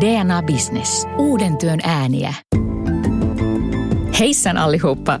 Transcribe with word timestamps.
DNA 0.00 0.42
Business. 0.42 1.06
Uuden 1.16 1.56
työn 1.56 1.78
ääniä. 1.82 2.34
Heissan 4.18 4.56
allihuppa! 4.56 5.20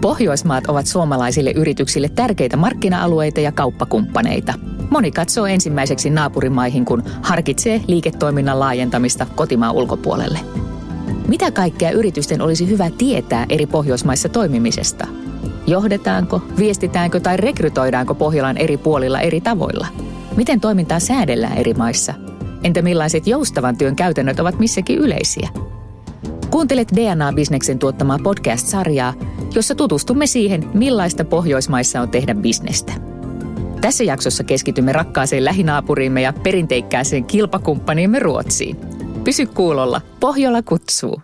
Pohjoismaat 0.00 0.66
ovat 0.66 0.86
suomalaisille 0.86 1.50
yrityksille 1.50 2.08
tärkeitä 2.08 2.56
markkina-alueita 2.56 3.40
ja 3.40 3.52
kauppakumppaneita. 3.52 4.54
Moni 4.90 5.10
katsoo 5.10 5.46
ensimmäiseksi 5.46 6.10
naapurimaihin, 6.10 6.84
kun 6.84 7.02
harkitsee 7.22 7.80
liiketoiminnan 7.86 8.60
laajentamista 8.60 9.26
kotimaan 9.34 9.74
ulkopuolelle. 9.74 10.38
Mitä 11.28 11.50
kaikkea 11.50 11.90
yritysten 11.90 12.42
olisi 12.42 12.68
hyvä 12.68 12.90
tietää 12.98 13.46
eri 13.48 13.66
Pohjoismaissa 13.66 14.28
toimimisesta? 14.28 15.06
Johdetaanko, 15.66 16.42
viestitäänkö 16.58 17.20
tai 17.20 17.36
rekrytoidaanko 17.36 18.14
Pohjolan 18.14 18.56
eri 18.56 18.76
puolilla 18.76 19.20
eri 19.20 19.40
tavoilla? 19.40 19.86
Miten 20.36 20.60
toimintaa 20.60 21.00
säädellään 21.00 21.56
eri 21.56 21.74
maissa? 21.74 22.25
Entä 22.62 22.82
millaiset 22.82 23.26
joustavan 23.26 23.76
työn 23.76 23.96
käytännöt 23.96 24.40
ovat 24.40 24.58
missäkin 24.58 24.98
yleisiä? 24.98 25.48
Kuuntelet 26.50 26.88
DNA-bisneksen 26.96 27.78
tuottamaa 27.78 28.18
podcast-sarjaa, 28.22 29.14
jossa 29.54 29.74
tutustumme 29.74 30.26
siihen, 30.26 30.64
millaista 30.74 31.24
Pohjoismaissa 31.24 32.00
on 32.00 32.08
tehdä 32.08 32.34
bisnestä. 32.34 32.92
Tässä 33.80 34.04
jaksossa 34.04 34.44
keskitymme 34.44 34.92
rakkaaseen 34.92 35.44
lähinaapuriimme 35.44 36.22
ja 36.22 36.32
perinteikkääseen 36.32 37.24
kilpakumppaniimme 37.24 38.18
Ruotsiin. 38.18 38.76
Pysy 39.24 39.46
kuulolla, 39.46 40.00
Pohjola 40.20 40.62
kutsuu. 40.62 41.22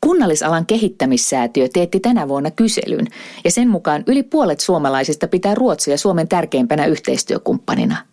Kunnallisalan 0.00 0.66
kehittämissäätiö 0.66 1.68
teetti 1.72 2.00
tänä 2.00 2.28
vuonna 2.28 2.50
kyselyn, 2.50 3.06
ja 3.44 3.50
sen 3.50 3.68
mukaan 3.68 4.04
yli 4.06 4.22
puolet 4.22 4.60
suomalaisista 4.60 5.28
pitää 5.28 5.54
Ruotsia 5.54 5.98
Suomen 5.98 6.28
tärkeimpänä 6.28 6.86
yhteistyökumppanina– 6.86 7.96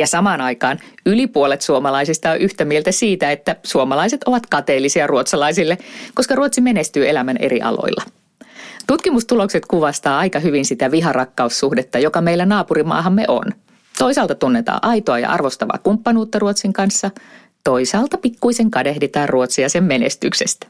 ja 0.00 0.06
samaan 0.06 0.40
aikaan 0.40 0.78
yli 1.06 1.26
puolet 1.26 1.62
suomalaisista 1.62 2.30
on 2.30 2.38
yhtä 2.38 2.64
mieltä 2.64 2.92
siitä, 2.92 3.30
että 3.32 3.56
suomalaiset 3.62 4.24
ovat 4.24 4.46
kateellisia 4.46 5.06
ruotsalaisille, 5.06 5.78
koska 6.14 6.34
Ruotsi 6.34 6.60
menestyy 6.60 7.08
elämän 7.08 7.36
eri 7.36 7.62
aloilla. 7.62 8.02
Tutkimustulokset 8.86 9.66
kuvastaa 9.66 10.18
aika 10.18 10.38
hyvin 10.38 10.64
sitä 10.64 10.90
viharakkaussuhdetta, 10.90 11.98
joka 11.98 12.20
meillä 12.20 12.46
naapurimaahamme 12.46 13.24
on. 13.28 13.44
Toisaalta 13.98 14.34
tunnetaan 14.34 14.78
aitoa 14.82 15.18
ja 15.18 15.30
arvostavaa 15.30 15.78
kumppanuutta 15.82 16.38
Ruotsin 16.38 16.72
kanssa, 16.72 17.10
toisaalta 17.64 18.18
pikkuisen 18.18 18.70
kadehditaan 18.70 19.28
Ruotsia 19.28 19.68
sen 19.68 19.84
menestyksestä. 19.84 20.66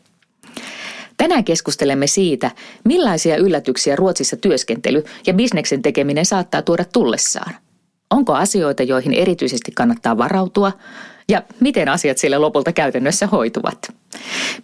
Tänään 1.16 1.44
keskustelemme 1.44 2.06
siitä, 2.06 2.50
millaisia 2.84 3.36
yllätyksiä 3.36 3.96
Ruotsissa 3.96 4.36
työskentely 4.36 5.04
ja 5.26 5.34
bisneksen 5.34 5.82
tekeminen 5.82 6.26
saattaa 6.26 6.62
tuoda 6.62 6.84
tullessaan– 6.84 7.54
Onko 8.10 8.34
asioita, 8.34 8.82
joihin 8.82 9.12
erityisesti 9.12 9.72
kannattaa 9.72 10.18
varautua 10.18 10.72
ja 11.28 11.42
miten 11.60 11.88
asiat 11.88 12.18
siellä 12.18 12.40
lopulta 12.40 12.72
käytännössä 12.72 13.26
hoituvat? 13.26 13.78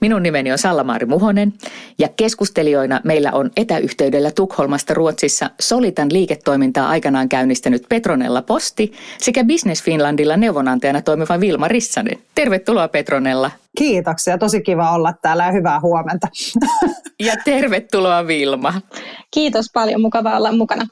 Minun 0.01 0.23
nimeni 0.23 0.53
on 0.53 0.59
Sallamaari 0.59 1.07
Muhonen 1.07 1.53
ja 1.99 2.09
keskustelijoina 2.17 3.01
meillä 3.05 3.33
on 3.33 3.51
etäyhteydellä 3.57 4.31
Tukholmasta 4.31 4.95
Ruotsissa 4.95 5.51
Solitan 5.61 6.13
liiketoimintaa 6.13 6.89
aikanaan 6.89 7.29
käynnistänyt 7.29 7.83
Petronella 7.89 8.43
Posti 8.43 8.93
sekä 9.19 9.45
Business 9.45 9.83
Finlandilla 9.83 10.37
neuvonantajana 10.37 11.03
toimiva 11.03 11.41
Vilma 11.41 11.69
Rissanen. 11.69 12.19
Tervetuloa 12.35 12.89
Petronella. 12.89 13.51
Kiitoksia, 13.79 14.39
tosi 14.39 14.63
kiva 14.63 14.91
olla 14.91 15.15
täällä 15.23 15.45
ja 15.45 15.53
hyvää 15.53 15.81
huomenta. 15.81 16.29
Ja 17.21 17.35
tervetuloa 17.45 18.27
Vilma. 18.27 18.75
Kiitos 19.31 19.67
paljon, 19.75 20.01
mukava 20.01 20.37
olla 20.37 20.53
mukana. 20.53 20.87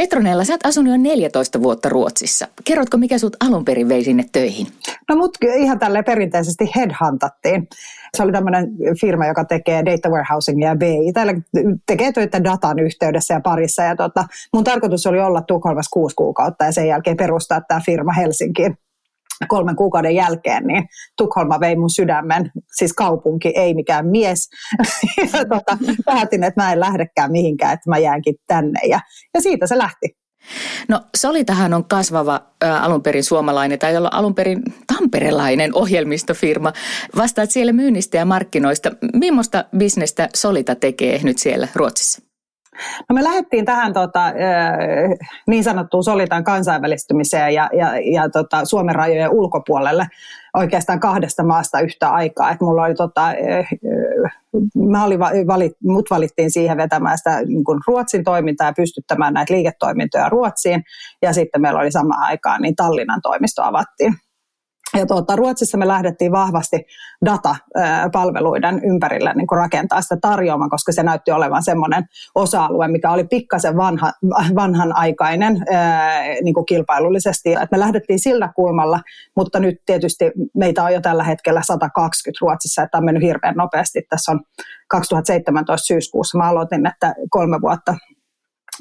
Petronella, 0.00 0.44
sä 0.44 0.52
oot 0.52 0.66
asunut 0.66 0.92
jo 0.92 0.96
14 0.96 1.62
vuotta 1.62 1.88
Ruotsissa. 1.88 2.48
Kerrotko, 2.64 2.96
mikä 2.96 3.18
sut 3.18 3.36
alun 3.40 3.64
perin 3.64 3.88
vei 3.88 4.04
sinne 4.04 4.24
töihin? 4.32 4.66
No 5.08 5.16
mut 5.16 5.30
ihan 5.56 5.78
tälle 5.78 6.02
perinteisesti 6.02 6.70
headhuntattiin. 6.76 7.68
Se 8.16 8.22
oli 8.22 8.32
tämmöinen 8.32 8.66
firma, 9.00 9.26
joka 9.26 9.44
tekee 9.44 9.84
data 9.84 10.08
warehousingia 10.08 10.68
ja 10.68 10.76
BI. 10.76 11.12
Täällä 11.14 11.34
tekee 11.86 12.12
töitä 12.12 12.44
datan 12.44 12.78
yhteydessä 12.78 13.34
ja 13.34 13.40
parissa. 13.40 13.82
Ja 13.82 13.96
tota, 13.96 14.24
mun 14.54 14.64
tarkoitus 14.64 15.06
oli 15.06 15.20
olla 15.20 15.42
Tukholmassa 15.42 15.90
kuusi 15.92 16.16
kuukautta 16.16 16.64
ja 16.64 16.72
sen 16.72 16.88
jälkeen 16.88 17.16
perustaa 17.16 17.60
tämä 17.68 17.80
firma 17.86 18.12
Helsinkiin 18.12 18.76
kolmen 19.48 19.76
kuukauden 19.76 20.14
jälkeen, 20.14 20.66
niin 20.66 20.84
Tukholma 21.16 21.60
vei 21.60 21.76
mun 21.76 21.90
sydämen, 21.90 22.50
siis 22.76 22.92
kaupunki, 22.92 23.48
ei 23.48 23.74
mikään 23.74 24.06
mies. 24.06 24.48
ja 25.32 25.44
tota, 25.44 25.78
päätin, 26.04 26.44
että 26.44 26.62
mä 26.62 26.72
en 26.72 26.80
lähdekään 26.80 27.32
mihinkään, 27.32 27.72
että 27.72 27.90
mä 27.90 27.98
jäänkin 27.98 28.34
tänne. 28.46 28.80
Ja, 28.88 29.00
ja 29.34 29.40
siitä 29.40 29.66
se 29.66 29.78
lähti. 29.78 30.20
No 30.88 31.00
Solitahan 31.16 31.74
on 31.74 31.84
kasvava 31.84 32.40
ä, 32.64 32.78
alun 32.78 33.02
perin 33.02 33.24
suomalainen 33.24 33.78
tai 33.78 33.96
olla 33.96 34.10
alun 34.12 34.34
perin 34.34 34.62
tamperelainen 34.86 35.74
ohjelmistofirma. 35.74 36.72
Vastaat 37.16 37.50
siellä 37.50 37.72
myynnistä 37.72 38.16
ja 38.16 38.24
markkinoista. 38.24 38.90
Millaista 39.14 39.64
bisnestä 39.76 40.28
Solita 40.34 40.74
tekee 40.74 41.20
nyt 41.22 41.38
siellä 41.38 41.68
Ruotsissa? 41.74 42.29
No 43.08 43.14
me 43.14 43.24
lähdettiin 43.24 43.64
tähän 43.64 43.92
tota, 43.92 44.24
niin 45.46 45.64
sanottuun 45.64 46.04
solitan 46.04 46.44
kansainvälistymiseen 46.44 47.54
ja, 47.54 47.70
ja, 47.72 47.88
ja 48.12 48.28
tota, 48.28 48.64
Suomen 48.64 48.94
rajojen 48.94 49.30
ulkopuolelle 49.30 50.06
oikeastaan 50.54 51.00
kahdesta 51.00 51.42
maasta 51.42 51.80
yhtä 51.80 52.10
aikaa. 52.10 52.50
Et 52.50 52.60
mulla 52.60 52.84
oli, 52.84 52.94
tota, 52.94 53.32
mä 54.88 55.04
olin 55.04 55.18
valit, 55.46 55.72
mut 55.82 56.10
valittiin 56.10 56.50
siihen 56.50 56.76
vetämään 56.76 57.18
sitä 57.18 57.42
niin 57.42 57.64
kuin 57.64 57.80
Ruotsin 57.86 58.24
toimintaa 58.24 58.66
ja 58.66 58.72
pystyttämään 58.76 59.34
näitä 59.34 59.54
liiketoimintoja 59.54 60.28
Ruotsiin. 60.28 60.84
Ja 61.22 61.32
sitten 61.32 61.60
meillä 61.60 61.80
oli 61.80 61.92
samaan 61.92 62.22
aikaan, 62.22 62.62
niin 62.62 62.76
Tallinnan 62.76 63.22
toimisto 63.22 63.62
avattiin. 63.62 64.14
Ja 64.98 65.06
tuota, 65.06 65.36
Ruotsissa 65.36 65.78
me 65.78 65.88
lähdettiin 65.88 66.32
vahvasti 66.32 66.86
datapalveluiden 67.24 68.84
ympärille 68.84 69.34
niin 69.34 69.46
rakentaa 69.56 70.02
sitä 70.02 70.16
tarjoamaa, 70.20 70.68
koska 70.68 70.92
se 70.92 71.02
näytti 71.02 71.30
olevan 71.30 71.62
semmoinen 71.62 72.04
osa-alue, 72.34 72.88
mikä 72.88 73.10
oli 73.10 73.24
pikkasen 73.24 73.76
vanha, 73.76 74.12
vanhanaikainen 74.54 75.64
niin 76.42 76.54
kuin 76.54 76.66
kilpailullisesti. 76.66 77.52
Et 77.52 77.70
me 77.70 77.78
lähdettiin 77.78 78.18
sillä 78.18 78.52
kulmalla, 78.56 79.00
mutta 79.36 79.60
nyt 79.60 79.76
tietysti 79.86 80.32
meitä 80.54 80.84
on 80.84 80.92
jo 80.92 81.00
tällä 81.00 81.24
hetkellä 81.24 81.62
120 81.64 82.38
Ruotsissa, 82.40 82.82
että 82.82 82.98
on 82.98 83.04
mennyt 83.04 83.22
hirveän 83.22 83.54
nopeasti. 83.54 84.02
Tässä 84.08 84.32
on 84.32 84.40
2017 84.88 85.86
syyskuussa 85.86 86.38
mä 86.38 86.48
aloitin, 86.48 86.86
että 86.86 87.14
kolme 87.30 87.60
vuotta 87.60 87.94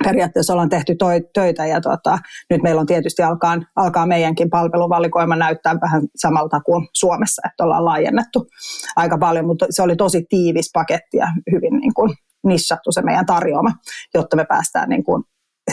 periaatteessa 0.04 0.54
ollaan 0.54 0.70
tehty 0.70 0.96
toi, 0.96 1.22
töitä 1.34 1.66
ja 1.66 1.82
tota, 1.82 2.20
nyt 2.50 2.62
meillä 2.64 2.82
on 2.82 2.88
tietysti 2.88 3.22
alkaa, 3.24 3.58
alkaa 3.76 4.06
meidänkin 4.06 4.50
palveluvalikoima 4.50 5.36
näyttää 5.36 5.76
vähän 5.82 6.02
samalta 6.16 6.60
kuin 6.60 6.88
Suomessa, 6.94 7.42
että 7.46 7.64
ollaan 7.64 7.86
laajennettu 7.86 8.48
aika 8.96 9.18
paljon, 9.18 9.46
mutta 9.46 9.66
se 9.70 9.82
oli 9.82 9.96
tosi 9.96 10.26
tiivis 10.30 10.70
paketti 10.74 11.18
ja 11.18 11.28
hyvin 11.52 11.74
niin 11.80 11.94
kuin 11.94 12.14
nissattu 12.46 12.92
se 12.92 13.02
meidän 13.02 13.26
tarjoama, 13.26 13.72
jotta 14.14 14.36
me 14.36 14.46
päästään 14.46 14.90
niin 14.90 15.04
kuin 15.04 15.24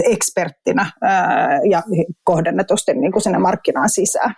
eksperttinä 0.05 0.91
ää, 1.03 1.61
ja 1.71 1.83
kohdennetusti 2.25 2.95
niin 2.95 3.13
kuin 3.13 3.23
sinne 3.23 3.39
markkinaan 3.39 3.91
sisään. 3.91 4.35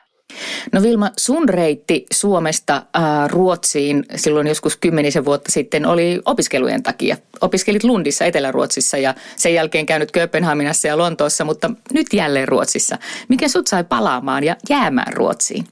No 0.73 0.83
Vilma, 0.83 1.11
sun 1.17 1.49
reitti 1.49 2.07
Suomesta 2.13 2.83
ää, 2.95 3.29
Ruotsiin 3.29 4.05
silloin 4.17 4.47
joskus 4.47 4.77
kymmenisen 4.77 5.25
vuotta 5.25 5.53
sitten 5.53 5.87
oli 5.87 6.21
opiskelujen 6.25 6.83
takia. 6.83 7.17
Opiskelit 7.41 7.85
Lundissa 7.85 8.25
Etelä-Ruotsissa 8.25 8.99
ja 8.99 9.15
sen 9.37 9.55
jälkeen 9.55 9.87
käynyt 9.87 10.13
Kööpenhaminassa 10.13 10.89
ja 10.89 10.99
Lontoossa, 10.99 11.45
mutta 11.45 11.71
nyt 11.93 12.07
jälleen 12.13 12.49
Ruotsissa. 12.49 12.99
Mikä 13.29 13.49
sut 13.49 13.67
sai 13.67 13.85
palaamaan 13.85 14.45
ja 14.45 14.57
jäämään 14.71 15.13
Ruotsiin? 15.13 15.65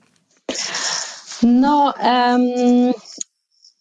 No, 1.43 1.87
äm, 1.87 2.93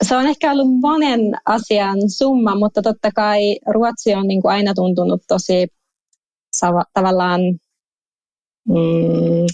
se 0.03 0.15
on 0.17 0.27
ehkä 0.27 0.51
ollut 0.51 0.79
monen 0.81 1.19
asian 1.45 2.09
summa, 2.09 2.55
mutta 2.55 2.81
totta 2.81 3.11
kai 3.11 3.59
Ruotsi 3.73 4.13
on 4.13 4.27
niin 4.27 4.41
kuin 4.41 4.51
aina 4.51 4.73
tuntunut 4.73 5.21
tosi 5.27 5.67
tavallaan... 6.93 7.41
Mm, 8.67 9.45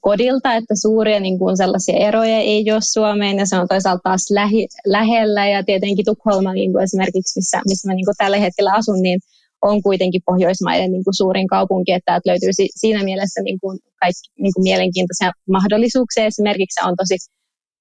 kodilta, 0.00 0.54
että 0.54 0.74
suuria 0.82 1.20
niin 1.20 1.38
kuin 1.38 1.56
sellaisia 1.56 1.96
eroja 1.96 2.38
ei 2.38 2.72
ole 2.72 2.80
Suomeen 2.80 3.38
ja 3.38 3.46
se 3.46 3.56
on 3.56 3.68
toisaalta 3.68 4.00
taas 4.04 4.30
lähi, 4.30 4.68
lähellä 4.86 5.48
ja 5.48 5.64
tietenkin 5.64 6.04
Tukholma 6.04 6.52
niin 6.52 6.72
kuin 6.72 6.84
esimerkiksi, 6.84 7.38
missä, 7.38 7.60
missä 7.68 7.88
mä 7.88 7.94
niin 7.94 8.06
kuin 8.06 8.14
tällä 8.18 8.36
hetkellä 8.36 8.72
asun, 8.72 9.02
niin 9.02 9.20
on 9.62 9.82
kuitenkin 9.82 10.22
Pohjoismaiden 10.26 10.92
niin 10.92 11.04
kuin 11.04 11.14
suurin 11.14 11.46
kaupunki, 11.46 11.92
että 11.92 12.04
täältä 12.06 12.30
löytyy 12.30 12.50
siinä 12.74 13.04
mielessä 13.04 13.40
niin 13.42 13.60
kuin 13.60 13.78
kaikki 14.00 14.26
niin 14.38 14.52
kuin 14.54 14.62
mielenkiintoisia 14.62 15.32
mahdollisuuksia. 15.50 16.24
Esimerkiksi 16.24 16.88
on 16.88 16.94
tosi 16.96 17.16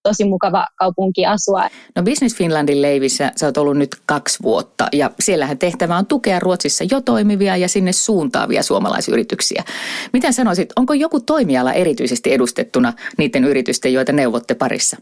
tosi 0.04 0.26
mukava 0.26 0.66
kaupunki 0.76 1.26
asua. 1.26 1.68
No 1.96 2.04
Business 2.04 2.36
Finlandin 2.36 2.82
leivissä 2.82 3.32
sä 3.36 3.46
oot 3.46 3.58
ollut 3.58 3.78
nyt 3.78 3.96
kaksi 4.06 4.44
vuotta 4.44 4.88
ja 4.94 5.12
siellähän 5.20 5.58
tehtävä 5.58 5.98
on 5.98 6.06
tukea 6.06 6.40
Ruotsissa 6.40 6.84
jo 6.92 7.02
toimivia 7.02 7.58
ja 7.58 7.68
sinne 7.68 7.92
suuntaavia 7.92 8.64
suomalaisyrityksiä. 8.64 9.64
Miten 10.14 10.34
sanoisit, 10.34 10.70
onko 10.76 10.94
joku 10.94 11.20
toimiala 11.20 11.74
erityisesti 11.74 12.34
edustettuna 12.34 12.94
niiden 13.18 13.44
yritysten, 13.44 13.94
joita 13.94 14.12
neuvotte 14.12 14.56
parissa? 14.56 14.98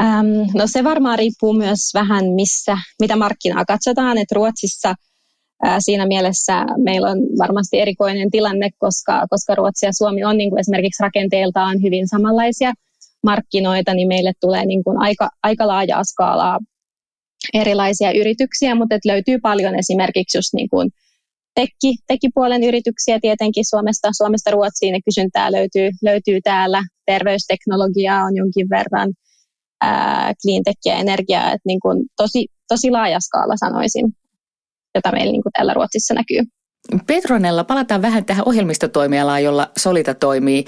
Ähm, 0.00 0.26
no 0.54 0.66
se 0.66 0.84
varmaan 0.84 1.18
riippuu 1.18 1.52
myös 1.52 1.90
vähän 1.94 2.24
missä, 2.34 2.78
mitä 3.00 3.16
markkinaa 3.16 3.64
katsotaan, 3.64 4.18
että 4.18 4.34
Ruotsissa 4.34 4.94
Siinä 5.78 6.06
mielessä 6.06 6.64
meillä 6.84 7.10
on 7.10 7.18
varmasti 7.38 7.80
erikoinen 7.80 8.30
tilanne, 8.30 8.70
koska, 8.78 9.26
koska 9.30 9.54
Ruotsi 9.54 9.86
ja 9.86 9.92
Suomi 9.92 10.24
on 10.24 10.36
niin 10.36 10.50
kuin 10.50 10.60
esimerkiksi 10.60 11.02
rakenteeltaan 11.02 11.82
hyvin 11.82 12.08
samanlaisia 12.08 12.72
markkinoita, 13.22 13.94
niin 13.94 14.08
meille 14.08 14.32
tulee 14.40 14.66
niin 14.66 14.84
kuin 14.84 15.00
aika, 15.00 15.28
aika 15.42 15.66
laajaa 15.66 16.04
skaalaa 16.04 16.58
erilaisia 17.54 18.12
yrityksiä, 18.12 18.74
mutta 18.74 18.94
et 18.94 19.04
löytyy 19.04 19.38
paljon 19.38 19.74
esimerkiksi 19.78 20.38
just 20.38 20.54
niin 20.54 20.68
kuin 20.68 20.90
tekki, 21.54 21.96
tekkipuolen 22.06 22.64
yrityksiä 22.64 23.18
tietenkin 23.20 23.64
Suomesta, 23.70 24.08
Suomesta 24.16 24.50
Ruotsiin 24.50 24.94
ja 24.94 25.00
kysyntää 25.04 25.52
löytyy, 25.52 25.90
löytyy 26.02 26.40
täällä. 26.40 26.82
Terveysteknologiaa 27.06 28.24
on 28.24 28.36
jonkin 28.36 28.66
verran, 28.70 29.12
cleantech 30.42 30.80
ja 30.84 30.94
energiaa, 30.94 31.46
että 31.46 31.66
niin 31.66 31.80
kuin 31.80 32.06
tosi, 32.16 32.46
tosi 32.68 32.90
laaja 32.90 33.20
skaala 33.20 33.56
sanoisin, 33.56 34.06
jota 34.94 35.12
meillä 35.12 35.32
niin 35.32 35.42
kuin 35.42 35.52
täällä 35.52 35.74
Ruotsissa 35.74 36.14
näkyy. 36.14 36.42
Petronella, 37.06 37.64
palataan 37.64 38.02
vähän 38.02 38.24
tähän 38.24 38.48
ohjelmistotoimialaan, 38.48 39.44
jolla 39.44 39.70
Solita 39.78 40.14
toimii. 40.14 40.64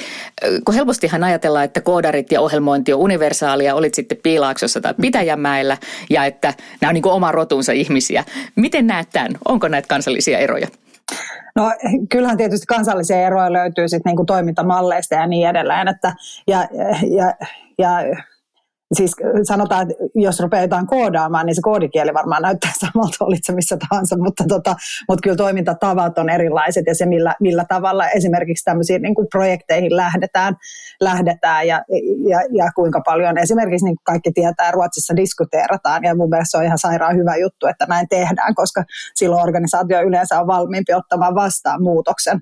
Kun 0.64 0.74
helpostihan 0.74 1.24
ajatellaan, 1.24 1.64
että 1.64 1.80
koodarit 1.80 2.32
ja 2.32 2.40
ohjelmointi 2.40 2.92
on 2.92 3.00
universaalia, 3.00 3.74
olit 3.74 3.94
sitten 3.94 4.18
Piilaaksossa 4.22 4.80
tai 4.80 4.94
Pitäjänmäellä, 5.00 5.76
ja 6.10 6.24
että 6.24 6.54
nämä 6.80 6.88
on 6.88 6.94
niin 6.94 7.06
oma 7.06 7.32
rotunsa 7.32 7.72
ihmisiä. 7.72 8.24
Miten 8.56 8.86
näet 8.86 9.08
tämän? 9.12 9.32
Onko 9.48 9.68
näitä 9.68 9.88
kansallisia 9.88 10.38
eroja? 10.38 10.68
No 11.56 11.72
kyllähän 12.10 12.36
tietysti 12.36 12.66
kansallisia 12.66 13.26
eroja 13.26 13.52
löytyy 13.52 13.88
sitten 13.88 14.10
niin 14.10 14.16
kuin 14.16 14.26
toimintamalleista 14.26 15.14
ja 15.14 15.26
niin 15.26 15.48
edelleen. 15.48 15.88
Että, 15.88 16.14
ja, 16.46 16.68
ja, 17.16 17.34
ja 17.78 18.16
siis 18.94 19.12
sanotaan, 19.42 19.82
että 19.82 20.04
jos 20.14 20.40
rupeaa 20.40 20.62
jotain 20.62 20.86
koodaamaan, 20.86 21.46
niin 21.46 21.54
se 21.54 21.60
koodikieli 21.62 22.14
varmaan 22.14 22.42
näyttää 22.42 22.72
samalta, 22.84 23.24
olit 23.24 23.44
se 23.44 23.52
missä 23.54 23.76
tahansa, 23.88 24.16
mutta, 24.18 24.44
tota, 24.48 24.76
mutta 25.08 25.22
kyllä 25.22 25.36
toimintatavat 25.36 26.18
on 26.18 26.30
erilaiset 26.30 26.86
ja 26.86 26.94
se, 26.94 27.06
millä, 27.06 27.34
millä 27.40 27.64
tavalla 27.68 28.08
esimerkiksi 28.08 28.64
tämmöisiin 28.64 29.02
niin 29.02 29.14
kuin 29.14 29.26
projekteihin 29.32 29.96
lähdetään, 29.96 30.56
lähdetään 31.00 31.66
ja, 31.66 31.84
ja, 32.28 32.38
ja 32.52 32.72
kuinka 32.74 33.00
paljon 33.04 33.38
esimerkiksi 33.38 33.84
niin 33.84 33.96
kuin 33.96 34.04
kaikki 34.04 34.32
tietää, 34.32 34.70
Ruotsissa 34.70 35.16
diskuteerataan 35.16 36.04
ja 36.04 36.14
mun 36.14 36.28
mielestä 36.28 36.50
se 36.50 36.58
on 36.58 36.64
ihan 36.64 36.78
sairaan 36.78 37.16
hyvä 37.16 37.36
juttu, 37.36 37.66
että 37.66 37.86
näin 37.88 38.08
tehdään, 38.08 38.54
koska 38.54 38.84
silloin 39.14 39.42
organisaatio 39.42 40.02
yleensä 40.02 40.40
on 40.40 40.46
valmiimpi 40.46 40.94
ottamaan 40.94 41.34
vastaan 41.34 41.82
muutoksen 41.82 42.40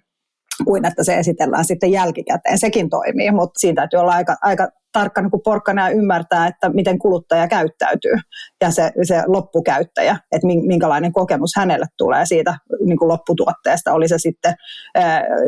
kuin 0.64 0.84
että 0.84 1.04
se 1.04 1.18
esitellään 1.18 1.64
sitten 1.64 1.92
jälkikäteen. 1.92 2.58
Sekin 2.58 2.90
toimii, 2.90 3.30
mutta 3.30 3.60
siitä 3.60 3.80
täytyy 3.80 3.98
olla 3.98 4.12
aika, 4.12 4.36
aika 4.42 4.68
tarkka 4.92 5.22
niin 5.22 5.30
porkkana 5.44 5.90
ymmärtää, 5.90 6.46
että 6.46 6.68
miten 6.68 6.98
kuluttaja 6.98 7.48
käyttäytyy 7.48 8.14
ja 8.60 8.70
se, 8.70 8.92
se 9.02 9.22
loppukäyttäjä, 9.26 10.16
että 10.32 10.46
minkälainen 10.46 11.12
kokemus 11.12 11.50
hänelle 11.56 11.86
tulee 11.98 12.26
siitä 12.26 12.54
niin 12.84 12.98
kuin 12.98 13.08
lopputuotteesta, 13.08 13.92
oli 13.92 14.08
se 14.08 14.18
sitten 14.18 14.54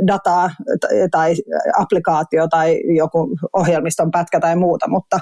dataa 0.06 0.50
tai 1.10 1.34
applikaatio 1.78 2.48
tai 2.48 2.80
joku 2.96 3.36
ohjelmiston 3.52 4.10
pätkä 4.10 4.40
tai 4.40 4.56
muuta, 4.56 4.88
mutta, 4.88 5.20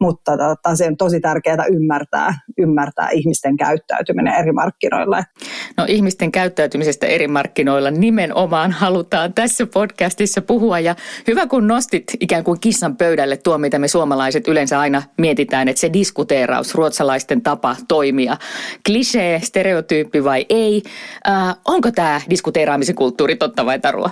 mutta 0.00 0.36
tota, 0.38 0.76
se 0.76 0.86
on 0.86 0.96
tosi 0.96 1.20
tärkeää 1.20 1.64
ymmärtää, 1.72 2.34
ymmärtää 2.58 3.08
ihmisten 3.10 3.56
käyttäytyminen 3.56 4.34
eri 4.34 4.52
markkinoilla. 4.52 5.24
No 5.76 5.84
ihmisten 5.88 6.32
käyttäytymisestä 6.32 7.06
eri 7.06 7.28
markkinoilla 7.28 7.90
nimenomaan 7.90 8.72
halutaan 8.72 9.34
tässä 9.34 9.66
podcastissa 9.66 10.42
puhua 10.42 10.80
ja 10.80 10.94
hyvä 11.26 11.46
kun 11.46 11.66
nostit 11.66 12.04
ikään 12.20 12.44
kuin 12.44 12.60
kissan 12.60 12.96
pöydälle 12.96 13.36
tuo 13.36 13.53
tuo, 13.54 13.58
mitä 13.58 13.78
me 13.78 13.88
suomalaiset 13.88 14.48
yleensä 14.48 14.80
aina 14.80 15.02
mietitään, 15.18 15.68
että 15.68 15.80
se 15.80 15.92
diskuteeraus, 15.92 16.74
ruotsalaisten 16.74 17.42
tapa 17.42 17.76
toimia. 17.88 18.36
Klisee, 18.86 19.40
stereotyyppi 19.40 20.24
vai 20.24 20.46
ei? 20.48 20.82
Äh, 21.28 21.56
onko 21.64 21.90
tämä 21.90 22.20
diskuteeraamisen 22.30 22.94
kulttuuri 22.94 23.36
totta 23.36 23.66
vai 23.66 23.78
tarua? 23.78 24.10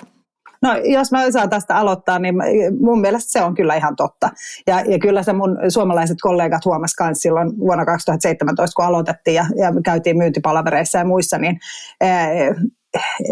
No 0.63 0.77
jos 0.85 1.13
mä 1.13 1.31
saan 1.31 1.51
tästä 1.51 1.77
aloittaa, 1.77 2.19
niin 2.19 2.35
mun 2.81 3.01
mielestä 3.01 3.33
se 3.33 3.43
on 3.43 3.55
kyllä 3.55 3.75
ihan 3.75 3.97
totta. 3.97 4.31
Ja, 4.67 4.81
ja 4.81 4.99
kyllä 4.99 5.23
se 5.23 5.33
mun 5.33 5.59
suomalaiset 5.69 6.19
kollegat 6.21 6.65
huomasivat 6.65 7.09
myös 7.09 7.19
silloin 7.19 7.59
vuonna 7.59 7.85
2017, 7.85 8.75
kun 8.77 8.85
aloitettiin 8.85 9.35
ja, 9.35 9.47
ja 9.57 9.73
käytiin 9.85 10.19
myyntipalavereissa 10.19 10.99
ja 10.99 11.05
muissa, 11.05 11.39
niin 11.39 11.59
ää, 12.01 12.29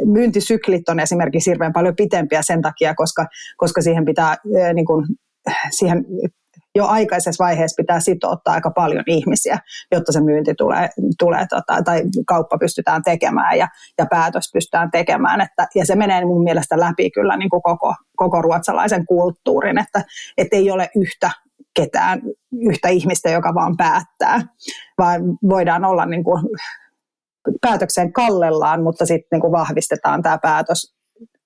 myyntisyklit 0.04 0.88
on 0.88 1.00
esimerkiksi 1.00 1.50
hirveän 1.50 1.72
paljon 1.72 1.96
pitempiä 1.96 2.42
sen 2.42 2.62
takia, 2.62 2.94
koska, 2.94 3.26
koska 3.56 3.82
siihen 3.82 4.04
pitää 4.04 4.36
niin 4.74 4.86
kuin, 4.86 5.06
siihen 5.70 6.04
jo 6.74 6.86
aikaisessa 6.86 7.44
vaiheessa 7.44 7.82
pitää 7.82 8.00
sitouttaa 8.00 8.54
aika 8.54 8.70
paljon 8.70 9.04
ihmisiä, 9.06 9.58
jotta 9.92 10.12
se 10.12 10.20
myynti 10.20 10.54
tulee, 10.54 10.88
tulee 11.18 11.46
tota, 11.50 11.82
tai 11.84 12.02
kauppa 12.26 12.58
pystytään 12.58 13.02
tekemään 13.02 13.58
ja, 13.58 13.68
ja 13.98 14.06
päätös 14.10 14.50
pystytään 14.52 14.90
tekemään. 14.90 15.40
Että, 15.40 15.66
ja 15.74 15.86
se 15.86 15.96
menee 15.96 16.24
mun 16.24 16.44
mielestä 16.44 16.80
läpi 16.80 17.10
kyllä 17.10 17.36
niin 17.36 17.50
kuin 17.50 17.62
koko, 17.62 17.94
koko 18.16 18.42
ruotsalaisen 18.42 19.06
kulttuurin, 19.06 19.78
että 19.78 20.04
et 20.38 20.48
ei 20.52 20.70
ole 20.70 20.90
yhtä 20.96 21.30
ketään, 21.74 22.22
yhtä 22.60 22.88
ihmistä, 22.88 23.30
joka 23.30 23.54
vaan 23.54 23.76
päättää, 23.76 24.40
vaan 24.98 25.22
voidaan 25.48 25.84
olla 25.84 26.06
niin 26.06 26.24
kuin 26.24 26.42
päätökseen 27.60 28.12
kallellaan, 28.12 28.82
mutta 28.82 29.06
sitten 29.06 29.40
niin 29.40 29.52
vahvistetaan 29.52 30.22
tämä 30.22 30.38
päätös 30.42 30.99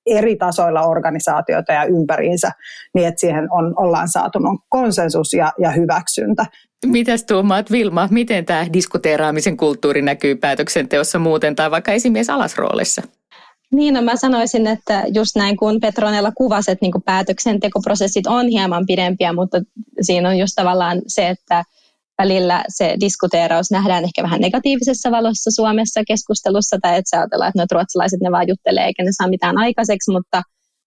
eri 0.06 0.36
tasoilla 0.36 0.82
organisaatioita 0.82 1.72
ja 1.72 1.84
ympäriinsä, 1.84 2.50
niin 2.94 3.08
että 3.08 3.20
siihen 3.20 3.48
on, 3.50 3.74
ollaan 3.76 4.08
saatu 4.08 4.38
konsensus 4.68 5.32
ja, 5.32 5.52
ja 5.58 5.70
hyväksyntä. 5.70 6.46
Mitäs 6.86 7.24
tuumaat 7.24 7.70
Vilma, 7.70 8.08
miten 8.10 8.44
tämä 8.44 8.66
diskuteeraamisen 8.72 9.56
kulttuuri 9.56 10.02
näkyy 10.02 10.34
päätöksenteossa 10.34 11.18
muuten 11.18 11.56
tai 11.56 11.70
vaikka 11.70 11.92
esimies 11.92 12.30
alasroolissa? 12.30 13.02
Niin, 13.72 13.94
no 13.94 14.02
mä 14.02 14.16
sanoisin, 14.16 14.66
että 14.66 15.04
just 15.14 15.36
näin 15.36 15.56
kuin 15.56 15.80
Petronella 15.80 16.32
kuvasi, 16.32 16.70
että 16.70 16.86
niin 16.86 17.02
päätöksentekoprosessit 17.04 18.26
on 18.26 18.48
hieman 18.48 18.86
pidempiä, 18.86 19.32
mutta 19.32 19.60
siinä 20.00 20.28
on 20.28 20.38
just 20.38 20.52
tavallaan 20.56 21.02
se, 21.06 21.28
että 21.28 21.64
välillä 22.18 22.64
se 22.68 22.96
diskuteeraus 23.00 23.70
nähdään 23.70 24.04
ehkä 24.04 24.22
vähän 24.22 24.40
negatiivisessa 24.40 25.10
valossa 25.10 25.50
Suomessa 25.50 26.00
keskustelussa, 26.06 26.76
tai 26.82 26.98
että 26.98 27.18
ajatellaan, 27.18 27.48
että 27.48 27.62
no, 27.62 27.66
ruotsalaiset 27.72 28.20
ne 28.20 28.30
vaan 28.30 28.48
juttelee 28.48 28.84
eikä 28.84 29.02
ne 29.02 29.10
saa 29.12 29.28
mitään 29.28 29.58
aikaiseksi, 29.58 30.10
mutta, 30.10 30.42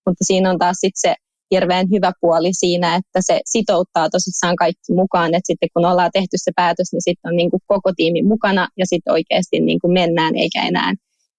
mutta 0.05 0.23
siinä 0.23 0.49
on 0.49 0.59
taas 0.59 0.77
sitten 0.79 1.01
se 1.01 1.15
hirveän 1.51 1.87
hyvä 1.95 2.11
puoli 2.21 2.53
siinä, 2.53 2.95
että 2.95 3.19
se 3.19 3.41
sitouttaa 3.45 4.09
tosissaan 4.09 4.55
kaikki 4.55 4.93
mukaan, 4.93 5.35
että 5.35 5.47
sitten 5.47 5.69
kun 5.73 5.85
ollaan 5.85 6.09
tehty 6.13 6.35
se 6.35 6.51
päätös, 6.55 6.87
niin 6.91 7.01
sitten 7.01 7.29
on 7.29 7.35
niin 7.35 7.51
kuin 7.51 7.61
koko 7.67 7.91
tiimi 7.95 8.23
mukana 8.23 8.67
ja 8.77 8.85
sitten 8.85 9.13
oikeasti 9.13 9.59
niin 9.59 9.79
kuin 9.79 9.93
mennään 9.93 10.35
eikä 10.35 10.67
enää 10.67 10.93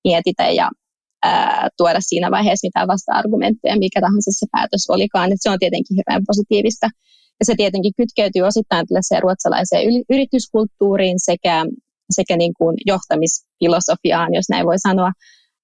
mietitä 0.04 0.50
ja 0.50 0.70
ää, 1.24 1.68
tuoda 1.76 2.00
siinä 2.00 2.30
vaiheessa 2.30 2.66
mitään 2.66 2.88
vasta-argumentteja, 2.88 3.78
mikä 3.78 4.00
tahansa 4.00 4.30
se 4.32 4.46
päätös 4.52 4.84
olikaan. 4.88 5.32
Et 5.32 5.38
se 5.40 5.50
on 5.50 5.58
tietenkin 5.58 5.96
hirveän 5.96 6.22
positiivista. 6.26 6.88
Ja 7.40 7.44
se 7.44 7.54
tietenkin 7.56 7.92
kytkeytyy 7.96 8.42
osittain 8.42 8.86
tällaiseen 8.86 9.22
ruotsalaiseen 9.22 9.84
yrityskulttuuriin 10.10 11.20
sekä, 11.20 11.64
sekä 12.10 12.36
niin 12.36 12.54
kuin 12.58 12.76
johtamisfilosofiaan, 12.86 14.34
jos 14.34 14.48
näin 14.48 14.66
voi 14.66 14.78
sanoa. 14.78 15.12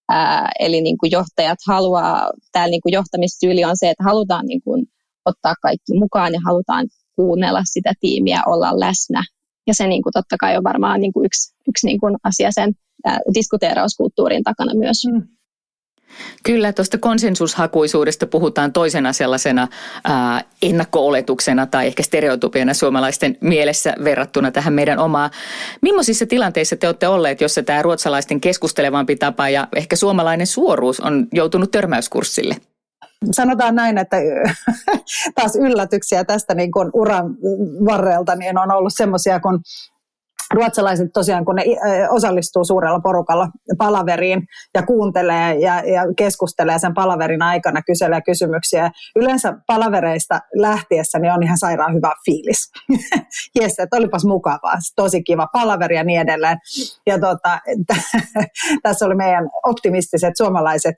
Ää, 0.09 0.51
eli 0.59 0.81
niin 0.81 0.99
kuin 0.99 1.11
johtajat 1.13 1.59
haluaa, 1.67 2.31
täällä 2.53 2.71
niin 2.71 2.81
johtamistyyli 2.93 3.65
on 3.65 3.77
se, 3.77 3.91
että 3.91 4.05
halutaan 4.05 4.47
niin 4.47 4.63
kuin 4.63 4.87
ottaa 5.25 5.55
kaikki 5.63 5.99
mukaan 5.99 6.33
ja 6.33 6.41
halutaan 6.47 6.87
kuunnella 7.17 7.63
sitä 7.65 7.93
tiimiä, 8.01 8.43
olla 8.47 8.81
läsnä. 8.81 9.23
Ja 9.67 9.75
se 9.75 9.87
niin 9.87 10.03
kuin 10.03 10.13
totta 10.13 10.37
kai 10.41 10.57
on 10.57 10.65
varmaan 10.65 11.01
niin 11.01 11.13
kuin 11.13 11.27
yksi, 11.27 11.55
yksi 11.69 11.87
niin 11.87 12.01
kuin 12.01 12.17
asia 12.25 12.51
sen 12.53 12.73
ää, 13.05 13.19
diskuteerauskulttuurin 13.35 14.43
takana 14.43 14.75
myös. 14.75 14.97
Mm. 15.13 15.23
Kyllä, 16.43 16.73
tuosta 16.73 16.99
konsensushakuisuudesta 16.99 18.27
puhutaan 18.27 18.73
toisena 18.73 19.13
sellaisena 19.13 19.69
ää, 20.05 20.45
ennakko-oletuksena 20.63 21.67
tai 21.67 21.87
ehkä 21.87 22.03
stereotypiana 22.03 22.75
suomalaisten 22.75 23.37
mielessä 23.41 23.95
verrattuna 24.05 24.51
tähän 24.51 24.73
meidän 24.73 24.99
omaa. 24.99 25.31
Millaisissa 25.81 26.27
tilanteissa 26.27 26.77
te 26.77 26.87
olette 26.87 27.09
olleet, 27.09 27.41
jossa 27.41 27.63
tämä 27.63 27.83
ruotsalaisten 27.83 28.41
keskustelevampi 28.41 29.17
tapa 29.17 29.49
ja 29.49 29.69
ehkä 29.77 29.97
suomalainen 29.97 30.47
suoruus 30.47 31.01
on 31.01 31.27
joutunut 31.33 31.71
törmäyskurssille? 31.71 32.57
sanotaan 33.31 33.75
näin, 33.75 33.99
että 33.99 34.17
taas 35.35 35.57
yllätyksiä 35.57 36.25
tästä 36.25 36.55
niin 36.55 36.73
kuin 36.73 36.91
uran 36.95 37.37
varrelta 37.85 38.37
niin 38.37 38.59
on 38.59 38.71
ollut 38.71 38.93
semmoisia, 38.97 39.41
kun 39.41 39.61
ruotsalaiset 40.55 41.09
tosiaan, 41.15 41.45
kun 41.45 41.55
ne 41.55 41.65
osallistuu 42.11 42.65
suurella 42.65 43.01
porukalla 43.01 43.49
palaveriin 43.79 44.43
ja 44.75 44.83
kuuntelee 44.83 45.55
ja, 45.55 45.75
ja 45.81 46.03
keskustelee 46.17 46.79
sen 46.79 46.95
palaverin 46.95 47.43
aikana, 47.43 47.83
kyselee 47.83 48.21
kysymyksiä. 48.21 48.91
Yleensä 49.17 49.55
palavereista 49.67 50.41
lähtiessä 50.57 51.19
niin 51.19 51.33
on 51.33 51.43
ihan 51.43 51.59
sairaan 51.59 51.95
hyvä 51.95 52.13
fiilis. 52.25 52.73
Jes, 53.61 53.79
että 53.79 53.97
olipas 53.97 54.25
mukavaa, 54.25 54.79
tosi 54.97 55.23
kiva 55.23 55.47
palaveri 55.53 55.97
ja 55.97 56.05
niin 56.05 56.21
edelleen. 56.21 56.59
Ja 57.07 57.19
tota, 57.19 57.61
tässä 58.83 59.07
oli 59.07 59.15
meidän 59.15 59.49
optimistiset 59.63 60.37
suomalaiset 60.37 60.95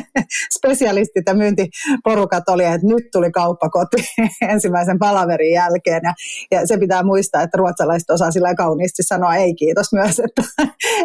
spesialistit 0.58 1.24
ja 1.26 1.34
myyntiporukat 1.34 2.48
oli, 2.48 2.64
että 2.64 2.86
nyt 2.86 3.04
tuli 3.12 3.30
kauppa 3.30 3.68
koti 3.68 4.04
ensimmäisen 4.48 4.98
palaverin 4.98 5.54
jälkeen. 5.54 6.00
Ja, 6.04 6.14
ja 6.50 6.66
se 6.66 6.78
pitää 6.78 7.02
muistaa, 7.02 7.42
että 7.42 7.58
ruotsalaiset 7.58 8.10
osaa 8.10 8.30
sillä 8.30 8.54
kauniisti 8.54 8.89
kauniisti 8.90 9.02
sanoa 9.02 9.36
ei 9.36 9.54
kiitos 9.54 9.92
myös, 9.92 10.18
että, 10.26 10.42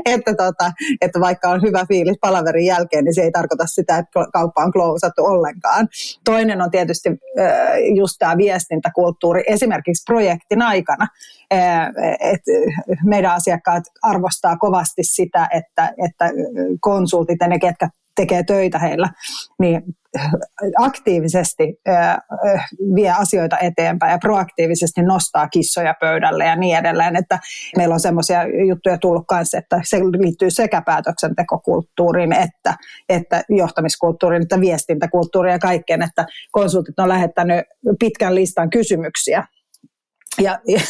että, 0.06 0.34
tota, 0.34 0.72
että 1.02 1.20
vaikka 1.20 1.50
on 1.50 1.62
hyvä 1.62 1.86
fiilis 1.88 2.18
palaverin 2.22 2.66
jälkeen, 2.66 3.06
niin 3.06 3.16
se 3.16 3.22
ei 3.22 3.32
tarkoita 3.32 3.66
sitä, 3.68 3.98
että 3.98 4.26
kauppa 4.34 4.64
on 4.64 4.72
klousattu 4.72 5.26
ollenkaan. 5.26 5.88
Toinen 6.26 6.62
on 6.62 6.72
tietysti 6.72 7.10
just 7.96 8.16
tämä 8.20 8.38
viestintäkulttuuri 8.38 9.44
esimerkiksi 9.48 10.04
projektin 10.06 10.62
aikana. 10.62 11.08
että 12.20 12.52
meidän 13.06 13.32
asiakkaat 13.32 13.84
arvostaa 14.02 14.58
kovasti 14.58 15.04
sitä, 15.04 15.48
että, 15.54 15.94
että 16.06 16.30
konsultit 16.80 17.38
ja 17.42 17.48
ne, 17.48 17.60
ketkä 17.60 17.90
tekee 18.16 18.44
töitä 18.44 18.80
heillä, 18.80 19.10
niin 19.60 19.82
aktiivisesti 20.80 21.64
vie 22.96 23.12
asioita 23.12 23.58
eteenpäin 23.58 24.12
ja 24.12 24.18
proaktiivisesti 24.18 25.02
nostaa 25.02 25.48
kissoja 25.48 25.94
pöydälle 26.00 26.46
ja 26.46 26.56
niin 26.56 26.78
edelleen. 26.78 27.16
Että 27.16 27.40
meillä 27.78 27.94
on 27.94 28.00
semmoisia 28.00 28.40
juttuja 28.68 28.98
tullut 28.98 29.28
kanssa, 29.28 29.58
että 29.58 29.82
se 29.84 30.00
liittyy 30.00 30.52
sekä 30.52 30.82
päätöksentekokulttuuriin 30.82 32.34
että, 32.34 32.74
että 33.10 33.44
johtamiskulttuuriin, 33.50 34.42
että 34.42 34.62
viestintäkulttuuriin 34.62 35.54
ja 35.54 35.60
kaikkeen, 35.60 36.02
että 36.02 36.26
konsultit 36.52 37.00
on 37.00 37.10
lähettänyt 37.10 37.66
pitkän 38.00 38.36
listan 38.36 38.70
kysymyksiä 38.70 39.44
ja, 40.42 40.60
ja, 40.68 40.82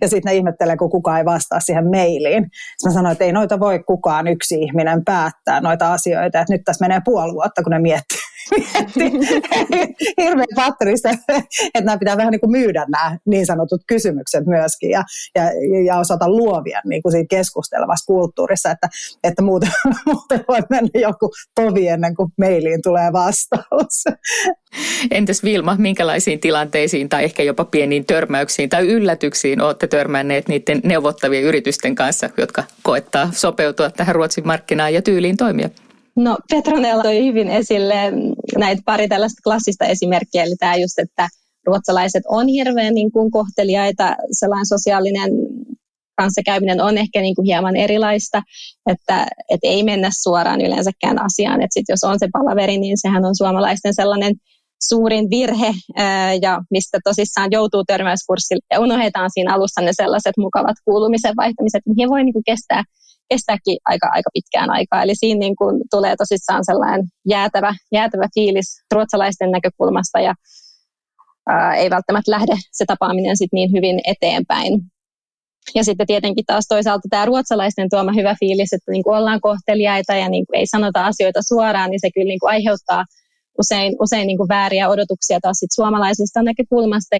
ja 0.00 0.08
sitten 0.08 0.30
ne 0.30 0.34
ihmettelee, 0.34 0.76
kun 0.76 0.90
kukaan 0.90 1.18
ei 1.18 1.24
vastaa 1.24 1.60
siihen 1.60 1.90
mailiin. 1.90 2.42
Sitten 2.42 2.90
mä 2.90 2.92
sanoin, 2.92 3.12
että 3.12 3.24
ei 3.24 3.32
noita 3.32 3.60
voi 3.60 3.78
kukaan 3.78 4.26
yksi 4.26 4.54
ihminen 4.54 5.04
päättää 5.04 5.60
noita 5.60 5.92
asioita. 5.92 6.40
Että 6.40 6.54
nyt 6.54 6.62
tässä 6.64 6.84
menee 6.84 7.00
puoli 7.04 7.34
vuotta, 7.34 7.62
kun 7.62 7.70
ne 7.70 7.78
miettii, 7.78 8.18
hirveän 10.20 10.46
patterista, 10.56 11.10
että 11.10 11.80
nämä 11.80 11.98
pitää 11.98 12.16
vähän 12.16 12.30
niin 12.30 12.40
kuin 12.40 12.50
myydä 12.50 12.86
nämä 12.88 13.18
niin 13.26 13.46
sanotut 13.46 13.80
kysymykset 13.86 14.46
myöskin 14.46 14.90
ja, 14.90 15.04
ja, 15.34 15.42
ja 15.86 15.98
osata 15.98 16.28
luovia 16.28 16.80
niin 16.84 17.02
kuin 17.02 17.12
siinä 17.12 17.26
keskustelevassa 17.30 18.06
kulttuurissa, 18.06 18.70
että, 18.70 18.88
että 19.24 19.42
muuten, 19.42 19.70
muuten 20.06 20.44
voi 20.48 20.60
mennä 20.70 20.90
joku 20.94 21.32
tovi 21.54 21.88
ennen 21.88 22.14
kuin 22.14 22.32
mailiin 22.38 22.82
tulee 22.82 23.12
vastaus. 23.12 24.04
Entäs 25.10 25.44
Vilma, 25.44 25.76
minkälaisiin 25.78 26.40
tilanteisiin 26.40 27.08
tai 27.08 27.24
ehkä 27.24 27.42
jopa 27.42 27.64
pieniin 27.64 28.06
törmäyksiin 28.06 28.68
tai 28.68 28.86
yllätyksiin 28.88 29.60
olette 29.60 29.86
törmänneet 29.86 30.48
niiden 30.48 30.80
neuvottavien 30.84 31.42
yritysten 31.42 31.94
kanssa, 31.94 32.30
jotka 32.36 32.64
koettaa 32.82 33.28
sopeutua 33.32 33.90
tähän 33.90 34.14
Ruotsin 34.14 34.46
markkinaan 34.46 34.94
ja 34.94 35.02
tyyliin 35.02 35.36
toimia? 35.36 35.70
No 36.16 36.38
Petronella 36.50 37.02
toi 37.02 37.24
hyvin 37.24 37.48
esille 37.48 37.94
näitä 38.58 38.82
pari 38.84 39.08
tällaista 39.08 39.40
klassista 39.44 39.84
esimerkkiä, 39.84 40.44
eli 40.44 40.56
tämä 40.56 40.76
just, 40.76 40.98
että 40.98 41.28
ruotsalaiset 41.66 42.22
on 42.28 42.48
hirveän 42.48 42.94
niin 42.94 43.12
kuin 43.12 43.30
kohteliaita, 43.30 44.16
sellainen 44.30 44.66
sosiaalinen 44.66 45.30
kanssakäyminen 46.16 46.80
on 46.80 46.98
ehkä 46.98 47.20
niin 47.20 47.34
kuin 47.34 47.46
hieman 47.46 47.76
erilaista, 47.76 48.42
että 48.90 49.26
et 49.50 49.60
ei 49.62 49.82
mennä 49.82 50.10
suoraan 50.22 50.60
yleensäkään 50.60 51.22
asiaan, 51.22 51.62
että 51.62 51.74
sit 51.74 51.86
jos 51.88 52.04
on 52.04 52.18
se 52.18 52.28
palaveri, 52.32 52.78
niin 52.78 52.96
sehän 53.00 53.24
on 53.24 53.36
suomalaisten 53.36 53.94
sellainen 53.94 54.34
suurin 54.88 55.30
virhe 55.30 55.74
ja 56.42 56.62
mistä 56.70 56.98
tosissaan 57.04 57.48
joutuu 57.52 57.84
törmäyskurssille. 57.84 58.66
Ja 58.72 58.80
unohdetaan 58.80 59.30
siinä 59.32 59.54
alussa 59.54 59.80
ne 59.80 59.92
sellaiset 59.92 60.36
mukavat 60.38 60.76
kuulumisen 60.84 61.36
vaihtamiset, 61.36 61.82
mihin 61.86 62.08
voi 62.08 62.24
niin 62.24 62.32
kuin 62.32 62.44
kestää 62.44 62.82
kestääkin 63.28 63.78
aika, 63.84 64.08
aika 64.12 64.30
pitkään 64.34 64.70
aikaa. 64.70 65.02
Eli 65.02 65.14
siinä 65.14 65.38
niin 65.38 65.56
kuin 65.56 65.82
tulee 65.90 66.16
tosissaan 66.16 66.64
sellainen 66.64 67.06
jäätävä, 67.28 67.74
jäätävä 67.92 68.28
fiilis 68.34 68.82
ruotsalaisten 68.94 69.50
näkökulmasta 69.50 70.20
ja 70.20 70.34
ää, 71.48 71.74
ei 71.74 71.90
välttämättä 71.90 72.30
lähde 72.30 72.54
se 72.72 72.84
tapaaminen 72.86 73.36
sit 73.36 73.52
niin 73.52 73.70
hyvin 73.72 74.00
eteenpäin. 74.06 74.80
Ja 75.74 75.84
sitten 75.84 76.06
tietenkin 76.06 76.44
taas 76.46 76.64
toisaalta 76.68 77.08
tämä 77.10 77.24
ruotsalaisten 77.24 77.88
tuoma 77.90 78.12
hyvä 78.12 78.36
fiilis, 78.40 78.72
että 78.72 78.92
niin 78.92 79.04
kuin 79.04 79.16
ollaan 79.16 79.40
kohteliaita 79.40 80.14
ja 80.14 80.28
niin 80.28 80.46
kuin 80.46 80.58
ei 80.58 80.66
sanota 80.66 81.06
asioita 81.06 81.40
suoraan, 81.48 81.90
niin 81.90 82.00
se 82.00 82.10
kyllä 82.14 82.28
niin 82.28 82.40
kuin 82.40 82.50
aiheuttaa 82.50 83.04
usein, 83.58 83.96
usein 84.00 84.26
niin 84.26 84.36
kuin 84.36 84.48
vääriä 84.48 84.88
odotuksia 84.88 85.38
taas 85.42 85.56
sit 85.58 85.70
suomalaisesta 85.74 86.42
näkökulmasta. 86.42 87.16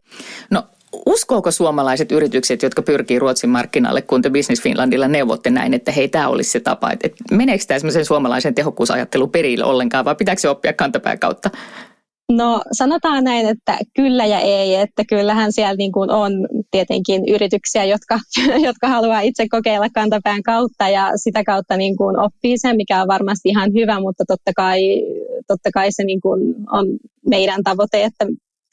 No 0.50 0.62
uskooko 1.06 1.50
suomalaiset 1.50 2.12
yritykset, 2.12 2.62
jotka 2.62 2.82
pyrkii 2.82 3.18
Ruotsin 3.18 3.50
markkinalle, 3.50 4.02
kun 4.02 4.22
te 4.22 4.30
Business 4.30 4.62
Finlandilla 4.62 5.08
neuvotte 5.08 5.50
näin, 5.50 5.74
että 5.74 5.92
hei, 5.92 6.08
tämä 6.08 6.28
olisi 6.28 6.50
se 6.50 6.60
tapa, 6.60 6.90
että, 6.92 7.08
meneekö 7.30 7.64
tämä 7.66 8.04
suomalaisen 8.04 8.54
tehokkuusajattelun 8.54 9.30
perille 9.30 9.64
ollenkaan, 9.64 10.04
vai 10.04 10.14
pitääkö 10.14 10.40
se 10.40 10.48
oppia 10.48 10.72
kantapään 10.72 11.18
kautta? 11.18 11.50
No 12.32 12.62
sanotaan 12.72 13.24
näin, 13.24 13.48
että 13.48 13.78
kyllä 13.96 14.26
ja 14.26 14.40
ei, 14.40 14.74
että 14.74 15.02
kyllähän 15.08 15.52
siellä 15.52 15.74
niin 15.74 15.92
kuin 15.92 16.10
on 16.10 16.32
tietenkin 16.70 17.22
yrityksiä, 17.28 17.84
jotka, 17.84 18.18
jotka 18.66 18.88
haluaa 18.88 19.20
itse 19.20 19.48
kokeilla 19.48 19.86
kantapään 19.94 20.42
kautta 20.42 20.88
ja 20.88 21.10
sitä 21.16 21.44
kautta 21.44 21.76
niin 21.76 21.96
kuin 21.96 22.18
oppii 22.18 22.58
sen, 22.58 22.76
mikä 22.76 23.02
on 23.02 23.08
varmasti 23.08 23.48
ihan 23.48 23.72
hyvä, 23.72 24.00
mutta 24.00 24.24
totta 24.28 24.52
kai, 24.56 24.80
totta 25.46 25.70
kai 25.74 25.92
se 25.92 26.04
niin 26.04 26.20
kuin 26.20 26.54
on 26.72 26.86
meidän 27.30 27.62
tavoite, 27.64 28.04
että 28.04 28.26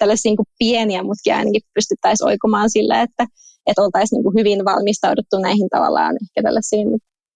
tällaisia 0.03 0.29
niin 0.29 0.37
kuin 0.37 0.47
pieniä 0.59 1.03
mutkia 1.03 1.37
ainakin 1.37 1.61
pystyttäisiin 1.73 2.27
oikomaan 2.27 2.69
sillä, 2.69 3.01
että, 3.01 3.27
että 3.67 3.81
oltaisiin 3.81 4.17
niin 4.17 4.23
kuin 4.23 4.39
hyvin 4.39 4.65
valmistauduttu 4.65 5.39
näihin 5.39 5.69
tavallaan 5.69 6.15
ehkä 6.21 6.43
tällaisiin 6.43 6.87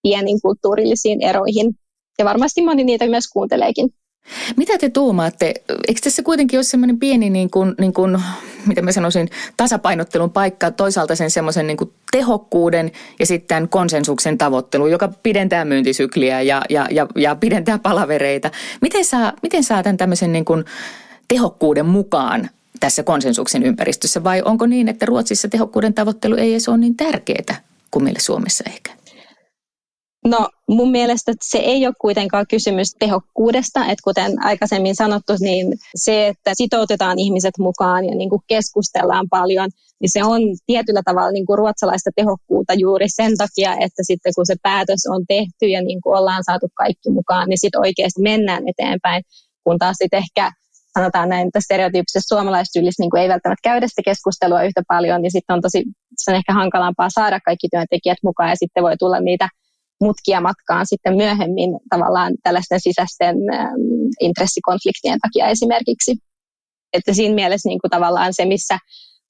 pieniin 0.04 0.42
kulttuurillisiin 0.42 1.22
eroihin. 1.22 1.76
Ja 2.20 2.26
varmasti 2.26 2.62
moni 2.62 2.84
niitä 2.84 3.08
myös 3.08 3.28
kuunteleekin. 3.28 3.90
Mitä 4.58 4.78
te 4.78 4.90
tuumaatte? 4.90 5.54
Eikö 5.88 6.02
tässä 6.04 6.24
kuitenkin 6.24 6.58
ole 6.58 6.64
semmoinen 6.64 7.00
pieni, 7.00 7.30
niin 7.30 7.50
kuin, 7.50 7.76
niin 7.80 7.94
kuin, 7.94 8.18
mitä 8.66 8.82
mä 8.82 8.92
sanoisin, 8.92 9.30
tasapainottelun 9.58 10.32
paikka, 10.32 10.72
toisaalta 10.72 11.16
sen 11.16 11.32
semmoisen 11.32 11.68
niin 11.68 11.78
kuin 11.78 11.94
tehokkuuden 12.12 12.92
ja 13.20 13.26
sitten 13.26 13.70
konsensuksen 13.70 14.38
tavoittelu, 14.38 14.88
joka 14.88 15.10
pidentää 15.24 15.66
myyntisykliä 15.66 16.42
ja, 16.42 16.62
ja, 16.70 16.88
ja, 16.92 17.08
ja 17.16 17.36
pidentää 17.36 17.80
palavereita. 17.80 18.52
Miten 18.82 19.06
saa, 19.06 19.34
miten 19.44 19.64
saa 19.64 19.84
tämän 19.84 19.98
tämmöisen 19.98 20.32
niin 20.32 20.46
kuin 20.46 20.66
tehokkuuden 21.28 21.86
mukaan 21.86 22.50
tässä 22.80 23.04
konsensuksen 23.04 23.64
ympäristössä 23.64 24.24
vai 24.24 24.42
onko 24.46 24.66
niin, 24.66 24.88
että 24.88 25.06
Ruotsissa 25.06 25.48
tehokkuuden 25.48 25.94
tavoittelu 25.94 26.36
ei 26.36 26.52
edes 26.52 26.70
ole 26.70 26.78
niin 26.78 26.98
tärkeää 26.98 27.62
kuin 27.92 28.04
meillä 28.04 28.20
Suomessa 28.20 28.64
ehkä? 28.68 28.98
No 30.26 30.50
mun 30.70 30.92
mielestä 30.92 31.34
se 31.42 31.58
ei 31.58 31.88
ole 31.88 31.94
kuitenkaan 32.02 32.46
kysymys 32.50 32.96
tehokkuudesta, 33.00 33.80
että 33.80 34.04
kuten 34.04 34.46
aikaisemmin 34.46 34.96
sanottu, 34.96 35.34
niin 35.40 35.74
se, 35.96 36.28
että 36.28 36.52
sitoutetaan 36.54 37.20
ihmiset 37.20 37.54
mukaan 37.60 38.06
ja 38.06 38.16
niin 38.16 38.30
kuin 38.30 38.42
keskustellaan 38.48 39.30
paljon, 39.30 39.70
niin 40.00 40.10
se 40.12 40.24
on 40.24 40.42
tietyllä 40.66 41.02
tavalla 41.06 41.32
niin 41.32 41.46
kuin 41.46 41.58
ruotsalaista 41.58 42.10
tehokkuutta 42.16 42.74
juuri 42.74 43.06
sen 43.10 43.38
takia, 43.38 43.74
että 43.74 44.04
sitten 44.04 44.32
kun 44.36 44.46
se 44.46 44.56
päätös 44.64 45.08
on 45.10 45.26
tehty 45.28 45.66
ja 45.68 45.82
niin 45.82 46.02
kuin 46.02 46.18
ollaan 46.18 46.44
saatu 46.44 46.68
kaikki 46.74 47.10
mukaan, 47.10 47.50
niin 47.50 47.60
sitten 47.60 47.82
oikeasti 47.82 48.22
mennään 48.22 48.64
eteenpäin, 48.68 49.24
kun 49.64 49.78
taas 49.78 49.96
sitten 49.98 50.18
ehkä 50.20 50.52
sanotaan 50.98 51.30
näin, 51.30 51.48
että 51.48 51.62
stereotyyppisessä 51.62 52.36
suomalaistyylissä 52.36 53.04
niin 53.04 53.24
ei 53.24 53.30
välttämättä 53.30 53.70
käydä 53.70 53.88
sitä 53.88 54.02
keskustelua 54.06 54.64
yhtä 54.64 54.82
paljon, 54.88 55.22
niin 55.22 55.32
sitten 55.32 55.54
on 55.54 55.62
tosi 55.62 55.84
se 56.18 56.32
on 56.32 56.38
ehkä 56.38 56.54
hankalampaa 56.54 57.10
saada 57.10 57.40
kaikki 57.40 57.68
työntekijät 57.72 58.18
mukaan 58.24 58.50
ja 58.50 58.56
sitten 58.56 58.84
voi 58.84 58.98
tulla 59.00 59.20
niitä 59.20 59.50
mutkia 60.02 60.42
matkaan 60.42 60.86
sitten 60.88 61.18
myöhemmin 61.18 61.70
tavallaan 61.90 62.34
tällaisten 62.44 62.80
sisäisten 62.80 63.36
äm, 63.54 63.72
intressikonfliktien 64.22 65.20
takia 65.20 65.48
esimerkiksi. 65.48 66.18
Että 66.94 67.14
siinä 67.14 67.36
mielessä 67.36 67.70
niin 67.70 67.80
kuin 67.82 67.92
tavallaan 67.92 68.34
se, 68.34 68.46
missä 68.46 68.78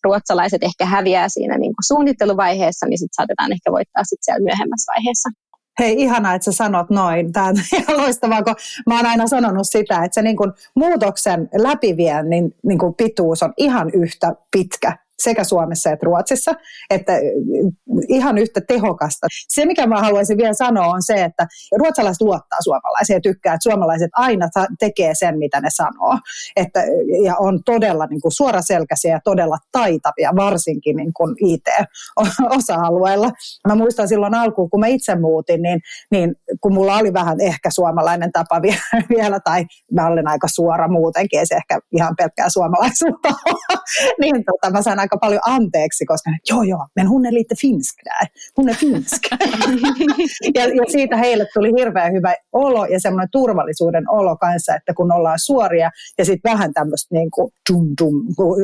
ruotsalaiset 0.03 0.63
ehkä 0.63 0.86
häviää 0.86 1.29
siinä 1.29 1.57
niin 1.57 1.74
kuin 1.75 1.88
suunnitteluvaiheessa, 1.88 2.86
niin 2.86 3.00
sitten 3.00 3.15
saatetaan 3.15 3.51
ehkä 3.51 3.71
voittaa 3.71 4.03
sitten 4.03 4.25
siellä 4.25 4.43
myöhemmässä 4.43 4.91
vaiheessa. 4.95 5.29
Hei, 5.79 6.01
ihanaa, 6.01 6.34
että 6.34 6.46
sä 6.46 6.51
sanot 6.51 6.89
noin. 6.89 7.34
Tämä 7.34 7.46
on 7.46 7.55
ihan 7.81 7.98
loistavaa, 7.98 8.43
kun 8.43 8.55
mä 8.88 8.96
oon 8.96 9.05
aina 9.05 9.27
sanonut 9.27 9.67
sitä, 9.67 10.03
että 10.03 10.15
se 10.15 10.22
niin 10.22 10.38
kuin 10.38 10.51
muutoksen 10.75 11.50
läpiviennin 11.55 12.55
niin 12.63 12.79
kuin 12.79 12.93
pituus 12.93 13.43
on 13.43 13.53
ihan 13.57 13.89
yhtä 13.93 14.36
pitkä 14.51 14.98
sekä 15.24 15.43
Suomessa 15.43 15.91
että 15.91 16.05
Ruotsissa, 16.05 16.51
että 16.89 17.13
äh, 17.13 17.19
ihan 18.07 18.38
yhtä 18.38 18.62
tehokasta. 18.67 19.27
Se, 19.50 19.65
mikä 19.65 19.88
mä 19.88 20.01
haluaisin 20.01 20.38
vielä 20.38 20.53
sanoa, 20.53 20.88
on 20.88 21.03
se, 21.03 21.24
että 21.24 21.47
ruotsalaiset 21.77 22.21
luottaa 22.21 22.59
suomalaisiin 22.63 23.15
ja 23.15 23.21
tykkää, 23.21 23.53
että 23.53 23.69
suomalaiset 23.69 24.09
aina 24.13 24.50
tekee 24.79 25.15
sen, 25.15 25.38
mitä 25.38 25.62
ne 25.62 25.69
sanoo. 25.71 26.17
Että, 26.55 26.83
ja 27.24 27.36
on 27.39 27.59
todella 27.65 28.05
niin 28.05 28.21
kuin 28.21 28.31
suoraselkäisiä 28.31 29.12
ja 29.12 29.19
todella 29.24 29.57
taitavia, 29.71 30.31
varsinkin 30.36 30.95
niin 30.95 31.13
kuin 31.13 31.36
IT-osa-alueella. 31.39 33.31
Mä 33.67 33.75
muistan 33.75 34.07
silloin 34.07 34.36
alkuun, 34.36 34.69
kun 34.69 34.79
mä 34.79 34.88
itse 34.88 35.15
muutin, 35.15 35.62
niin, 35.62 35.79
niin 36.12 36.36
kun 36.62 36.74
mulla 36.74 36.97
oli 36.97 37.13
vähän 37.13 37.41
ehkä 37.41 37.69
suomalainen 37.69 38.31
tapa 38.31 38.62
vielä, 39.15 39.39
tai 39.39 39.65
mä 39.91 40.07
olin 40.07 40.27
aika 40.27 40.47
suora 40.47 40.88
muutenkin, 40.88 41.39
ei 41.39 41.45
se 41.45 41.55
ehkä 41.55 41.79
ihan 41.91 42.15
pelkkää 42.17 42.50
suomalaisuutta 42.50 43.29
niin 44.21 44.43
tota, 44.45 44.71
mä 44.71 44.81
sain 44.81 45.00
aika 45.07 45.17
paljon 45.17 45.41
anteeksi, 45.45 46.05
koska 46.05 46.31
joo 46.49 46.63
joo, 46.63 46.87
men 46.95 47.09
hun 47.09 47.25
är 47.25 47.31
lite 47.31 47.55
finsk 47.55 47.95
där, 48.05 48.27
hun 48.57 48.69
är 48.69 48.73
finsk. 48.73 49.21
ja, 50.55 50.63
ja, 50.67 50.83
siitä 50.91 51.17
heille 51.17 51.45
tuli 51.53 51.71
hirveän 51.79 52.13
hyvä 52.13 52.35
olo 52.51 52.85
ja 52.85 52.99
semmoinen 52.99 53.29
turvallisuuden 53.31 54.09
olo 54.09 54.37
kanssa, 54.37 54.75
että 54.75 54.93
kun 54.93 55.11
ollaan 55.11 55.39
suoria 55.39 55.91
ja 56.17 56.25
sitten 56.25 56.51
vähän 56.51 56.73
tämmöistä 56.73 57.15
niin 57.15 57.31
kuin 57.31 57.51
dum 57.69 57.93
dum, 58.01 58.35
kun 58.35 58.57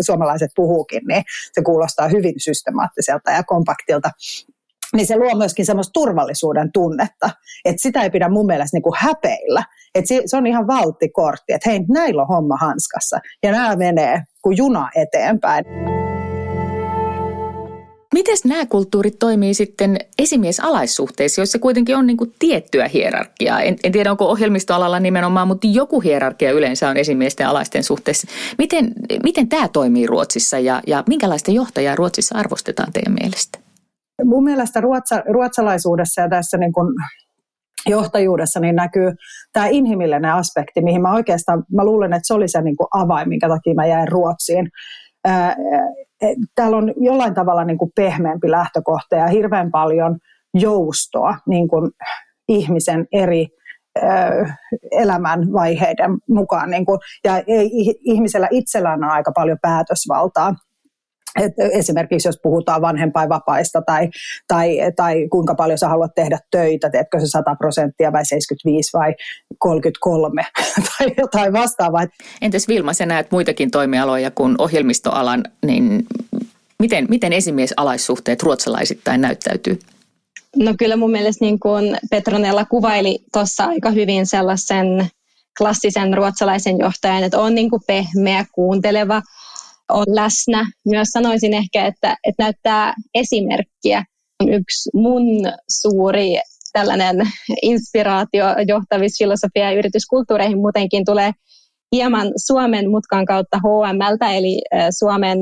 suomalaiset 0.00 0.50
puhuukin, 0.56 1.02
niin 1.08 1.22
se 1.52 1.62
kuulostaa 1.62 2.08
hyvin 2.08 2.34
systemaattiselta 2.38 3.30
ja 3.30 3.42
kompaktilta 3.44 4.10
niin 4.92 5.06
se 5.06 5.16
luo 5.16 5.34
myöskin 5.34 5.66
semmoista 5.66 5.92
turvallisuuden 5.92 6.72
tunnetta. 6.72 7.30
Että 7.64 7.82
sitä 7.82 8.02
ei 8.02 8.10
pidä 8.10 8.28
mun 8.28 8.46
mielestä 8.46 8.76
niin 8.76 8.82
kuin 8.82 8.96
häpeillä. 8.98 9.64
Että 9.94 10.14
se 10.26 10.36
on 10.36 10.46
ihan 10.46 10.66
valttikortti, 10.66 11.52
että 11.52 11.70
hei, 11.70 11.80
näillä 11.88 12.22
on 12.22 12.28
homma 12.28 12.56
hanskassa. 12.56 13.18
Ja 13.42 13.52
nämä 13.52 13.76
menee 13.76 14.22
kuin 14.42 14.56
juna 14.56 14.88
eteenpäin. 14.96 15.64
Miten 18.14 18.36
nämä 18.44 18.66
kulttuurit 18.66 19.18
toimii 19.18 19.54
sitten 19.54 19.98
esimiesalaissuhteissa, 20.18 21.40
joissa 21.40 21.58
kuitenkin 21.58 21.96
on 21.96 22.06
niin 22.06 22.16
kuin 22.16 22.34
tiettyä 22.38 22.88
hierarkiaa? 22.88 23.60
En, 23.60 23.76
en 23.84 23.92
tiedä, 23.92 24.10
onko 24.10 24.24
ohjelmistoalalla 24.24 25.00
nimenomaan, 25.00 25.48
mutta 25.48 25.66
joku 25.66 26.00
hierarkia 26.00 26.52
yleensä 26.52 26.88
on 26.88 26.96
esimiesten 26.96 27.46
alaisten 27.46 27.84
suhteessa. 27.84 28.26
Miten, 28.58 28.92
miten 29.22 29.48
tämä 29.48 29.68
toimii 29.68 30.06
Ruotsissa 30.06 30.58
ja, 30.58 30.82
ja 30.86 31.04
minkälaista 31.08 31.50
johtajaa 31.50 31.96
Ruotsissa 31.96 32.38
arvostetaan 32.38 32.92
teidän 32.92 33.16
mielestä? 33.20 33.58
mun 34.24 34.44
mielestä 34.44 34.80
ruotsa, 34.80 35.22
ruotsalaisuudessa 35.32 36.20
ja 36.20 36.28
tässä 36.28 36.56
niin 36.56 36.72
kuin 36.72 36.94
johtajuudessa 37.86 38.60
niin 38.60 38.76
näkyy 38.76 39.12
tämä 39.52 39.66
inhimillinen 39.66 40.32
aspekti, 40.32 40.82
mihin 40.82 41.02
mä 41.02 41.14
oikeastaan, 41.14 41.64
mä 41.72 41.84
luulen, 41.84 42.12
että 42.12 42.26
se 42.26 42.34
oli 42.34 42.48
se 42.48 42.62
niin 42.62 42.76
kuin 42.76 42.88
avain, 42.94 43.28
minkä 43.28 43.48
takia 43.48 43.74
mä 43.74 43.86
jäin 43.86 44.08
Ruotsiin. 44.08 44.68
Täällä 46.54 46.76
on 46.76 46.92
jollain 46.96 47.34
tavalla 47.34 47.64
niin 47.64 47.78
kuin 47.78 47.90
pehmeämpi 47.96 48.50
lähtökohta 48.50 49.16
ja 49.16 49.26
hirveän 49.26 49.70
paljon 49.70 50.18
joustoa 50.54 51.36
niin 51.48 51.68
kuin 51.68 51.90
ihmisen 52.48 53.06
eri 53.12 53.46
elämän 54.90 55.52
vaiheiden 55.52 56.10
mukaan. 56.28 56.70
Niin 56.70 56.84
kuin, 56.84 56.98
ja 57.24 57.42
ihmisellä 58.04 58.48
itsellään 58.50 59.04
on 59.04 59.10
aika 59.10 59.32
paljon 59.32 59.58
päätösvaltaa 59.62 60.54
et 61.38 61.52
esimerkiksi 61.72 62.28
jos 62.28 62.38
puhutaan 62.42 62.82
vanhempainvapaista 62.82 63.82
tai, 63.86 64.08
tai, 64.48 64.78
tai 64.96 65.28
kuinka 65.28 65.54
paljon 65.54 65.78
sä 65.78 65.88
haluat 65.88 66.14
tehdä 66.14 66.38
töitä, 66.50 66.90
teetkö 66.90 67.20
se 67.20 67.26
100 67.26 67.54
prosenttia 67.54 68.12
vai 68.12 68.24
75 68.24 68.90
vai 68.92 69.14
33 69.58 70.42
tai 70.98 71.14
jotain 71.16 71.52
vastaavaa. 71.52 72.06
Entäs 72.42 72.68
Vilma, 72.68 72.92
sä 72.92 73.06
näet 73.06 73.30
muitakin 73.30 73.70
toimialoja 73.70 74.30
kuin 74.30 74.54
ohjelmistoalan, 74.58 75.44
niin 75.66 76.06
miten, 76.78 77.06
miten 77.08 77.32
esimiesalaissuhteet 77.32 78.42
ruotsalaisittain 78.42 79.20
näyttäytyy? 79.20 79.78
No 80.56 80.74
kyllä 80.78 80.96
mun 80.96 81.10
mielestä 81.10 81.44
niin 81.44 81.60
kuin 81.60 81.98
Petronella 82.10 82.64
kuvaili 82.64 83.18
tuossa 83.32 83.64
aika 83.64 83.90
hyvin 83.90 84.26
sellaisen 84.26 85.06
klassisen 85.58 86.14
ruotsalaisen 86.14 86.78
johtajan, 86.78 87.24
että 87.24 87.40
on 87.40 87.54
niin 87.54 87.70
kuin 87.70 87.82
pehmeä, 87.86 88.44
kuunteleva– 88.54 89.22
on 89.90 90.06
läsnä. 90.08 90.66
Myös 90.88 91.08
sanoisin 91.08 91.54
ehkä, 91.54 91.86
että, 91.86 92.16
että 92.24 92.42
näyttää 92.42 92.94
esimerkkiä. 93.14 94.04
Yksi 94.48 94.90
mun 94.94 95.22
suuri 95.80 96.34
tällainen 96.72 97.16
inspiraatio 97.62 98.46
johtamisfilosofia 98.68 99.70
ja 99.70 99.78
yrityskulttuureihin 99.78 100.58
muutenkin 100.58 101.04
tulee 101.04 101.32
hieman 101.92 102.32
Suomen 102.46 102.90
mutkan 102.90 103.24
kautta 103.24 103.58
HMLtä, 103.58 104.32
eli 104.32 104.62
Suomen 104.98 105.38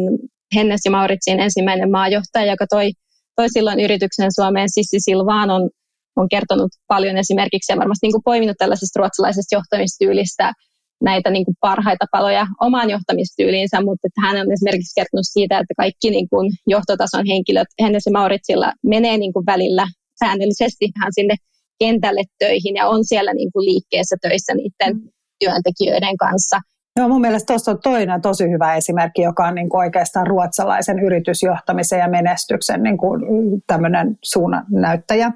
Hennes 0.55 0.81
ja 0.85 0.90
Mauritsin 0.90 1.40
ensimmäinen 1.40 1.90
maajohtaja, 1.90 2.52
joka 2.52 2.67
toi, 2.71 2.90
toi 3.37 3.49
silloin 3.49 3.81
yrityksen 3.81 4.31
Suomeen. 4.35 4.69
Sissi 4.71 4.97
Silvaan 5.00 5.50
on, 5.50 5.71
on 6.17 6.28
kertonut 6.28 6.71
paljon 6.87 7.17
esimerkiksi 7.17 7.73
ja 7.73 7.76
varmasti 7.76 8.07
niin 8.07 8.12
kuin 8.12 8.25
poiminut 8.25 8.57
tällaisesta 8.59 9.00
ruotsalaisesta 9.00 9.55
johtamistyylistä 9.55 10.52
näitä 11.00 11.31
niin 11.31 11.45
kuin 11.45 11.57
parhaita 11.61 12.07
paloja 12.12 12.47
omaan 12.61 12.90
johtamistyyliinsä, 12.90 13.81
mutta 13.81 14.07
että 14.09 14.21
hän 14.21 14.37
on 14.40 14.52
esimerkiksi 14.52 15.00
kertonut 15.00 15.26
siitä, 15.33 15.59
että 15.59 15.75
kaikki 15.76 16.11
niin 16.11 16.28
kuin 16.28 16.52
johtotason 16.67 17.26
henkilöt 17.26 17.69
Hennes 17.83 18.07
ja 18.07 18.12
Mauritsilla 18.12 18.73
menee 18.87 19.19
niin 19.19 19.33
kuin 19.33 19.47
välillä 19.47 19.87
säännöllisesti 20.25 20.88
vähän 20.99 21.12
sinne 21.12 21.35
kentälle 21.78 22.23
töihin 22.38 22.75
ja 22.76 22.88
on 22.88 23.05
siellä 23.05 23.35
niin 23.35 23.52
kuin 23.52 23.64
liikkeessä 23.64 24.17
töissä 24.23 24.55
niiden 24.55 24.97
mm. 24.97 25.09
työntekijöiden 25.40 26.17
kanssa. 26.17 26.61
Joo, 26.97 27.09
mun 27.09 27.21
mielestä 27.21 27.47
tuossa 27.47 27.71
on 27.71 27.81
toinen 27.83 28.23
tosi 28.23 28.45
hyvä 28.50 28.75
esimerkki, 28.75 29.23
joka 29.23 29.47
on 29.47 29.55
niin 29.55 29.69
kuin 29.69 29.78
oikeastaan 29.78 30.26
ruotsalaisen 30.26 30.99
yritysjohtamisen 30.99 31.99
ja 31.99 32.09
menestyksen 32.09 32.83
niin 32.83 32.99
kuin 32.99 33.20
tämmöinen 33.66 34.18
suunnannäyttäjä. 34.25 35.33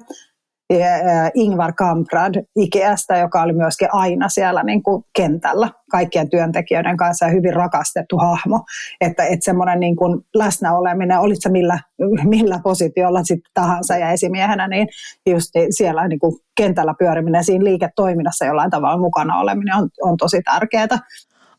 Ingvar 1.33 1.73
Kamprad 1.73 2.35
Ikeasta, 2.55 3.17
joka 3.17 3.41
oli 3.41 3.53
myöskin 3.53 3.87
aina 3.91 4.29
siellä 4.29 4.63
niin 4.63 4.83
kuin 4.83 5.03
kentällä 5.15 5.69
kaikkien 5.91 6.29
työntekijöiden 6.29 6.97
kanssa 6.97 7.25
ja 7.25 7.31
hyvin 7.31 7.53
rakastettu 7.53 8.17
hahmo. 8.17 8.65
Että, 9.01 9.23
että 9.23 9.45
semmoinen 9.45 9.79
niin 9.79 9.95
kuin 9.95 10.25
läsnäoleminen, 10.35 11.19
olit 11.19 11.41
se 11.41 11.49
millä, 11.49 11.79
millä 12.23 12.59
positiolla 12.63 13.23
sitten 13.23 13.51
tahansa 13.53 13.97
ja 13.97 14.11
esimiehenä, 14.11 14.67
niin 14.67 14.87
just 15.29 15.49
siellä 15.69 16.07
niin 16.07 16.19
kuin 16.19 16.35
kentällä 16.55 16.93
pyöriminen, 16.99 17.43
siinä 17.43 17.63
liiketoiminnassa 17.63 18.45
jollain 18.45 18.71
tavalla 18.71 18.97
mukana 18.97 19.39
oleminen 19.39 19.75
on, 19.75 19.89
on 20.01 20.17
tosi 20.17 20.41
tärkeää. 20.41 20.87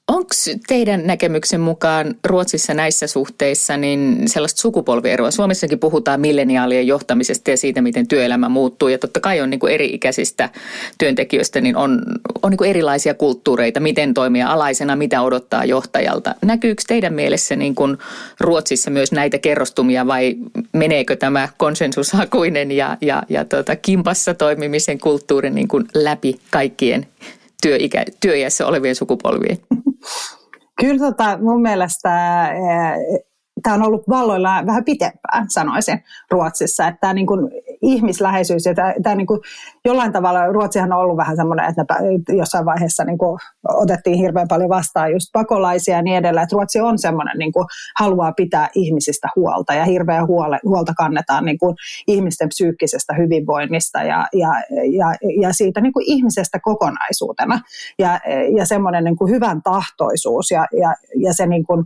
Onko 0.08 0.30
teidän 0.66 1.06
näkemyksen 1.06 1.60
mukaan 1.60 2.14
Ruotsissa 2.24 2.74
näissä 2.74 3.06
suhteissa 3.06 3.76
niin 3.76 4.22
sellaista 4.26 4.60
sukupolvieroa? 4.60 5.30
Suomessakin 5.30 5.78
puhutaan 5.78 6.20
milleniaalien 6.20 6.86
johtamisesta 6.86 7.50
ja 7.50 7.56
siitä, 7.56 7.82
miten 7.82 8.08
työelämä 8.08 8.48
muuttuu. 8.48 8.88
Ja 8.88 8.98
totta 8.98 9.20
kai 9.20 9.40
on 9.40 9.50
niin 9.50 9.60
kuin 9.60 9.72
eri-ikäisistä 9.72 10.50
työntekijöistä, 10.98 11.60
niin 11.60 11.76
on, 11.76 12.02
on 12.42 12.50
niin 12.50 12.58
kuin 12.58 12.70
erilaisia 12.70 13.14
kulttuureita, 13.14 13.80
miten 13.80 14.14
toimia 14.14 14.48
alaisena, 14.48 14.96
mitä 14.96 15.22
odottaa 15.22 15.64
johtajalta. 15.64 16.34
Näkyykö 16.42 16.82
teidän 16.86 17.14
mielessä 17.14 17.56
niin 17.56 17.74
kuin 17.74 17.98
Ruotsissa 18.40 18.90
myös 18.90 19.12
näitä 19.12 19.38
kerrostumia 19.38 20.06
vai 20.06 20.36
meneekö 20.72 21.16
tämä 21.16 21.48
konsensushakuinen 21.56 22.72
ja, 22.72 22.96
ja, 23.00 23.22
ja 23.28 23.44
tuota, 23.44 23.76
kimpassa 23.76 24.34
toimimisen 24.34 24.98
kulttuuri 24.98 25.50
niin 25.50 25.68
kuin 25.68 25.84
läpi 25.94 26.40
kaikkien 26.50 27.06
työikä, 27.62 28.04
työiässä 28.20 28.66
olevien 28.66 28.94
sukupolvien? 28.94 29.58
Kyllä 30.80 30.98
tota, 30.98 31.38
mun 31.38 31.62
mielestä 31.62 32.44
eh, 32.52 33.24
tämä 33.62 33.76
on 33.76 33.82
ollut 33.82 34.08
valloilla 34.08 34.62
vähän 34.66 34.84
pitempään, 34.84 35.46
sanoisin, 35.48 36.04
Ruotsissa. 36.30 36.86
Että 36.88 37.14
niin 37.14 37.26
kuin 37.26 37.50
ihmisläheisyys 37.84 38.66
ja 38.66 38.74
tämä, 38.74 38.94
tämä 39.02 39.14
niin 39.14 39.26
kuin 39.26 39.40
jollain 39.84 40.12
tavalla, 40.12 40.46
Ruotsihan 40.46 40.92
on 40.92 40.98
ollut 40.98 41.16
vähän 41.16 41.36
semmoinen, 41.36 41.66
että 41.66 41.84
ne 42.28 42.36
jossain 42.36 42.64
vaiheessa 42.64 43.04
niin 43.04 43.18
kuin 43.18 43.38
otettiin 43.68 44.18
hirveän 44.18 44.48
paljon 44.48 44.68
vastaan 44.68 45.12
just 45.12 45.28
pakolaisia 45.32 45.96
ja 45.96 46.02
niin 46.02 46.16
edelleen. 46.16 46.42
Että 46.42 46.56
Ruotsi 46.56 46.80
on 46.80 46.98
semmoinen, 46.98 47.38
niin 47.38 47.52
kuin 47.52 47.66
haluaa 47.98 48.32
pitää 48.32 48.68
ihmisistä 48.74 49.28
huolta 49.36 49.74
ja 49.74 49.84
hirveän 49.84 50.26
huole, 50.26 50.58
huolta 50.64 50.94
kannetaan 50.94 51.44
niin 51.44 51.58
kuin 51.58 51.76
ihmisten 52.06 52.48
psyykkisestä 52.48 53.14
hyvinvoinnista 53.14 54.02
ja, 54.02 54.26
ja, 54.32 54.48
ja, 54.70 55.06
ja 55.40 55.52
siitä 55.52 55.80
niin 55.80 55.92
kuin 55.92 56.04
ihmisestä 56.08 56.58
kokonaisuutena. 56.62 57.60
Ja, 57.98 58.20
ja 58.56 58.66
semmoinen 58.66 59.04
niin 59.04 59.16
kuin 59.16 59.30
hyvän 59.30 59.62
tahtoisuus 59.62 60.50
ja, 60.50 60.66
ja, 60.80 60.94
ja 61.16 61.34
se 61.34 61.46
niin 61.46 61.64
kuin, 61.64 61.84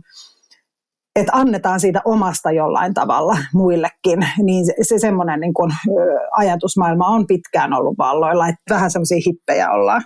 että 1.15 1.31
annetaan 1.35 1.79
siitä 1.79 2.01
omasta 2.05 2.51
jollain 2.51 2.93
tavalla 2.93 3.37
muillekin, 3.53 4.27
niin 4.43 4.65
se, 4.65 4.73
se 4.81 4.99
semmoinen 4.99 5.39
niin 5.39 5.53
kuin, 5.53 5.71
ajatusmaailma 6.31 7.07
on 7.07 7.27
pitkään 7.27 7.73
ollut 7.73 7.97
valloilla, 7.97 8.47
että 8.47 8.61
vähän 8.69 8.91
semmoisia 8.91 9.21
hippejä 9.25 9.71
ollaan. 9.71 10.03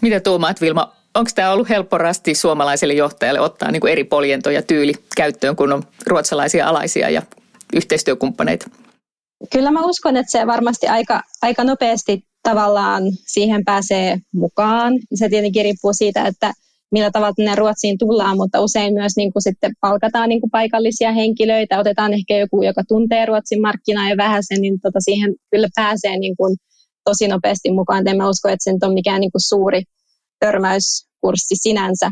Mitä 0.00 0.20
tuumaat 0.20 0.60
Vilma, 0.60 0.92
onko 1.14 1.30
tämä 1.34 1.52
ollut 1.52 1.68
helppo 1.68 1.98
rasti 1.98 2.34
suomalaiselle 2.34 2.94
johtajalle 2.94 3.40
ottaa 3.40 3.70
niin 3.70 3.80
kuin 3.80 3.92
eri 3.92 4.04
poljento 4.04 4.50
ja 4.50 4.62
tyyli 4.62 4.94
käyttöön, 5.16 5.56
kun 5.56 5.72
on 5.72 5.82
ruotsalaisia 6.06 6.68
alaisia 6.68 7.10
ja 7.10 7.22
yhteistyökumppaneita? 7.74 8.70
Kyllä 9.52 9.70
mä 9.70 9.80
uskon, 9.84 10.16
että 10.16 10.30
se 10.30 10.46
varmasti 10.46 10.88
aika, 10.88 11.22
aika 11.42 11.64
nopeasti 11.64 12.20
tavallaan 12.42 13.02
siihen 13.26 13.64
pääsee 13.64 14.18
mukaan. 14.34 14.92
Se 15.14 15.28
tietenkin 15.28 15.64
riippuu 15.64 15.92
siitä, 15.92 16.26
että– 16.26 16.52
millä 16.92 17.10
tavalla 17.10 17.32
tänne 17.36 17.54
Ruotsiin 17.54 17.98
tullaan, 17.98 18.36
mutta 18.36 18.60
usein 18.60 18.94
myös 18.94 19.12
niin 19.16 19.32
kuin 19.32 19.42
sitten 19.42 19.72
palkataan 19.80 20.28
niin 20.28 20.40
kuin 20.40 20.50
paikallisia 20.50 21.12
henkilöitä, 21.12 21.78
otetaan 21.78 22.12
ehkä 22.14 22.36
joku, 22.36 22.62
joka 22.62 22.82
tuntee 22.88 23.26
Ruotsin 23.26 23.60
markkinaa 23.60 24.10
jo 24.10 24.16
vähäsen, 24.16 24.60
niin 24.60 24.80
tota 24.80 25.00
siihen 25.00 25.34
kyllä 25.50 25.68
pääsee 25.76 26.18
niin 26.18 26.36
kuin 26.36 26.56
tosi 27.04 27.28
nopeasti 27.28 27.70
mukaan. 27.70 28.08
En 28.08 28.16
mä 28.16 28.28
usko, 28.28 28.48
että 28.48 28.64
se 28.64 28.86
on 28.86 28.94
mikään 28.94 29.20
niin 29.20 29.32
kuin 29.32 29.48
suuri 29.48 29.82
törmäyskurssi 30.40 31.54
sinänsä. 31.62 32.10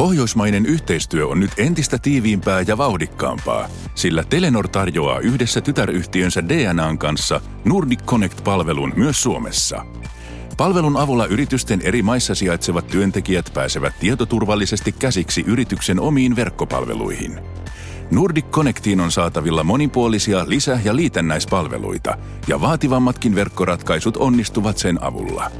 Pohjoismainen 0.00 0.66
yhteistyö 0.66 1.26
on 1.26 1.40
nyt 1.40 1.50
entistä 1.56 1.98
tiiviimpää 1.98 2.64
ja 2.66 2.78
vauhdikkaampaa, 2.78 3.68
sillä 3.94 4.24
Telenor 4.24 4.68
tarjoaa 4.68 5.18
yhdessä 5.18 5.60
tytäryhtiönsä 5.60 6.48
DNAn 6.48 6.98
kanssa 6.98 7.40
Nordic 7.64 8.00
Connect-palvelun 8.04 8.92
myös 8.96 9.22
Suomessa. 9.22 9.86
Palvelun 10.56 10.96
avulla 10.96 11.26
yritysten 11.26 11.80
eri 11.82 12.02
maissa 12.02 12.34
sijaitsevat 12.34 12.86
työntekijät 12.86 13.50
pääsevät 13.54 13.94
tietoturvallisesti 14.00 14.92
käsiksi 14.92 15.44
yrityksen 15.46 16.00
omiin 16.00 16.36
verkkopalveluihin. 16.36 17.40
Nordic 18.10 18.46
Connectiin 18.50 19.00
on 19.00 19.12
saatavilla 19.12 19.64
monipuolisia 19.64 20.44
lisä- 20.48 20.80
ja 20.84 20.96
liitännäispalveluita, 20.96 22.18
ja 22.48 22.60
vaativammatkin 22.60 23.34
verkkoratkaisut 23.34 24.16
onnistuvat 24.16 24.78
sen 24.78 25.04
avulla. 25.04 25.50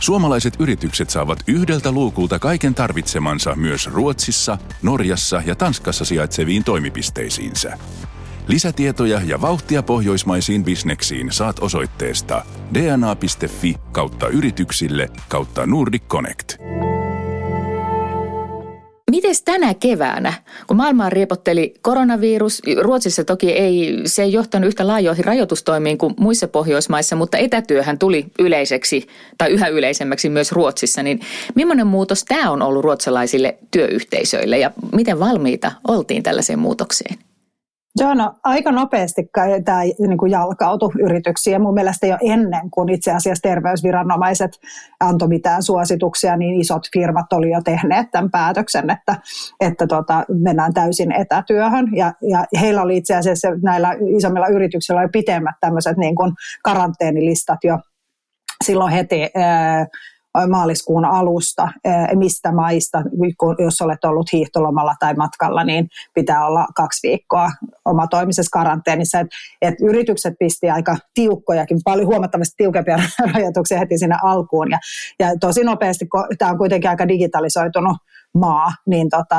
Suomalaiset 0.00 0.54
yritykset 0.58 1.10
saavat 1.10 1.38
yhdeltä 1.46 1.92
luukulta 1.92 2.38
kaiken 2.38 2.74
tarvitsemansa 2.74 3.54
myös 3.54 3.86
Ruotsissa, 3.86 4.58
Norjassa 4.82 5.42
ja 5.46 5.54
Tanskassa 5.54 6.04
sijaitseviin 6.04 6.64
toimipisteisiinsä. 6.64 7.78
Lisätietoja 8.48 9.20
ja 9.24 9.40
vauhtia 9.40 9.82
pohjoismaisiin 9.82 10.64
bisneksiin 10.64 11.32
saat 11.32 11.58
osoitteesta 11.58 12.44
dna.fi 12.74 13.74
kautta 13.92 14.28
yrityksille 14.28 15.08
kautta 15.28 15.66
Nordic 15.66 16.02
Connect. 16.08 16.56
Mites 19.10 19.42
tänä 19.42 19.74
keväänä, 19.74 20.32
kun 20.66 20.76
maailmaa 20.76 21.10
riepotteli 21.10 21.74
koronavirus, 21.82 22.62
Ruotsissa 22.80 23.24
toki 23.24 23.50
ei, 23.52 24.00
se 24.04 24.22
ei 24.22 24.32
johtanut 24.32 24.68
yhtä 24.68 24.86
laajoihin 24.86 25.24
rajoitustoimiin 25.24 25.98
kuin 25.98 26.14
muissa 26.20 26.48
Pohjoismaissa, 26.48 27.16
mutta 27.16 27.38
etätyöhän 27.38 27.98
tuli 27.98 28.26
yleiseksi 28.38 29.06
tai 29.38 29.50
yhä 29.50 29.68
yleisemmäksi 29.68 30.28
myös 30.28 30.52
Ruotsissa, 30.52 31.02
niin 31.02 31.20
millainen 31.54 31.86
muutos 31.86 32.24
tämä 32.24 32.50
on 32.50 32.62
ollut 32.62 32.84
ruotsalaisille 32.84 33.58
työyhteisöille 33.70 34.58
ja 34.58 34.70
miten 34.92 35.20
valmiita 35.20 35.72
oltiin 35.88 36.22
tällaiseen 36.22 36.58
muutokseen? 36.58 37.29
Joo, 37.98 38.14
no 38.14 38.34
aika 38.44 38.72
nopeasti 38.72 39.30
tämä 39.64 39.82
niin 39.82 40.30
jalkautui 40.30 40.90
yrityksiin. 41.00 41.52
Ja 41.52 41.58
mun 41.58 41.74
mielestä 41.74 42.06
jo 42.06 42.16
ennen 42.20 42.70
kuin 42.70 42.88
itse 42.88 43.12
asiassa 43.12 43.42
terveysviranomaiset 43.42 44.50
antoi 45.00 45.28
mitään 45.28 45.62
suosituksia, 45.62 46.36
niin 46.36 46.60
isot 46.60 46.82
firmat 46.92 47.32
oli 47.32 47.50
jo 47.50 47.60
tehneet 47.64 48.10
tämän 48.10 48.30
päätöksen, 48.30 48.90
että, 48.90 49.16
että 49.60 49.86
tota, 49.86 50.24
mennään 50.28 50.74
täysin 50.74 51.12
etätyöhön. 51.12 51.88
Ja, 51.96 52.12
ja 52.22 52.44
heillä 52.60 52.82
oli 52.82 52.96
itse 52.96 53.16
asiassa 53.16 53.48
näillä 53.62 53.96
isommilla 54.16 54.46
yrityksillä 54.46 55.02
jo 55.02 55.08
pitemmät 55.12 55.54
tämmöiset 55.60 55.96
niin 55.96 56.14
kuin 56.14 56.32
karanteenilistat 56.62 57.64
jo 57.64 57.78
silloin 58.64 58.92
heti 58.92 59.20
maaliskuun 60.48 61.04
alusta, 61.04 61.68
mistä 62.14 62.52
maista, 62.52 63.02
jos 63.58 63.80
olet 63.80 64.04
ollut 64.04 64.32
hiihtolomalla 64.32 64.94
tai 65.00 65.14
matkalla, 65.14 65.64
niin 65.64 65.88
pitää 66.14 66.46
olla 66.46 66.66
kaksi 66.76 67.08
viikkoa 67.08 67.50
omatoimisessa 67.84 68.50
karanteenissa. 68.52 69.20
Et, 69.20 69.26
et 69.62 69.74
yritykset 69.80 70.34
pisti 70.38 70.70
aika 70.70 70.96
tiukkojakin, 71.14 71.80
paljon 71.84 72.06
huomattavasti 72.06 72.54
tiukempia 72.56 72.98
rajoituksia 73.34 73.78
heti 73.78 73.98
siinä 73.98 74.18
alkuun. 74.22 74.70
Ja, 74.70 74.78
ja 75.18 75.26
tosi 75.40 75.64
nopeasti, 75.64 76.08
tämä 76.38 76.50
on 76.50 76.58
kuitenkin 76.58 76.90
aika 76.90 77.08
digitalisoitunut 77.08 77.96
maa, 78.34 78.68
niin 78.86 79.10
tota, 79.10 79.36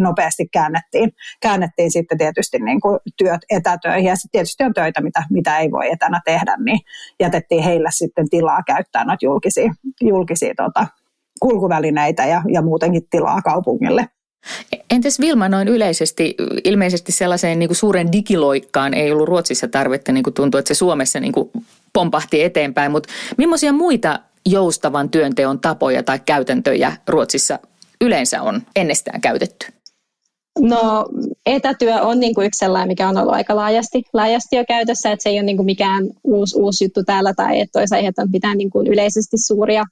nopeasti 0.00 0.48
käännettiin, 0.52 1.12
käännettiin 1.42 1.90
sitten 1.90 2.18
tietysti 2.18 2.58
niin 2.58 2.80
kuin 2.80 2.98
työt 3.16 3.40
etätöihin. 3.50 4.08
Ja 4.08 4.16
sitten 4.16 4.30
tietysti 4.32 4.64
on 4.64 4.74
töitä, 4.74 5.00
mitä, 5.00 5.24
mitä 5.30 5.58
ei 5.58 5.70
voi 5.70 5.90
etänä 5.90 6.20
tehdä, 6.24 6.56
niin 6.64 6.78
jätettiin 7.20 7.62
heille 7.62 7.88
sitten 7.92 8.28
tilaa 8.30 8.62
käyttää 8.66 9.04
noita 9.04 9.24
julkisia, 9.26 9.72
julkisia 10.00 10.54
tota, 10.56 10.86
kulkuvälineitä 11.40 12.26
ja, 12.26 12.42
ja 12.52 12.62
muutenkin 12.62 13.02
tilaa 13.10 13.42
kaupungille. 13.42 14.08
Entäs 14.90 15.20
Vilma 15.20 15.48
noin 15.48 15.68
yleisesti, 15.68 16.34
ilmeisesti 16.64 17.12
sellaiseen 17.12 17.58
niin 17.58 17.68
kuin 17.68 17.76
suuren 17.76 18.12
digiloikkaan 18.12 18.94
ei 18.94 19.12
ollut 19.12 19.28
Ruotsissa 19.28 19.68
tarvetta, 19.68 20.12
niin 20.12 20.24
kuin 20.24 20.34
tuntuu, 20.34 20.58
että 20.58 20.74
se 20.74 20.78
Suomessa 20.78 21.20
niin 21.20 21.32
kuin 21.32 21.50
pompahti 21.92 22.42
eteenpäin, 22.42 22.92
mutta 22.92 23.12
millaisia 23.38 23.72
muita 23.72 24.20
joustavan 24.46 25.10
työnteon 25.10 25.60
tapoja 25.60 26.02
tai 26.02 26.20
käytäntöjä 26.26 26.92
Ruotsissa 27.08 27.58
yleensä 28.00 28.42
on 28.42 28.62
ennestään 28.76 29.20
käytetty? 29.20 29.66
No 30.60 31.06
etätyö 31.46 32.02
on 32.02 32.20
niin 32.20 32.34
kuin 32.34 32.46
yksi 32.46 32.58
sellainen, 32.58 32.88
mikä 32.88 33.08
on 33.08 33.18
ollut 33.18 33.34
aika 33.34 33.56
laajasti, 33.56 34.02
laajasti 34.12 34.56
jo 34.56 34.64
käytössä, 34.68 35.12
että 35.12 35.22
se 35.22 35.28
ei 35.28 35.36
ole 35.36 35.42
niin 35.42 35.56
kuin 35.56 35.66
mikään 35.66 36.04
uusi, 36.24 36.58
uusi 36.58 36.84
juttu 36.84 37.04
täällä 37.04 37.34
tai 37.34 37.60
että 37.60 37.78
olisi 37.78 37.94
aiheuttanut 37.94 38.32
mitään 38.32 38.58
niin 38.58 38.70
kuin 38.70 38.86
yleisesti 38.86 39.36
suuria, 39.46 39.84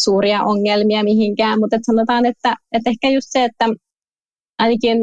suuria 0.00 0.42
ongelmia 0.42 1.04
mihinkään, 1.04 1.60
mutta 1.60 1.76
että 1.76 1.92
sanotaan, 1.92 2.26
että, 2.26 2.56
että 2.72 2.90
ehkä 2.90 3.10
just 3.10 3.26
se, 3.30 3.44
että 3.44 3.66
ainakin 4.58 4.98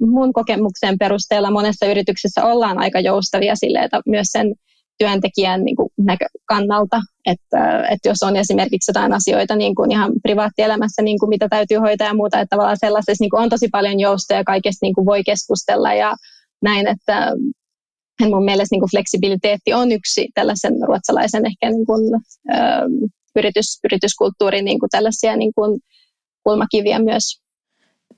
mun 0.00 0.32
kokemuksen 0.32 0.98
perusteella 0.98 1.50
monessa 1.50 1.86
yrityksessä 1.86 2.44
ollaan 2.44 2.78
aika 2.78 3.00
joustavia 3.00 3.56
sille, 3.56 3.78
että 3.78 4.00
myös 4.06 4.26
sen 4.26 4.54
työntekijän 4.98 5.64
niin 5.64 5.76
kuin 5.76 5.88
näkökannalta, 5.98 7.00
että, 7.26 7.86
että 7.90 8.08
jos 8.08 8.22
on 8.22 8.36
esimerkiksi 8.36 8.90
jotain 8.90 9.12
asioita 9.12 9.56
niin 9.56 9.74
kuin 9.74 9.90
ihan 9.92 10.12
privaattielämässä, 10.22 11.02
niin 11.02 11.18
kuin 11.18 11.28
mitä 11.28 11.48
täytyy 11.48 11.78
hoitaa 11.78 12.06
ja 12.06 12.14
muuta, 12.14 12.40
että 12.40 12.50
tavallaan 12.56 12.76
sellaisessa 12.80 13.22
niin 13.22 13.30
kuin 13.30 13.42
on 13.42 13.48
tosi 13.48 13.68
paljon 13.68 14.00
joustoja 14.00 14.40
ja 14.40 14.44
kaikesta 14.44 14.86
niin 14.86 14.94
kuin 14.94 15.06
voi 15.06 15.22
keskustella 15.24 15.94
ja 15.94 16.14
näin, 16.62 16.86
että 16.86 17.32
mun 18.20 18.44
mielestä 18.44 18.74
niin 18.74 18.80
kuin 18.80 18.90
fleksibiliteetti 18.90 19.74
on 19.74 19.92
yksi 19.92 20.28
tällaisen 20.34 20.74
ruotsalaisen 20.86 21.46
ehkä 21.46 21.70
niin 21.70 21.86
kuin, 21.86 22.02
ö, 22.50 22.58
yritys, 23.36 23.78
yrityskulttuurin 23.84 24.64
niin 24.64 24.80
kuin 24.80 24.90
tällaisia 24.90 25.36
niin 25.36 25.52
kuin 25.54 25.80
kulmakiviä 26.44 26.98
myös. 26.98 27.41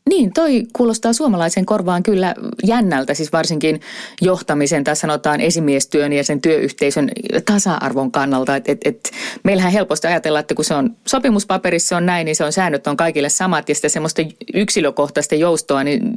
Niin, 0.09 0.33
toi 0.33 0.67
kuulostaa 0.73 1.13
suomalaisen 1.13 1.67
korvaan 1.67 2.03
kyllä 2.03 2.35
jännältä, 2.65 3.15
siis 3.15 3.33
varsinkin 3.33 3.81
johtamisen 4.21 4.85
tai 4.85 4.97
sanotaan 4.97 5.41
esimiestyön 5.41 6.13
ja 6.13 6.25
sen 6.25 6.41
työyhteisön 6.41 7.11
tasa-arvon 7.47 8.13
kannalta. 8.13 8.57
Et, 8.57 8.69
et, 8.69 8.79
et, 8.85 9.11
meillähän 9.43 9.73
helposti 9.73 10.07
ajatella, 10.07 10.41
että 10.41 10.55
kun 10.55 10.65
se 10.65 10.75
on 10.75 10.97
sopimuspaperissa 11.07 11.97
on 11.97 12.07
näin, 12.07 12.25
niin 12.25 12.37
se 12.37 12.45
on 12.45 12.53
säännöt 12.53 12.87
on 12.87 12.97
kaikille 12.97 13.29
samat 13.29 13.69
ja 13.69 13.75
sitä 13.75 13.89
semmoista 13.89 14.23
yksilökohtaista 14.55 15.35
joustoa, 15.35 15.85
niin 15.85 16.15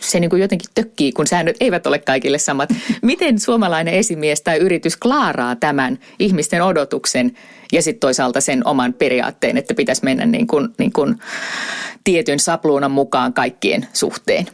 se 0.00 0.20
niin 0.20 0.30
kuin 0.30 0.42
jotenkin 0.42 0.70
tökkii, 0.74 1.12
kun 1.12 1.26
säännöt 1.26 1.56
eivät 1.60 1.86
ole 1.86 1.98
kaikille 1.98 2.38
samat. 2.38 2.70
Miten 3.02 3.40
suomalainen 3.40 3.94
esimies 3.94 4.42
tai 4.42 4.58
yritys 4.58 4.96
klaaraa 4.96 5.56
tämän 5.56 5.98
ihmisten 6.18 6.62
odotuksen 6.62 7.32
ja 7.72 7.82
sitten 7.82 8.00
toisaalta 8.00 8.40
sen 8.40 8.66
oman 8.66 8.92
periaatteen, 8.92 9.56
että 9.56 9.74
pitäisi 9.74 10.04
mennä 10.04 10.26
niin 10.26 10.46
kuin, 10.46 10.68
niin 10.78 10.92
kuin 10.92 11.18
tietyn 12.04 12.38
sapluunan 12.38 12.90
mukaan 12.90 13.32
kaikkien 13.32 13.86
suhteen? 13.92 14.46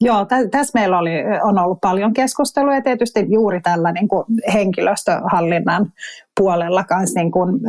Joo, 0.00 0.24
tä, 0.24 0.36
tässä 0.50 0.78
meillä 0.78 0.98
oli, 0.98 1.10
on 1.42 1.58
ollut 1.58 1.78
paljon 1.80 2.12
keskustelua 2.12 2.74
ja 2.74 2.82
tietysti 2.82 3.26
juuri 3.28 3.60
tällä 3.60 3.92
niin 3.92 4.08
kuin 4.08 4.24
henkilöstöhallinnan 4.54 5.92
puolella 6.40 6.84
kanssa, 6.84 7.20
niin 7.20 7.32
kuin, 7.32 7.60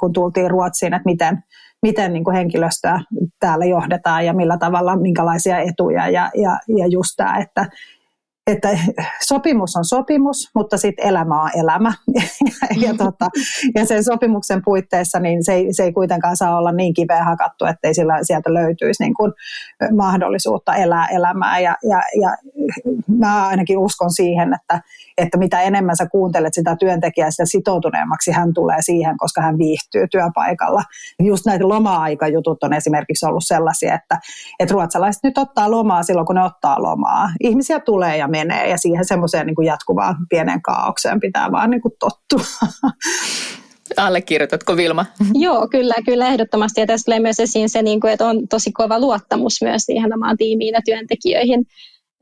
kun 0.00 0.12
tultiin 0.12 0.50
Ruotsiin, 0.50 0.94
että 0.94 1.06
miten, 1.06 1.44
miten 1.82 2.12
niin 2.12 2.24
kuin 2.24 2.36
henkilöstöä 2.36 3.00
täällä 3.40 3.64
johdetaan 3.64 4.26
ja 4.26 4.32
millä 4.32 4.58
tavalla, 4.58 4.96
minkälaisia 4.96 5.58
etuja 5.58 6.08
ja, 6.08 6.30
ja, 6.34 6.58
ja 6.78 6.86
just 6.86 7.10
tämä, 7.16 7.38
että 7.38 7.66
että 8.48 8.78
sopimus 9.20 9.76
on 9.76 9.84
sopimus, 9.84 10.50
mutta 10.54 10.76
sitten 10.76 11.06
elämä 11.06 11.42
on 11.42 11.50
elämä. 11.56 11.92
ja, 12.84 12.94
tota, 12.94 13.28
ja 13.74 13.86
sen 13.86 14.04
sopimuksen 14.04 14.62
puitteissa 14.64 15.20
niin 15.20 15.44
se, 15.44 15.52
ei, 15.52 15.72
se 15.72 15.82
ei 15.82 15.92
kuitenkaan 15.92 16.36
saa 16.36 16.58
olla 16.58 16.72
niin 16.72 16.94
kiveä 16.94 17.24
hakattu, 17.24 17.64
ettei 17.64 17.94
sillä, 17.94 18.18
sieltä 18.22 18.54
löytyisi 18.54 19.02
niin 19.02 19.14
kuin 19.14 19.32
mahdollisuutta 19.96 20.74
elää 20.74 21.06
elämää. 21.06 21.58
Ja, 21.58 21.76
ja, 21.82 22.02
ja 22.20 22.36
mä 23.18 23.46
ainakin 23.46 23.78
uskon 23.78 24.12
siihen, 24.12 24.54
että, 24.54 24.80
että 25.18 25.38
mitä 25.38 25.60
enemmän 25.60 25.96
sä 25.96 26.06
kuuntelet 26.06 26.54
sitä 26.54 26.76
työntekijää, 26.76 27.30
sitä 27.30 27.44
sitoutuneemmaksi 27.46 28.30
hän 28.30 28.54
tulee 28.54 28.78
siihen, 28.80 29.18
koska 29.18 29.40
hän 29.40 29.58
viihtyy 29.58 30.08
työpaikalla. 30.08 30.82
Just 31.22 31.46
näitä 31.46 31.68
loma-aikajutut 31.68 32.64
on 32.64 32.72
esimerkiksi 32.72 33.26
ollut 33.26 33.44
sellaisia, 33.46 33.94
että, 33.94 34.18
että 34.60 34.72
ruotsalaiset 34.72 35.22
nyt 35.22 35.38
ottaa 35.38 35.70
lomaa 35.70 36.02
silloin, 36.02 36.26
kun 36.26 36.34
ne 36.34 36.42
ottaa 36.42 36.82
lomaa. 36.82 37.30
Ihmisiä 37.40 37.80
tulee 37.80 38.16
ja 38.16 38.28
menee 38.38 38.68
ja 38.68 38.78
siihen 38.78 39.04
semmoiseen 39.04 39.46
niin 39.46 39.66
jatkuvaan 39.66 40.16
pienen 40.28 40.62
kaaukseen 40.62 41.20
pitää 41.20 41.52
vaan 41.52 41.70
niin 41.70 41.80
kuin 41.80 41.94
tottua. 41.98 42.44
Allekirjoitatko 43.96 44.76
Vilma? 44.76 45.06
Joo, 45.46 45.68
kyllä, 45.68 45.94
kyllä 46.06 46.28
ehdottomasti. 46.28 46.80
Ja 46.80 46.86
tässä 46.86 47.04
tulee 47.04 47.20
myös 47.20 47.40
esiin 47.40 47.68
se, 47.68 47.82
niin 47.82 48.06
että 48.06 48.26
on 48.26 48.48
tosi 48.48 48.72
kova 48.72 49.00
luottamus 49.00 49.62
myös 49.62 49.82
siihen 49.82 50.14
omaan 50.14 50.36
tiimiin 50.36 50.74
ja 50.74 50.80
työntekijöihin. 50.84 51.60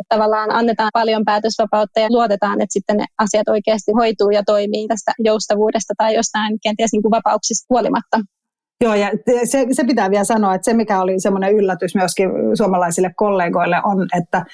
Että 0.00 0.14
tavallaan 0.14 0.50
annetaan 0.50 0.90
paljon 0.92 1.24
päätösvapautta 1.24 2.00
ja 2.00 2.06
luotetaan, 2.10 2.60
että 2.60 2.72
sitten 2.72 2.96
ne 2.96 3.04
asiat 3.18 3.48
oikeasti 3.48 3.92
hoituu 3.92 4.30
ja 4.30 4.42
toimii 4.46 4.88
tästä 4.88 5.12
joustavuudesta 5.18 5.94
tai 5.98 6.14
jostain 6.14 6.58
kenties 6.62 6.92
niin 6.92 7.02
kuin 7.02 7.10
vapauksista 7.10 7.66
huolimatta. 7.70 8.20
Joo, 8.80 8.94
ja 8.94 9.10
se, 9.44 9.66
se 9.72 9.84
pitää 9.84 10.10
vielä 10.10 10.24
sanoa, 10.24 10.54
että 10.54 10.64
se 10.64 10.76
mikä 10.76 11.00
oli 11.00 11.20
semmoinen 11.20 11.52
yllätys 11.54 11.94
myöskin 11.94 12.30
suomalaisille 12.54 13.10
kollegoille 13.16 13.76
on, 13.84 14.06
että 14.18 14.44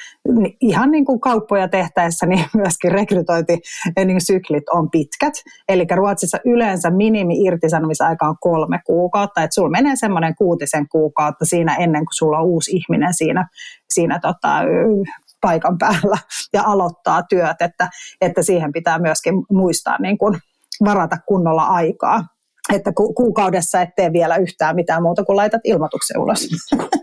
ihan 0.61 0.90
niin 0.90 1.04
kuin 1.04 1.20
kauppoja 1.20 1.68
tehtäessä, 1.68 2.26
niin 2.26 2.44
myöskin 2.62 2.92
rekrytointisyklit 2.92 4.68
on 4.68 4.90
pitkät. 4.90 5.35
Eli 5.68 5.87
Ruotsissa 5.94 6.38
yleensä 6.44 6.90
minimi 6.90 7.42
irtisanomisaika 7.42 8.28
on 8.28 8.37
kolme 8.40 8.80
kuukautta, 8.87 9.42
että 9.42 9.54
sulla 9.54 9.70
menee 9.70 9.96
semmoinen 9.96 10.35
kuutisen 10.35 10.88
kuukautta 10.88 11.44
siinä 11.44 11.76
ennen 11.76 12.04
kuin 12.04 12.14
sulla 12.14 12.38
on 12.38 12.46
uusi 12.46 12.70
ihminen 12.76 13.14
siinä, 13.14 13.48
siinä 13.90 14.18
tota, 14.18 14.58
paikan 15.40 15.78
päällä 15.78 16.18
ja 16.52 16.62
aloittaa 16.66 17.22
työt, 17.22 17.56
että, 17.61 17.88
että 18.20 18.42
siihen 18.42 18.72
pitää 18.72 18.98
myöskin 18.98 19.35
muistaa 19.50 19.96
niin 20.00 20.18
kuin 20.18 20.38
varata 20.85 21.16
kunnolla 21.26 21.62
aikaa 21.62 22.32
että 22.72 22.92
ku- 22.92 23.12
kuukaudessa 23.12 23.80
et 23.80 23.94
tee 23.96 24.12
vielä 24.12 24.37
yhtään 24.37 24.76
mitään 24.76 25.02
muuta 25.02 25.24
kuin 25.24 25.37
laitat 25.37 25.61
ilmoituksen 25.64 26.20
ulos. 26.20 26.48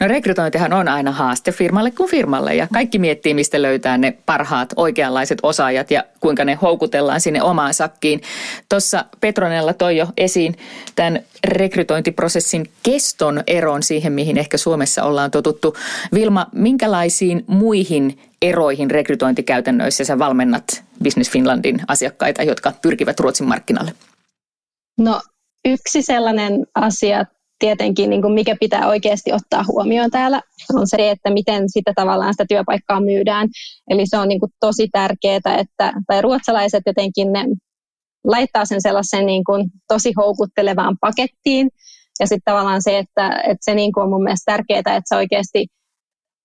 No 0.00 0.08
rekrytointihan 0.08 0.72
on 0.72 0.88
aina 0.88 1.12
haaste 1.12 1.52
firmalle 1.52 1.90
kuin 1.90 2.10
firmalle 2.10 2.54
ja 2.54 2.68
kaikki 2.72 2.98
miettii, 2.98 3.34
mistä 3.34 3.62
löytää 3.62 3.98
ne 3.98 4.16
parhaat 4.26 4.72
oikeanlaiset 4.76 5.38
osaajat 5.42 5.90
ja 5.90 6.04
kuinka 6.20 6.44
ne 6.44 6.54
houkutellaan 6.62 7.20
sinne 7.20 7.42
omaan 7.42 7.74
sakkiin. 7.74 8.20
Tuossa 8.68 9.04
Petronella 9.20 9.72
toi 9.72 9.96
jo 9.96 10.06
esiin 10.16 10.56
tämän 10.96 11.20
rekrytointiprosessin 11.44 12.70
keston 12.82 13.42
eron 13.46 13.82
siihen, 13.82 14.12
mihin 14.12 14.38
ehkä 14.38 14.56
Suomessa 14.56 15.02
ollaan 15.04 15.30
totuttu. 15.30 15.76
Vilma, 16.14 16.46
minkälaisiin 16.52 17.44
muihin 17.46 18.18
eroihin 18.42 18.90
rekrytointikäytännöissä 18.90 20.04
sä 20.04 20.18
valmennat 20.18 20.84
Business 21.04 21.30
Finlandin 21.30 21.80
asiakkaita, 21.88 22.42
jotka 22.42 22.72
pyrkivät 22.82 23.20
Ruotsin 23.20 23.48
markkinalle? 23.48 23.92
No 24.98 25.20
yksi 25.64 26.02
sellainen 26.02 26.66
asia 26.74 27.24
tietenkin, 27.58 28.10
niin 28.10 28.22
kuin 28.22 28.34
mikä 28.34 28.56
pitää 28.60 28.88
oikeasti 28.88 29.32
ottaa 29.32 29.64
huomioon 29.68 30.10
täällä, 30.10 30.40
on 30.74 30.86
se, 30.86 31.10
että 31.10 31.30
miten 31.30 31.70
sitä 31.70 31.92
tavallaan 31.94 32.34
sitä 32.34 32.44
työpaikkaa 32.48 33.00
myydään. 33.00 33.48
Eli 33.90 34.02
se 34.06 34.18
on 34.18 34.28
niin 34.28 34.40
kuin 34.40 34.52
tosi 34.60 34.88
tärkeää, 34.92 35.58
että 35.58 35.92
tai 36.06 36.22
ruotsalaiset 36.22 36.82
jotenkin 36.86 37.32
ne 37.32 37.44
laittaa 38.24 38.64
sen 38.64 38.82
sellaisen 38.82 39.26
niin 39.26 39.44
kuin 39.44 39.70
tosi 39.88 40.12
houkuttelevaan 40.16 40.96
pakettiin. 41.00 41.70
Ja 42.20 42.26
sitten 42.26 42.52
tavallaan 42.52 42.82
se, 42.82 42.98
että, 42.98 43.28
että 43.28 43.64
se 43.64 43.74
niin 43.74 43.92
kuin 43.92 44.04
on 44.04 44.10
mun 44.10 44.22
mielestä 44.22 44.52
tärkeää, 44.52 44.78
että 44.78 45.02
sä 45.08 45.16
oikeasti 45.16 45.66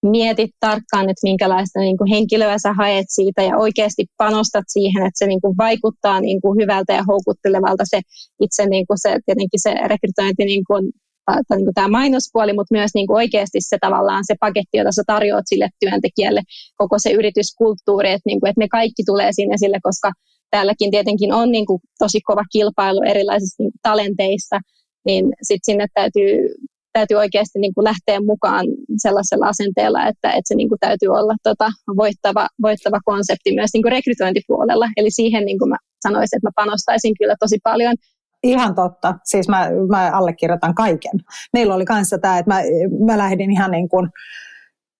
mietit 0.03 0.51
tarkkaan, 0.59 1.09
että 1.09 1.27
minkälaista 1.27 1.79
niin 1.79 1.97
kuin 1.97 2.09
henkilöä 2.09 2.57
sä 2.57 2.73
haet 2.73 3.05
siitä 3.09 3.41
ja 3.41 3.57
oikeasti 3.57 4.05
panostat 4.17 4.65
siihen, 4.67 5.05
että 5.05 5.17
se 5.17 5.27
niin 5.27 5.41
kuin 5.41 5.57
vaikuttaa 5.57 6.21
niin 6.21 6.41
kuin 6.41 6.61
hyvältä 6.61 6.93
ja 6.93 7.03
houkuttelevalta 7.07 7.83
se 7.89 8.01
itse 8.41 8.65
niin 8.65 8.87
kuin 8.87 8.97
se, 9.01 9.19
tietenkin 9.25 9.61
se 9.61 9.73
rekrytointi 9.73 10.45
niin 10.45 10.63
kuin, 10.67 10.91
tai 11.25 11.57
niin 11.57 11.65
kuin 11.65 11.73
tämä 11.73 11.87
mainospuoli, 11.87 12.53
mutta 12.53 12.75
myös 12.75 12.91
niin 12.93 13.07
kuin 13.07 13.17
oikeasti 13.17 13.57
se 13.61 13.77
tavallaan 13.81 14.23
se 14.27 14.35
paketti, 14.39 14.77
jota 14.77 14.91
sä 14.91 15.03
tarjoat 15.07 15.45
sille 15.47 15.69
työntekijälle, 15.79 16.41
koko 16.77 16.95
se 16.99 17.11
yrityskulttuuri, 17.11 18.09
että, 18.11 18.29
niin 18.29 18.39
kuin, 18.39 18.49
että 18.49 18.61
ne 18.61 18.67
kaikki 18.67 19.03
tulee 19.05 19.31
sinne 19.31 19.57
sille, 19.57 19.79
koska 19.83 20.11
täälläkin 20.51 20.91
tietenkin 20.91 21.33
on 21.33 21.51
niin 21.51 21.65
kuin 21.65 21.79
tosi 21.99 22.21
kova 22.21 22.43
kilpailu 22.51 23.01
erilaisista 23.01 23.63
niin 23.63 23.71
talenteista, 23.81 24.59
niin 25.05 25.25
sitten 25.41 25.65
sinne 25.65 25.87
täytyy 25.93 26.55
täytyy 26.97 27.17
oikeasti 27.17 27.59
niin 27.59 27.73
kuin 27.73 27.83
lähteä 27.91 28.19
mukaan 28.31 28.65
sellaisella 29.03 29.47
asenteella, 29.47 30.01
että, 30.11 30.27
että 30.37 30.47
se 30.49 30.55
niin 30.55 30.69
kuin 30.69 30.79
täytyy 30.79 31.09
olla 31.19 31.35
tota, 31.43 31.67
voittava, 32.01 32.47
voittava 32.61 32.99
konsepti 33.05 33.51
myös 33.59 33.69
niin 33.73 33.83
kuin 33.83 33.91
rekrytointipuolella. 33.97 34.87
Eli 34.97 35.11
siihen 35.11 35.45
niin 35.45 35.59
kuin 35.59 35.69
mä 35.69 35.77
sanoisin, 36.07 36.37
että 36.37 36.47
mä 36.47 36.61
panostaisin 36.61 37.13
kyllä 37.19 37.35
tosi 37.39 37.57
paljon. 37.63 37.95
Ihan 38.43 38.75
totta. 38.75 39.15
Siis 39.23 39.47
mä, 39.49 39.69
mä 39.89 40.11
allekirjoitan 40.13 40.75
kaiken. 40.75 41.17
Meillä 41.53 41.75
oli 41.75 41.85
kanssa 41.85 42.17
tämä, 42.17 42.37
että 42.37 42.51
mä, 42.53 42.59
mä 43.05 43.17
lähdin 43.17 43.51
ihan 43.51 43.71
niin 43.71 43.89
kuin, 43.89 44.09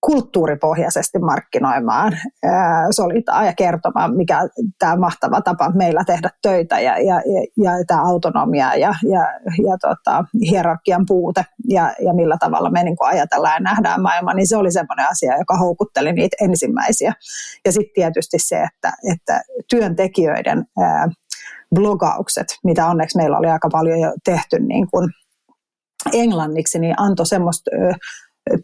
kulttuuripohjaisesti 0.02 1.20
markkinoimaan 1.20 2.18
solitaa 2.92 3.46
ja 3.46 3.54
kertomaan, 3.58 4.16
mikä 4.16 4.40
tämä 4.80 4.96
mahtava 4.96 5.42
tapa 5.42 5.70
meillä 5.70 6.04
tehdä 6.06 6.30
töitä 6.42 6.80
ja, 6.80 7.00
ja, 7.00 7.16
ja, 7.16 7.42
ja 7.64 7.72
tämä 7.88 8.02
autonomia 8.02 8.76
ja, 8.76 8.94
ja, 9.04 9.22
ja 9.68 9.78
tota, 9.82 10.26
hierarkian 10.50 11.04
puute 11.08 11.46
ja, 11.68 11.94
ja 12.06 12.14
millä 12.14 12.38
tavalla 12.40 12.70
me 12.70 12.84
niin 12.84 12.98
ajatellaan 13.00 13.54
ja 13.54 13.60
nähdään 13.60 14.02
maailma, 14.02 14.34
niin 14.34 14.48
se 14.48 14.58
oli 14.58 14.72
semmoinen 14.72 15.08
asia, 15.10 15.38
joka 15.38 15.58
houkutteli 15.58 16.14
niitä 16.14 16.38
ensimmäisiä. 16.42 17.14
Ja 17.66 17.72
sitten 17.72 17.94
tietysti 17.96 18.38
se, 18.40 18.64
että, 18.64 18.94
että 19.14 19.42
työntekijöiden 19.70 20.66
ää, 20.80 21.08
blogaukset, 21.76 22.48
mitä 22.64 22.88
onneksi 22.88 23.18
meillä 23.18 23.38
oli 23.38 23.48
aika 23.48 23.70
paljon 23.72 24.00
jo 24.00 24.14
tehty 24.26 24.60
niin 24.60 24.88
kuin 24.92 25.10
englanniksi, 26.14 26.80
niin 26.80 26.96
antoi 26.98 27.26
semmoista 27.26 27.72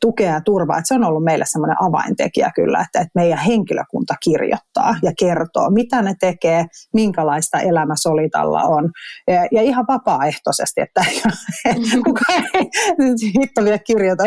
tukea 0.01 0.33
ja 0.33 0.41
turvaa. 0.41 0.77
Että 0.77 0.87
se 0.87 0.95
on 0.95 1.03
ollut 1.03 1.23
meille 1.23 1.45
semmoinen 1.47 1.77
avaintekijä 1.81 2.51
kyllä, 2.55 2.81
että, 2.81 2.99
että 2.99 3.11
meidän 3.15 3.39
henkilökunta 3.39 4.15
kirjoittaa 4.23 4.95
ja 5.03 5.11
kertoo, 5.19 5.69
mitä 5.69 6.01
ne 6.01 6.15
tekee, 6.19 6.65
minkälaista 6.93 7.59
elämä 7.59 7.93
Solitalla 7.95 8.61
on. 8.61 8.91
Ja, 9.27 9.47
ja 9.51 9.61
ihan 9.61 9.85
vapaaehtoisesti, 9.87 10.81
että 10.81 11.05
kukaan 12.05 12.43
ei 12.55 12.69
hitto 13.41 13.63
vielä 13.63 13.79
kirjoita. 13.79 14.23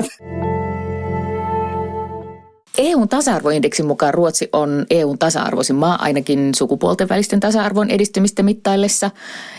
EUn 2.78 3.08
tasa-arvoindeksin 3.08 3.86
mukaan 3.86 4.14
Ruotsi 4.14 4.48
on 4.52 4.86
EUn 4.90 5.18
tasa-arvoisin 5.18 5.76
maa 5.76 6.02
ainakin 6.02 6.54
sukupuolten 6.54 7.08
välisten 7.08 7.40
tasa-arvon 7.40 7.90
edistymistä 7.90 8.42
mittaillessa. 8.42 9.10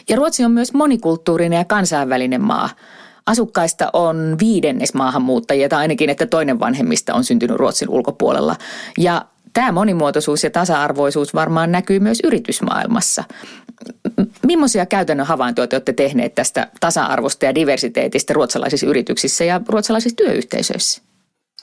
Ja 0.09 0.15
Ruotsi 0.15 0.45
on 0.45 0.51
myös 0.51 0.73
monikulttuurinen 0.73 1.57
ja 1.57 1.65
kansainvälinen 1.65 2.41
maa– 2.41 2.69
Asukkaista 3.27 3.89
on 3.93 4.35
viidennes 4.39 4.93
maahanmuuttajia 4.93 5.69
tai 5.69 5.79
ainakin, 5.79 6.09
että 6.09 6.25
toinen 6.25 6.59
vanhemmista 6.59 7.13
on 7.13 7.23
syntynyt 7.23 7.57
Ruotsin 7.57 7.89
ulkopuolella. 7.89 8.55
Ja 8.97 9.25
tämä 9.53 9.71
monimuotoisuus 9.71 10.43
ja 10.43 10.49
tasa-arvoisuus 10.49 11.33
varmaan 11.33 11.71
näkyy 11.71 11.99
myös 11.99 12.19
yritysmaailmassa. 12.23 13.23
Millaisia 14.45 14.85
käytännön 14.85 15.27
havaintoja 15.27 15.67
te 15.67 15.75
olette 15.75 15.93
tehneet 15.93 16.35
tästä 16.35 16.67
tasa-arvosta 16.79 17.45
ja 17.45 17.55
diversiteetistä 17.55 18.33
ruotsalaisissa 18.33 18.87
yrityksissä 18.87 19.43
ja 19.43 19.61
ruotsalaisissa 19.67 20.15
työyhteisöissä? 20.15 21.01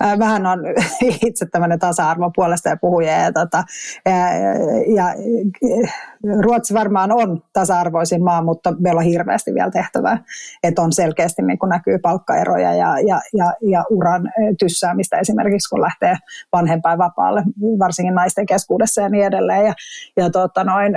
Vähän 0.01 0.47
on 0.47 0.59
itse 1.27 1.47
tämmöinen 1.47 1.79
tasa-arvon 1.79 2.31
puolesta 2.37 2.69
ja 2.69 2.77
puhuja. 2.81 3.13
Ja, 3.13 3.33
tota, 3.33 3.65
ja, 4.05 4.15
ja 4.97 5.15
Ruotsi 6.41 6.75
varmaan 6.75 7.13
on 7.13 7.43
tasa-arvoisin 7.53 8.25
maa, 8.25 8.43
mutta 8.43 8.75
meillä 8.81 8.99
on 8.99 9.05
hirveästi 9.05 9.55
vielä 9.55 9.71
tehtävää. 9.71 10.19
Että 10.63 10.83
on 10.83 10.93
selkeästi 10.93 11.43
niin 11.43 11.59
kun 11.59 11.69
näkyy 11.69 11.99
palkkaeroja 11.99 12.75
ja, 12.75 13.01
ja, 13.01 13.21
ja, 13.33 13.53
ja 13.71 13.85
uran 13.91 14.33
tyssäämistä 14.59 15.19
esimerkiksi, 15.19 15.71
kun 15.71 15.81
lähtee 15.81 16.17
vanhempainvapaalle, 16.53 17.43
varsinkin 17.79 18.15
naisten 18.15 18.47
keskuudessa 18.47 19.01
ja 19.01 19.09
niin 19.09 19.27
edelleen. 19.27 19.67
Ja, 19.67 19.75
ja 20.17 20.31
tota 20.31 20.65
noin, 20.65 20.93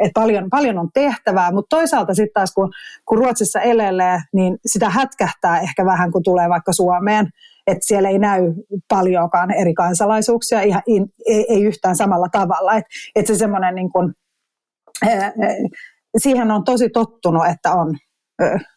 et 0.00 0.10
paljon, 0.14 0.50
paljon 0.50 0.78
on 0.78 0.88
tehtävää, 0.94 1.52
mutta 1.52 1.76
toisaalta 1.76 2.14
sitten 2.14 2.34
taas 2.34 2.54
kun, 2.54 2.72
kun 3.04 3.18
Ruotsissa 3.18 3.60
elelee, 3.60 4.20
niin 4.32 4.58
sitä 4.66 4.90
hätkähtää 4.90 5.60
ehkä 5.60 5.84
vähän, 5.84 6.12
kun 6.12 6.22
tulee 6.22 6.48
vaikka 6.48 6.72
Suomeen– 6.72 7.28
että 7.66 7.86
siellä 7.86 8.08
ei 8.08 8.18
näy 8.18 8.54
paljonkaan 8.88 9.50
eri 9.50 9.74
kansalaisuuksia, 9.74 10.62
ihan, 10.62 10.82
ei, 10.86 11.46
ei 11.48 11.64
yhtään 11.64 11.96
samalla 11.96 12.28
tavalla. 12.32 12.76
Että 12.76 12.90
et 13.16 13.26
se 13.26 13.34
semmoinen 13.34 13.74
niin 13.74 13.92
kuin, 13.92 14.14
siihen 16.18 16.50
on 16.50 16.64
tosi 16.64 16.90
tottunut, 16.90 17.46
että 17.46 17.72
on 17.74 17.96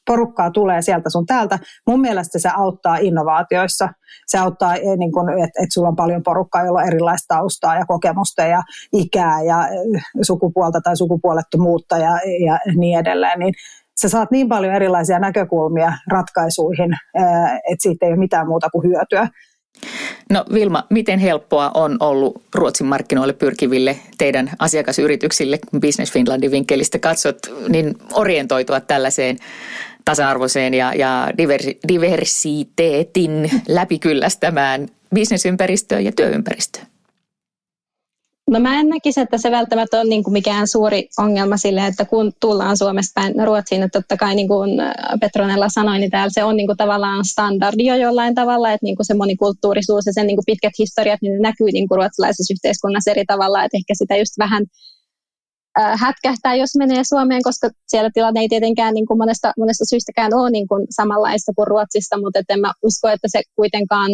porukkaa 0.07 0.51
tulee 0.51 0.81
sieltä 0.81 1.09
sun 1.09 1.25
täältä. 1.25 1.59
Mun 1.87 2.01
mielestä 2.01 2.39
se 2.39 2.49
auttaa 2.55 2.97
innovaatioissa. 2.97 3.89
Se 4.27 4.37
auttaa, 4.37 4.73
niin 4.73 5.43
että 5.43 5.63
et 5.63 5.71
sulla 5.73 5.87
on 5.87 5.95
paljon 5.95 6.23
porukkaa, 6.23 6.65
jolla 6.65 6.79
on 6.79 6.87
erilaista 6.87 7.35
taustaa 7.35 7.75
ja 7.75 7.85
kokemusta 7.85 8.41
ja 8.41 8.61
ikää 8.93 9.41
ja 9.41 9.67
sukupuolta 10.21 10.81
tai 10.81 10.97
sukupuolettomuutta 10.97 11.97
ja, 11.97 12.11
ja 12.45 12.59
niin 12.75 12.99
edelleen. 12.99 13.39
Niin 13.39 13.53
sä 14.01 14.09
saat 14.09 14.31
niin 14.31 14.49
paljon 14.49 14.73
erilaisia 14.73 15.19
näkökulmia 15.19 15.93
ratkaisuihin, 16.11 16.89
että 17.71 17.81
siitä 17.81 18.05
ei 18.05 18.11
ole 18.11 18.19
mitään 18.19 18.47
muuta 18.47 18.69
kuin 18.69 18.89
hyötyä. 18.89 19.27
No 20.31 20.45
Vilma, 20.53 20.83
miten 20.89 21.19
helppoa 21.19 21.71
on 21.73 21.97
ollut 21.99 22.43
Ruotsin 22.55 22.87
markkinoille 22.87 23.33
pyrkiville 23.33 23.97
teidän 24.17 24.51
asiakasyrityksille, 24.59 25.59
Business 25.81 26.13
Finlandin 26.13 26.51
vinkkelistä 26.51 26.99
katsot, 26.99 27.37
niin 27.69 27.95
orientoitua 28.13 28.79
tällaiseen 28.79 29.37
tasa-arvoiseen 30.05 30.73
ja, 30.73 30.93
ja 30.93 31.31
diversi, 31.37 31.79
diversiteetin 31.87 33.51
läpikyllästämään 33.67 34.87
bisnesympäristöön 35.15 36.05
ja 36.05 36.11
työympäristöön? 36.11 36.87
No 38.49 38.59
mä 38.59 38.79
en 38.79 38.89
näkisi, 38.89 39.21
että 39.21 39.37
se 39.37 39.51
välttämättä 39.51 39.99
on 39.99 40.09
niin 40.09 40.23
kuin 40.23 40.33
mikään 40.33 40.67
suuri 40.67 41.09
ongelma 41.17 41.57
sille, 41.57 41.87
että 41.87 42.05
kun 42.05 42.33
tullaan 42.41 42.77
Suomesta 42.77 43.21
päin 43.21 43.33
Ruotsiin, 43.45 43.83
että 43.83 43.99
totta 43.99 44.17
kai 44.17 44.35
niin 44.35 44.47
kuin 44.47 44.79
äh, 44.79 44.93
Petronella 45.21 45.69
sanoi, 45.69 45.99
niin 45.99 46.11
täällä 46.11 46.29
se 46.33 46.43
on 46.43 46.57
niin 46.57 46.67
kuin 46.67 46.77
tavallaan 46.77 47.25
standardi 47.25 47.85
jo 47.85 47.95
jollain 47.95 48.35
tavalla, 48.35 48.71
että 48.71 48.85
niin 48.85 48.95
kuin 48.95 49.05
se 49.05 49.13
monikulttuurisuus 49.13 50.05
ja 50.05 50.13
sen 50.13 50.27
niin 50.27 50.37
kuin 50.37 50.45
pitkät 50.45 50.73
historiat 50.79 51.21
niin 51.21 51.33
ne 51.33 51.39
näkyy 51.39 51.67
niin 51.73 51.87
kuin 51.87 51.95
ruotsalaisessa 51.95 52.53
yhteiskunnassa 52.53 53.11
eri 53.11 53.25
tavalla, 53.27 53.63
että 53.63 53.77
ehkä 53.77 53.93
sitä 53.97 54.15
just 54.17 54.33
vähän 54.39 54.63
hätkähtää, 55.77 56.55
jos 56.55 56.75
menee 56.77 57.03
Suomeen, 57.03 57.43
koska 57.43 57.69
siellä 57.87 58.09
tilanne 58.13 58.39
ei 58.39 58.49
tietenkään 58.49 58.93
niin 58.93 59.05
kuin 59.05 59.17
monesta, 59.17 59.53
monesta 59.57 59.85
syystäkään 59.85 60.33
ole 60.33 60.49
niin 60.51 60.67
kuin 60.67 60.87
samanlaista 60.89 61.51
kuin 61.55 61.67
Ruotsista, 61.67 62.19
mutta 62.21 62.39
en 62.49 62.59
mä 62.59 62.71
usko, 62.83 63.07
että 63.07 63.27
se 63.31 63.41
kuitenkaan 63.55 64.11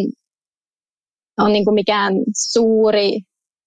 on 1.38 1.52
niin 1.52 1.64
kuin 1.64 1.74
mikään 1.74 2.14
suuri 2.36 3.20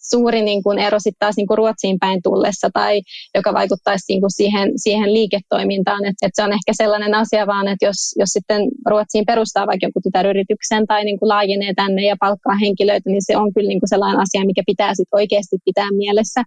suuri 0.10 0.42
niin 0.42 0.64
kuin 0.64 0.80
ero 0.80 1.00
sitten 1.00 1.20
taas 1.20 1.38
niin 1.38 1.48
kuin 1.48 1.58
Ruotsiin 1.58 2.00
päin 2.00 2.20
tullessa 2.24 2.70
tai 2.74 3.02
joka 3.36 3.54
vaikuttaisi 3.54 4.06
niin 4.10 4.22
kuin 4.22 4.32
siihen, 4.32 4.72
siihen 4.76 5.14
liiketoimintaan. 5.14 6.06
Et, 6.06 6.16
et 6.22 6.32
se 6.34 6.44
on 6.44 6.54
ehkä 6.54 6.72
sellainen 6.72 7.14
asia 7.16 7.48
vaan, 7.48 7.68
että 7.68 7.86
jos, 7.86 8.00
jos 8.20 8.30
sitten 8.30 8.62
Ruotsiin 8.90 9.26
perustaa 9.26 9.68
vaikka 9.68 9.86
jonkun 9.86 10.02
tytäryrityksen 10.02 10.88
tai 10.88 11.06
niin 11.06 11.20
kuin 11.20 11.30
laajenee 11.30 11.74
tänne 11.76 12.06
ja 12.06 12.16
palkkaa 12.20 12.56
henkilöitä, 12.62 13.10
niin 13.10 13.26
se 13.26 13.38
on 13.38 13.54
kyllä 13.54 13.68
niin 13.68 13.80
kuin 13.80 13.90
sellainen 13.90 14.20
asia, 14.20 14.46
mikä 14.46 14.64
pitää 14.66 14.96
sitten 14.96 15.18
oikeasti 15.18 15.58
pitää 15.66 15.92
mielessä 15.92 16.44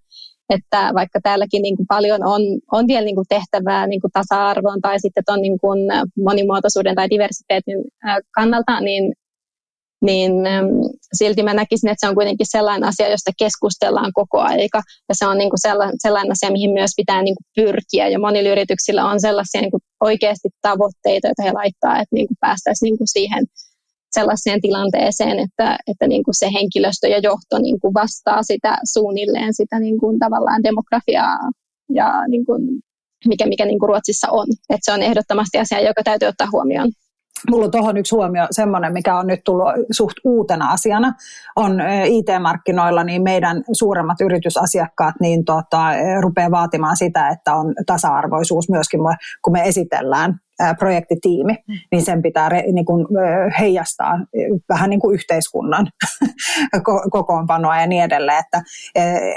että 0.51 0.91
vaikka 0.95 1.21
täälläkin 1.23 1.63
niin 1.63 1.77
kuin 1.77 1.87
paljon 1.87 2.25
on, 2.25 2.43
on 2.73 2.87
vielä 2.87 3.05
niin 3.05 3.15
kuin 3.15 3.27
tehtävää 3.29 3.87
niin 3.87 4.01
kuin 4.01 4.13
tasa-arvon 4.13 4.81
tai 4.81 5.01
sitten 5.01 5.25
on 5.29 5.43
niin 5.43 5.59
kuin 5.61 5.79
monimuotoisuuden 6.17 6.95
tai 6.95 7.11
diversiteetin 7.11 7.85
kannalta, 8.35 8.81
niin 8.81 9.13
niin 10.03 10.33
silti 11.13 11.43
mä 11.43 11.55
näkisin, 11.55 11.91
että 11.91 12.07
se 12.07 12.09
on 12.09 12.15
kuitenkin 12.15 12.47
sellainen 12.51 12.89
asia, 12.89 13.11
josta 13.11 13.31
keskustellaan 13.39 14.13
koko 14.15 14.39
aika. 14.41 14.83
Ja 15.09 15.15
se 15.15 15.27
on 15.27 15.39
niin 15.39 15.51
kuin 15.51 15.61
sellainen, 16.03 16.33
asia, 16.33 16.53
mihin 16.53 16.71
myös 16.71 16.91
pitää 16.97 17.23
niin 17.23 17.35
kuin 17.37 17.65
pyrkiä. 17.65 18.09
Ja 18.09 18.19
monilla 18.19 18.51
yrityksillä 18.51 19.05
on 19.05 19.21
sellaisia 19.21 19.61
niin 19.61 19.71
kuin 19.71 19.83
oikeasti 20.01 20.49
tavoitteita, 20.63 21.29
joita 21.29 21.43
he 21.43 21.53
laittaa, 21.53 21.95
että 22.01 22.15
niin 22.15 22.29
kuin 22.29 22.37
päästäisiin 22.41 22.87
niin 22.87 22.99
kuin 22.99 23.09
siihen 23.09 23.45
sellaiseen 24.13 24.61
tilanteeseen, 24.61 25.39
että, 25.39 25.79
että 25.87 26.07
niin 26.07 26.25
kuin 26.25 26.35
se 26.39 26.47
henkilöstö 26.53 27.09
ja 27.09 27.19
johto 27.19 27.59
niin 27.59 27.81
kuin 27.81 27.95
vastaa 27.95 28.43
sitä 28.43 28.79
suunnilleen 28.93 29.55
sitä 29.55 29.81
niin 29.81 29.99
kuin 30.01 30.19
tavallaan 30.19 30.63
demografiaa 30.63 31.39
ja 31.95 32.29
niin 32.29 32.47
kuin 32.47 32.63
mikä, 33.27 33.47
mikä 33.47 33.65
niin 33.65 33.79
kuin 33.79 33.89
Ruotsissa 33.89 34.29
on. 34.31 34.47
Että 34.51 34.85
se 34.85 34.93
on 34.93 35.03
ehdottomasti 35.03 35.59
asia, 35.59 35.81
joka 35.81 36.03
täytyy 36.03 36.29
ottaa 36.29 36.49
huomioon. 36.53 36.91
Mulla 37.51 37.65
on 37.65 37.71
tuohon 37.71 37.97
yksi 37.97 38.15
huomio, 38.15 38.47
semmoinen, 38.51 38.93
mikä 38.93 39.19
on 39.19 39.27
nyt 39.27 39.41
tullut 39.45 39.69
suht 39.91 40.17
uutena 40.25 40.71
asiana, 40.71 41.13
on 41.57 41.81
IT-markkinoilla 42.05 43.05
niin 43.05 43.23
meidän 43.23 43.65
suuremmat 43.73 44.21
yritysasiakkaat 44.21 45.15
niin 45.21 45.45
tota, 45.45 45.87
rupeaa 46.21 46.51
vaatimaan 46.51 46.97
sitä, 46.97 47.29
että 47.29 47.55
on 47.55 47.75
tasa-arvoisuus 47.87 48.69
myöskin, 48.69 49.01
kun 49.43 49.53
me 49.53 49.69
esitellään 49.69 50.41
projektitiimi, 50.79 51.53
mm. 51.53 51.75
niin 51.93 52.05
sen 52.05 52.23
pitää 52.23 52.49
re, 52.49 52.63
niin 52.73 52.85
kuin, 52.85 53.07
heijastaa 53.61 54.13
vähän 54.69 54.91
niin 54.91 55.01
kuin 55.01 55.15
yhteiskunnan 55.15 55.87
kokoonpanoa 57.13 57.81
ja 57.81 57.87
niin 57.87 58.05
edelleen, 58.05 58.39
että 58.39 58.63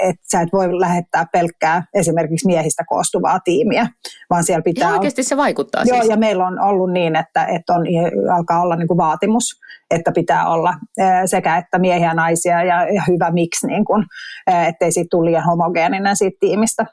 et 0.08 0.16
sä 0.32 0.40
et 0.40 0.48
voi 0.52 0.80
lähettää 0.80 1.26
pelkkää 1.32 1.84
esimerkiksi 1.94 2.46
miehistä 2.46 2.84
koostuvaa 2.88 3.40
tiimiä, 3.40 3.86
vaan 4.30 4.44
siellä 4.44 4.62
pitää... 4.62 4.88
Ja 4.88 4.94
oikeasti 4.94 5.22
se 5.22 5.36
vaikuttaa 5.36 5.82
Joo, 5.86 5.98
siis. 5.98 6.10
ja 6.10 6.16
meillä 6.16 6.46
on 6.46 6.60
ollut 6.60 6.92
niin, 6.92 7.16
että, 7.16 7.44
että 7.44 7.72
on, 7.74 7.82
alkaa 8.36 8.60
olla 8.62 8.76
niin 8.76 8.88
kuin 8.88 8.98
vaatimus, 8.98 9.44
että 9.90 10.12
pitää 10.12 10.48
olla 10.48 10.74
sekä 11.26 11.56
että 11.56 11.78
miehiä 11.78 12.06
ja 12.06 12.14
naisia 12.14 12.64
ja, 12.64 12.88
ja 12.94 13.02
hyvä 13.08 13.30
miksi, 13.30 13.66
niin 13.66 13.84
kuin, 13.84 14.04
ettei 14.68 14.92
siitä 14.92 15.08
tule 15.10 15.30
liian 15.30 15.44
homogeeninen 15.44 16.16
siitä 16.16 16.36
tiimistä. 16.40 16.86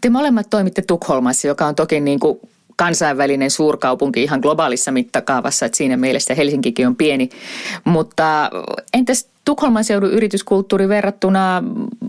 Te 0.00 0.10
molemmat 0.10 0.46
toimitte 0.50 0.82
Tukholmassa, 0.82 1.48
joka 1.48 1.66
on 1.66 1.74
toki 1.74 2.00
niin 2.00 2.20
kuin 2.20 2.40
kansainvälinen 2.80 3.50
suurkaupunki 3.50 4.22
ihan 4.22 4.40
globaalissa 4.40 4.92
mittakaavassa, 4.92 5.66
että 5.66 5.76
siinä 5.76 5.96
mielessä 5.96 6.34
Helsinkikin 6.34 6.86
on 6.86 6.96
pieni. 6.96 7.28
Mutta 7.84 8.50
entäs 8.94 9.26
Tukholman 9.44 9.84
seudun 9.84 10.10
yrityskulttuuri 10.10 10.88
verrattuna 10.88 11.62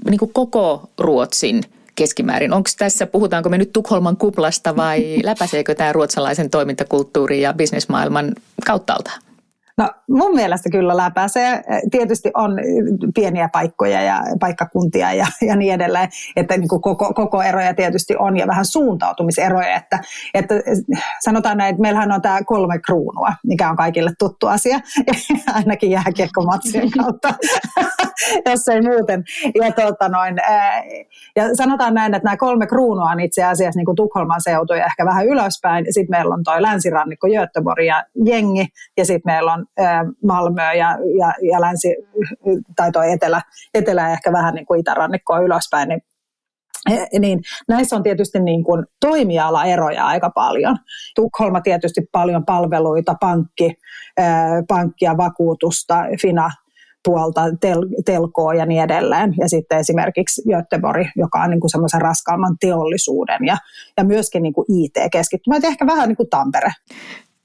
niin 0.10 0.20
kuin 0.20 0.34
koko 0.34 0.90
Ruotsin 0.98 1.64
keskimäärin? 1.96 2.54
Onko 2.54 2.70
tässä, 2.78 3.08
puhutaanko 3.08 3.50
me 3.50 3.58
nyt 3.58 3.74
Tukholman 3.74 4.18
kuplasta 4.18 4.76
vai 4.76 5.16
läpäiseekö 5.24 5.76
tämä 5.76 5.94
ruotsalaisen 5.94 6.50
toimintakulttuuri 6.50 7.42
ja 7.42 7.54
bisnesmaailman 7.54 8.36
kauttaaltaan? 8.66 9.22
No 9.78 9.90
mun 10.10 10.36
mielestä 10.36 10.70
kyllä 10.70 10.98
läpäisee. 10.98 11.64
Tietysti 11.92 12.32
on 12.34 12.60
pieniä 13.16 13.50
paikkoja 13.54 14.02
ja 14.02 14.24
paikkakuntia 14.40 15.14
ja, 15.14 15.26
ja 15.42 15.56
niin 15.56 15.74
edelleen, 15.74 16.10
että 16.36 16.58
niin 16.58 16.68
kuin 16.68 16.82
koko, 16.82 17.14
koko 17.14 17.42
eroja 17.42 17.74
tietysti 17.74 18.16
on 18.20 18.38
ja 18.38 18.48
vähän 18.48 18.66
suuntautumiseroja. 18.66 19.76
Että, 19.76 20.00
että 20.34 20.56
sanotaan 21.20 21.58
näin, 21.58 21.70
että 21.70 21.82
meillähän 21.82 22.12
on 22.12 22.22
tämä 22.22 22.40
kolme 22.46 22.80
kruunua, 22.80 23.34
mikä 23.48 23.70
on 23.70 23.76
kaikille 23.76 24.12
tuttu 24.20 24.48
asia, 24.48 24.80
ainakin 25.56 25.92
jääkiekkomatsien 25.92 26.92
kautta, 26.92 27.34
jos 28.50 28.68
ei 28.68 28.82
muuten. 28.82 29.24
Ja, 29.56 29.72
tuota 29.72 30.10
noin, 30.10 30.36
ja 31.36 31.56
sanotaan 31.56 31.94
näin, 31.94 32.14
että 32.14 32.26
nämä 32.26 32.38
kolme 32.38 32.68
kruunua 32.68 33.10
on 33.10 33.20
itse 33.20 33.44
asiassa 33.44 33.78
niin 33.78 33.86
kuin 33.86 33.96
Tukholman 33.96 34.42
seutu 34.42 34.74
ja 34.74 34.86
ehkä 34.86 35.06
vähän 35.06 35.26
ylöspäin. 35.26 35.86
Sitten 35.90 36.18
meillä 36.18 36.34
on 36.34 36.44
tuo 36.44 36.62
länsirannikko 36.62 37.28
Göteborg 37.28 37.86
ja 37.86 38.04
jengi 38.26 38.68
ja 38.98 39.06
sitten 39.06 39.34
meillä 39.34 39.54
on 39.54 39.61
Malmö 40.24 40.74
ja, 40.74 40.98
ja, 41.20 41.34
ja 41.52 41.62
länsi, 41.62 41.96
tai 42.76 42.92
tuo 42.92 43.04
etelä, 43.04 43.42
etelä 43.74 44.12
ehkä 44.12 44.32
vähän 44.32 44.54
niin 44.54 44.66
kuin 44.66 44.80
itärannikkoa 44.80 45.40
ylöspäin, 45.40 45.90
niin 45.90 46.02
niin 47.20 47.40
näissä 47.68 47.96
on 47.96 48.04
tietysti 48.04 48.40
niin 48.40 48.64
kuin 48.64 48.86
toimialaeroja 49.00 50.06
aika 50.06 50.30
paljon. 50.30 50.78
Tukholma 51.16 51.62
tietysti 51.62 52.02
paljon 52.12 52.46
palveluita, 52.46 53.16
pankki, 53.20 53.74
pankkia, 54.68 55.18
vakuutusta, 55.18 56.04
Fina, 56.22 56.52
puolta, 57.06 57.42
tel, 57.62 57.86
telkoa 58.06 58.54
ja 58.54 58.66
niin 58.66 58.82
edelleen. 58.84 59.34
Ja 59.40 59.50
sitten 59.50 59.80
esimerkiksi 59.80 60.42
Göteborg, 60.50 61.08
joka 61.16 61.42
on 61.42 61.50
niin 61.50 61.60
kuin 61.60 61.72
semmoisen 61.72 62.02
raskaamman 62.02 62.56
teollisuuden 62.60 63.46
ja, 63.46 63.58
ja 63.98 64.04
myöskin 64.04 64.44
niin 64.44 64.54
IT-keskittymä, 64.68 65.56
ehkä 65.64 65.86
vähän 65.86 66.08
niin 66.08 66.18
kuin 66.18 66.30
Tampere. 66.30 66.72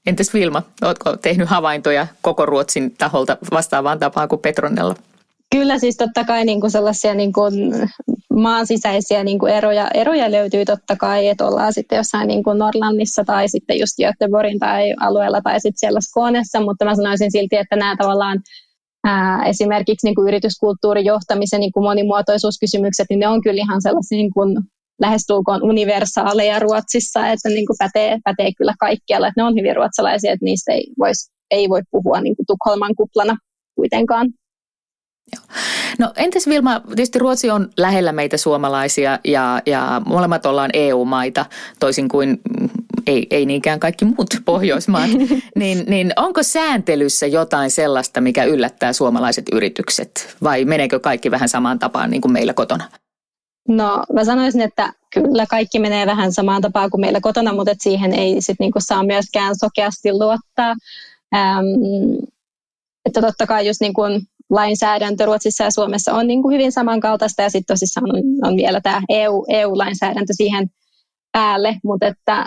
Entäs 0.07 0.33
Vilma, 0.33 0.63
oletko 0.81 1.17
tehnyt 1.17 1.49
havaintoja 1.49 2.07
koko 2.21 2.45
Ruotsin 2.45 2.95
taholta 2.97 3.37
vastaavaan 3.51 3.99
tapaan 3.99 4.29
kuin 4.29 4.41
Petronella? 4.41 4.95
Kyllä 5.51 5.79
siis 5.79 5.97
totta 5.97 6.23
kai 6.23 6.45
niin 6.45 6.61
kuin 6.61 6.71
sellaisia 6.71 7.13
niin 7.13 7.33
kuin 7.33 7.53
maan 8.33 8.67
sisäisiä 8.67 9.23
niin 9.23 9.39
kuin 9.39 9.53
eroja, 9.53 9.87
eroja 9.93 10.31
löytyy 10.31 10.65
totta 10.65 10.95
kai, 10.95 11.27
että 11.27 11.45
ollaan 11.45 11.73
sitten 11.73 11.97
jossain 11.97 12.27
niin 12.27 12.43
kuin 12.43 12.57
Norlannissa 12.57 13.23
tai 13.25 13.49
sitten 13.49 13.79
just 13.79 13.97
Göteborgin 13.97 14.59
tai 14.59 14.93
alueella 14.99 15.41
tai 15.41 15.59
sitten 15.59 15.79
siellä 15.79 16.01
Skånessa, 16.01 16.61
mutta 16.61 16.85
mä 16.85 16.95
sanoisin 16.95 17.31
silti, 17.31 17.55
että 17.55 17.75
nämä 17.75 17.95
tavallaan 17.97 18.39
ää, 19.03 19.45
esimerkiksi 19.45 20.07
niin 20.07 20.15
kuin 20.15 20.27
yrityskulttuurin 20.27 21.05
johtamisen 21.05 21.59
niin 21.59 21.71
kuin 21.71 21.83
monimuotoisuuskysymykset, 21.83 23.05
niin 23.09 23.19
ne 23.19 23.27
on 23.27 23.41
kyllä 23.41 23.61
ihan 23.61 23.81
sellaisia 23.81 24.17
niin 24.17 24.33
kuin 24.33 24.57
lähestulkoon 25.01 25.63
universaaleja 25.63 26.59
Ruotsissa, 26.59 27.27
että 27.27 27.49
niin 27.49 27.65
kuin 27.65 27.77
pätee, 27.79 28.17
pätee 28.23 28.51
kyllä 28.57 28.73
kaikkialla, 28.79 29.27
että 29.27 29.41
ne 29.41 29.47
on 29.47 29.55
hyvin 29.55 29.75
ruotsalaisia, 29.75 30.31
että 30.31 30.45
niistä 30.45 30.73
ei, 30.73 30.87
vois, 30.99 31.31
ei 31.51 31.69
voi 31.69 31.81
puhua 31.91 32.21
niin 32.21 32.35
kuin 32.35 32.45
Tukholman 32.45 32.95
kuplana 32.95 33.37
kuitenkaan. 33.75 34.27
No 35.99 36.13
entäs 36.15 36.47
Vilma, 36.47 36.79
tietysti 36.79 37.19
Ruotsi 37.19 37.49
on 37.49 37.69
lähellä 37.77 38.11
meitä 38.11 38.37
suomalaisia 38.37 39.19
ja, 39.23 39.61
ja 39.65 40.01
molemmat 40.05 40.45
ollaan 40.45 40.69
EU-maita, 40.73 41.45
toisin 41.79 42.07
kuin 42.07 42.41
ei, 43.07 43.27
ei 43.29 43.45
niinkään 43.45 43.79
kaikki 43.79 44.05
muut 44.05 44.29
Pohjoismaat. 44.45 45.09
niin, 45.55 45.83
niin 45.87 46.13
onko 46.15 46.43
sääntelyssä 46.43 47.27
jotain 47.27 47.71
sellaista, 47.71 48.21
mikä 48.21 48.43
yllättää 48.43 48.93
suomalaiset 48.93 49.45
yritykset 49.51 50.35
vai 50.43 50.65
meneekö 50.65 50.99
kaikki 50.99 51.31
vähän 51.31 51.49
samaan 51.49 51.79
tapaan 51.79 52.09
niin 52.09 52.21
kuin 52.21 52.31
meillä 52.31 52.53
kotona? 52.53 52.89
No 53.67 54.03
mä 54.13 54.25
sanoisin, 54.25 54.61
että 54.61 54.93
kyllä 55.13 55.45
kaikki 55.45 55.79
menee 55.79 56.05
vähän 56.05 56.33
samaan 56.33 56.61
tapaan 56.61 56.89
kuin 56.89 57.01
meillä 57.01 57.19
kotona, 57.21 57.53
mutta 57.53 57.71
et 57.71 57.81
siihen 57.81 58.13
ei 58.13 58.41
sit 58.41 58.59
niinku 58.59 58.79
saa 58.81 59.03
myöskään 59.03 59.55
sokeasti 59.59 60.11
luottaa. 60.11 60.75
Ähm, 61.35 61.65
että 63.05 63.21
totta 63.21 63.47
kai 63.47 63.67
just 63.67 63.81
niinku 63.81 64.01
lainsäädäntö 64.49 65.25
Ruotsissa 65.25 65.63
ja 65.63 65.71
Suomessa 65.71 66.13
on 66.13 66.27
niinku 66.27 66.49
hyvin 66.49 66.71
samankaltaista 66.71 67.41
ja 67.41 67.49
sitten 67.49 67.73
tosissaan 67.75 68.15
on, 68.15 68.49
on 68.49 68.57
vielä 68.57 68.81
tämä 68.81 69.01
EU, 69.09 69.45
EU-lainsäädäntö 69.49 70.33
siihen 70.33 70.67
päälle, 71.31 71.77
mutta 71.83 72.07
että 72.07 72.45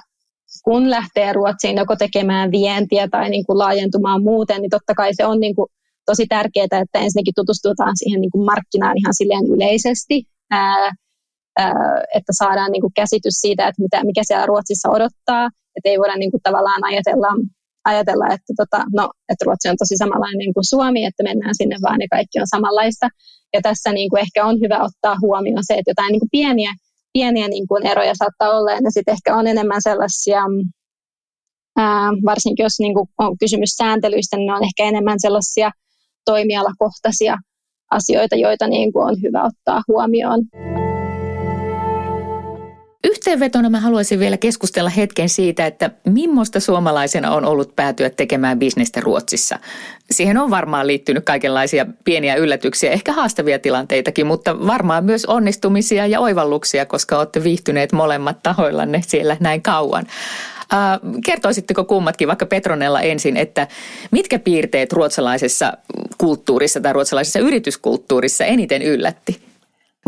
kun 0.64 0.90
lähtee 0.90 1.32
Ruotsiin 1.32 1.76
joko 1.76 1.96
tekemään 1.96 2.50
vientiä 2.50 3.08
tai 3.08 3.30
niin 3.30 3.46
kuin 3.46 3.58
laajentumaan 3.58 4.22
muuten, 4.22 4.60
niin 4.60 4.70
totta 4.70 4.94
kai 4.94 5.14
se 5.14 5.26
on 5.26 5.40
niin 5.40 5.54
kuin 5.54 5.66
tosi 6.06 6.26
tärkeää, 6.26 6.64
että 6.64 6.98
ensinnäkin 6.98 7.34
tutustutaan 7.34 7.92
siihen 7.94 8.20
niin 8.20 8.30
kuin 8.30 8.44
markkinaan 8.44 8.98
ihan 8.98 9.14
silleen 9.14 9.46
yleisesti. 9.46 10.24
Ää, 10.50 10.92
että 12.14 12.32
saadaan 12.32 12.72
niin 12.72 12.80
kuin 12.80 12.92
käsitys 12.94 13.34
siitä, 13.40 13.68
että 13.68 13.82
mitä, 13.82 14.04
mikä 14.04 14.20
siellä 14.24 14.46
Ruotsissa 14.46 14.90
odottaa. 14.90 15.44
Että 15.76 15.88
ei 15.88 15.98
voida 15.98 16.16
niin 16.16 16.30
kuin 16.30 16.42
tavallaan 16.42 16.84
ajatella, 16.84 17.28
ajatella 17.84 18.26
että, 18.26 18.52
tota, 18.56 18.84
no, 18.92 19.10
että 19.28 19.44
Ruotsi 19.44 19.68
on 19.68 19.76
tosi 19.78 19.96
samanlainen 19.96 20.54
kuin 20.54 20.64
Suomi, 20.64 21.04
että 21.04 21.22
mennään 21.22 21.54
sinne 21.54 21.76
vaan 21.82 22.00
ja 22.00 22.06
kaikki 22.10 22.40
on 22.40 22.46
samanlaista. 22.46 23.08
Ja 23.54 23.60
tässä 23.62 23.92
niin 23.92 24.10
kuin 24.10 24.20
ehkä 24.20 24.46
on 24.46 24.60
hyvä 24.60 24.78
ottaa 24.84 25.16
huomioon 25.20 25.64
se, 25.66 25.74
että 25.74 25.90
jotain 25.90 26.12
niin 26.12 26.20
kuin 26.20 26.30
pieniä, 26.30 26.72
pieniä 27.12 27.48
niin 27.48 27.68
kuin 27.68 27.86
eroja 27.86 28.14
saattaa 28.14 28.50
olla, 28.50 28.70
ja 28.72 28.90
sitten 28.90 29.12
ehkä 29.12 29.36
on 29.36 29.46
enemmän 29.46 29.82
sellaisia, 29.82 30.42
ää, 31.78 32.10
varsinkin 32.24 32.64
jos 32.64 32.80
niin 32.80 32.94
kuin 32.94 33.08
on 33.18 33.38
kysymys 33.38 33.70
sääntelyistä, 33.70 34.36
niin 34.36 34.46
ne 34.46 34.54
on 34.54 34.64
ehkä 34.64 34.84
enemmän 34.84 35.20
sellaisia 35.20 35.70
toimialakohtaisia 36.24 37.36
asioita, 37.90 38.36
joita 38.36 38.66
niin 38.66 38.92
kuin 38.92 39.06
on 39.06 39.16
hyvä 39.22 39.42
ottaa 39.44 39.82
huomioon. 39.88 40.40
Yhteenvetona 43.04 43.70
mä 43.70 43.80
haluaisin 43.80 44.18
vielä 44.18 44.36
keskustella 44.36 44.90
hetken 44.90 45.28
siitä, 45.28 45.66
että 45.66 45.90
millaista 46.04 46.60
suomalaisena 46.60 47.30
on 47.30 47.44
ollut 47.44 47.76
päätyä 47.76 48.10
tekemään 48.10 48.58
bisnestä 48.58 49.00
Ruotsissa. 49.00 49.58
Siihen 50.10 50.38
on 50.38 50.50
varmaan 50.50 50.86
liittynyt 50.86 51.24
kaikenlaisia 51.24 51.86
pieniä 52.04 52.34
yllätyksiä, 52.34 52.90
ehkä 52.90 53.12
haastavia 53.12 53.58
tilanteitakin, 53.58 54.26
mutta 54.26 54.66
varmaan 54.66 55.04
myös 55.04 55.26
onnistumisia 55.26 56.06
ja 56.06 56.20
oivalluksia, 56.20 56.86
koska 56.86 57.18
olette 57.18 57.44
viihtyneet 57.44 57.92
molemmat 57.92 58.42
tahoillanne 58.42 59.02
siellä 59.06 59.36
näin 59.40 59.62
kauan. 59.62 60.06
Äh, 60.72 61.00
kertoisitteko 61.24 61.84
kummatkin, 61.84 62.28
vaikka 62.28 62.46
Petronella 62.46 63.00
ensin, 63.00 63.36
että 63.36 63.68
mitkä 64.10 64.38
piirteet 64.38 64.92
ruotsalaisessa 64.92 65.72
kulttuurissa 66.18 66.80
tai 66.80 66.92
ruotsalaisessa 66.92 67.38
yrityskulttuurissa 67.38 68.44
eniten 68.44 68.82
yllätti? 68.82 69.49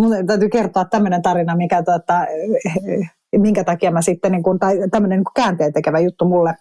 Mun 0.03 0.27
täytyy 0.27 0.49
kertoa 0.49 0.85
tämmöinen 0.85 1.23
tarina, 1.23 1.57
mikä, 1.57 1.83
tota, 1.83 2.15
minkä 3.37 3.65
takia 3.65 3.91
mä 3.91 4.03
sitten, 4.03 4.33
niin 4.33 4.43
kun, 4.43 4.59
tai 4.59 4.79
tämmöinen 4.91 5.19
niin 5.19 5.25
käänteen 5.35 5.73
tekevä 5.73 5.99
juttu 5.99 6.25
mulle 6.25 6.55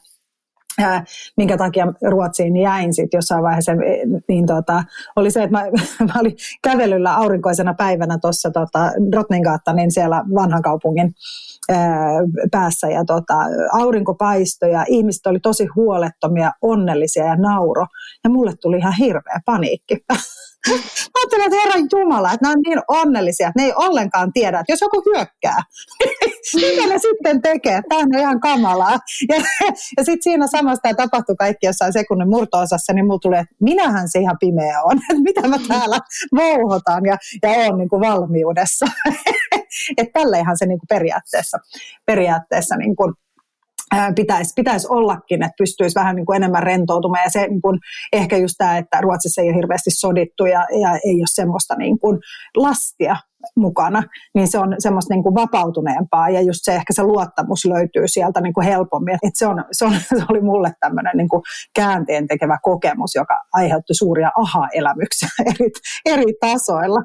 Ää, 0.79 1.03
minkä 1.37 1.57
takia 1.57 1.87
Ruotsiin 2.09 2.57
jäin 2.57 2.93
sitten 2.93 3.17
jossain 3.17 3.43
vaiheessa, 3.43 3.71
niin 4.27 4.45
tota, 4.45 4.83
oli 5.15 5.31
se, 5.31 5.43
että 5.43 5.57
mä, 5.57 5.63
mä 6.13 6.19
olin 6.19 6.35
kävelyllä 6.63 7.15
aurinkoisena 7.15 7.73
päivänä 7.73 8.17
tuossa 8.21 8.51
tota, 8.51 8.91
Drottninggatan, 9.11 9.75
niin 9.75 9.91
siellä 9.91 10.23
vanhan 10.35 10.61
kaupungin 10.61 11.13
ää, 11.69 12.11
päässä. 12.51 12.87
Ja 12.87 13.05
tota, 13.05 13.35
aurinko 13.73 14.13
paistoi 14.13 14.71
ja 14.71 14.85
ihmiset 14.87 15.27
oli 15.27 15.39
tosi 15.39 15.67
huolettomia, 15.75 16.51
onnellisia 16.61 17.25
ja 17.25 17.35
nauro. 17.35 17.85
Ja 18.23 18.29
mulle 18.29 18.53
tuli 18.61 18.77
ihan 18.77 18.93
hirveä 18.99 19.39
paniikki. 19.45 19.97
Mä 20.69 20.75
ajattelin, 21.21 21.45
että 21.45 21.57
Herran 21.63 21.87
Jumala, 21.91 22.33
että 22.33 22.41
nämä 22.41 22.51
on 22.51 22.61
niin 22.65 22.81
onnellisia, 22.87 23.47
että 23.47 23.61
ne 23.61 23.65
ei 23.65 23.73
ollenkaan 23.75 24.33
tiedä, 24.33 24.59
että 24.59 24.71
jos 24.71 24.81
joku 24.81 25.03
hyökkää, 25.05 25.57
mitä 26.55 26.87
ne 26.87 26.99
sitten 26.99 27.41
tekee? 27.41 27.81
Tämä 27.89 28.01
on 28.01 28.19
ihan 28.19 28.39
kamalaa. 28.39 28.99
Ja, 29.29 29.35
ja 29.97 30.03
sitten 30.05 30.23
siinä 30.23 30.47
samassa 30.47 30.81
tämä 30.81 30.93
tapahtui 30.93 31.35
kaikki 31.35 31.65
jossain 31.65 31.93
sekunnin 31.93 32.29
murto-osassa, 32.29 32.93
niin 32.93 33.05
mulla 33.05 33.19
tulee, 33.19 33.39
että 33.39 33.55
minähän 33.59 34.09
se 34.09 34.19
ihan 34.19 34.37
pimeä 34.39 34.81
on, 34.83 34.97
että 35.09 35.23
mitä 35.23 35.47
mä 35.47 35.57
täällä 35.67 35.99
vouhotan 36.35 37.05
ja, 37.05 37.17
ja 37.43 37.49
on 37.49 37.77
niin 37.77 37.89
kuin 37.89 38.01
valmiudessa. 38.01 38.85
että 39.97 40.19
tälleenhan 40.19 40.57
se 40.57 40.65
niin 40.65 40.79
kuin 40.79 40.87
periaatteessa, 40.87 41.57
periaatteessa 42.05 42.75
niin 42.75 42.95
kuin 42.95 43.13
pitäisi, 44.15 44.53
pitäisi 44.55 44.87
ollakin, 44.89 45.43
että 45.43 45.55
pystyisi 45.57 45.95
vähän 45.95 46.15
niin 46.15 46.25
kuin 46.25 46.35
enemmän 46.35 46.63
rentoutumaan. 46.63 47.23
Ja 47.23 47.29
se 47.29 47.47
niin 47.47 47.61
kuin, 47.61 47.79
ehkä 48.13 48.37
just 48.37 48.55
tämä, 48.57 48.77
että 48.77 49.01
Ruotsissa 49.01 49.41
ei 49.41 49.47
ole 49.47 49.55
hirveästi 49.55 49.91
sodittu 49.91 50.45
ja, 50.45 50.59
ja 50.81 50.91
ei 51.05 51.15
ole 51.15 51.27
semmoista 51.27 51.75
niin 51.75 51.99
kuin 51.99 52.19
lastia 52.57 53.15
mukana, 53.55 54.03
niin 54.35 54.47
se 54.47 54.59
on 54.59 54.75
semmoista 54.79 55.13
niin 55.13 55.23
kuin 55.23 55.35
vapautuneempaa 55.35 56.29
ja 56.29 56.41
just 56.41 56.59
se 56.63 56.75
ehkä 56.75 56.93
se 56.93 57.03
luottamus 57.03 57.65
löytyy 57.65 58.07
sieltä 58.07 58.41
niin 58.41 58.53
kuin 58.53 58.67
helpommin. 58.67 59.17
Et 59.23 59.35
se, 59.35 59.47
on, 59.47 59.65
se, 59.71 59.85
on, 59.85 59.93
se 59.93 60.25
oli 60.29 60.41
mulle 60.41 60.73
tämmöinen 60.79 61.17
niin 61.17 61.29
käänteen 61.75 62.27
tekevä 62.27 62.57
kokemus, 62.61 63.15
joka 63.15 63.39
aiheutti 63.53 63.93
suuria 63.93 64.31
aha-elämyksiä 64.35 65.29
eri, 65.55 65.71
eri 66.05 66.33
tasoilla. 66.39 67.01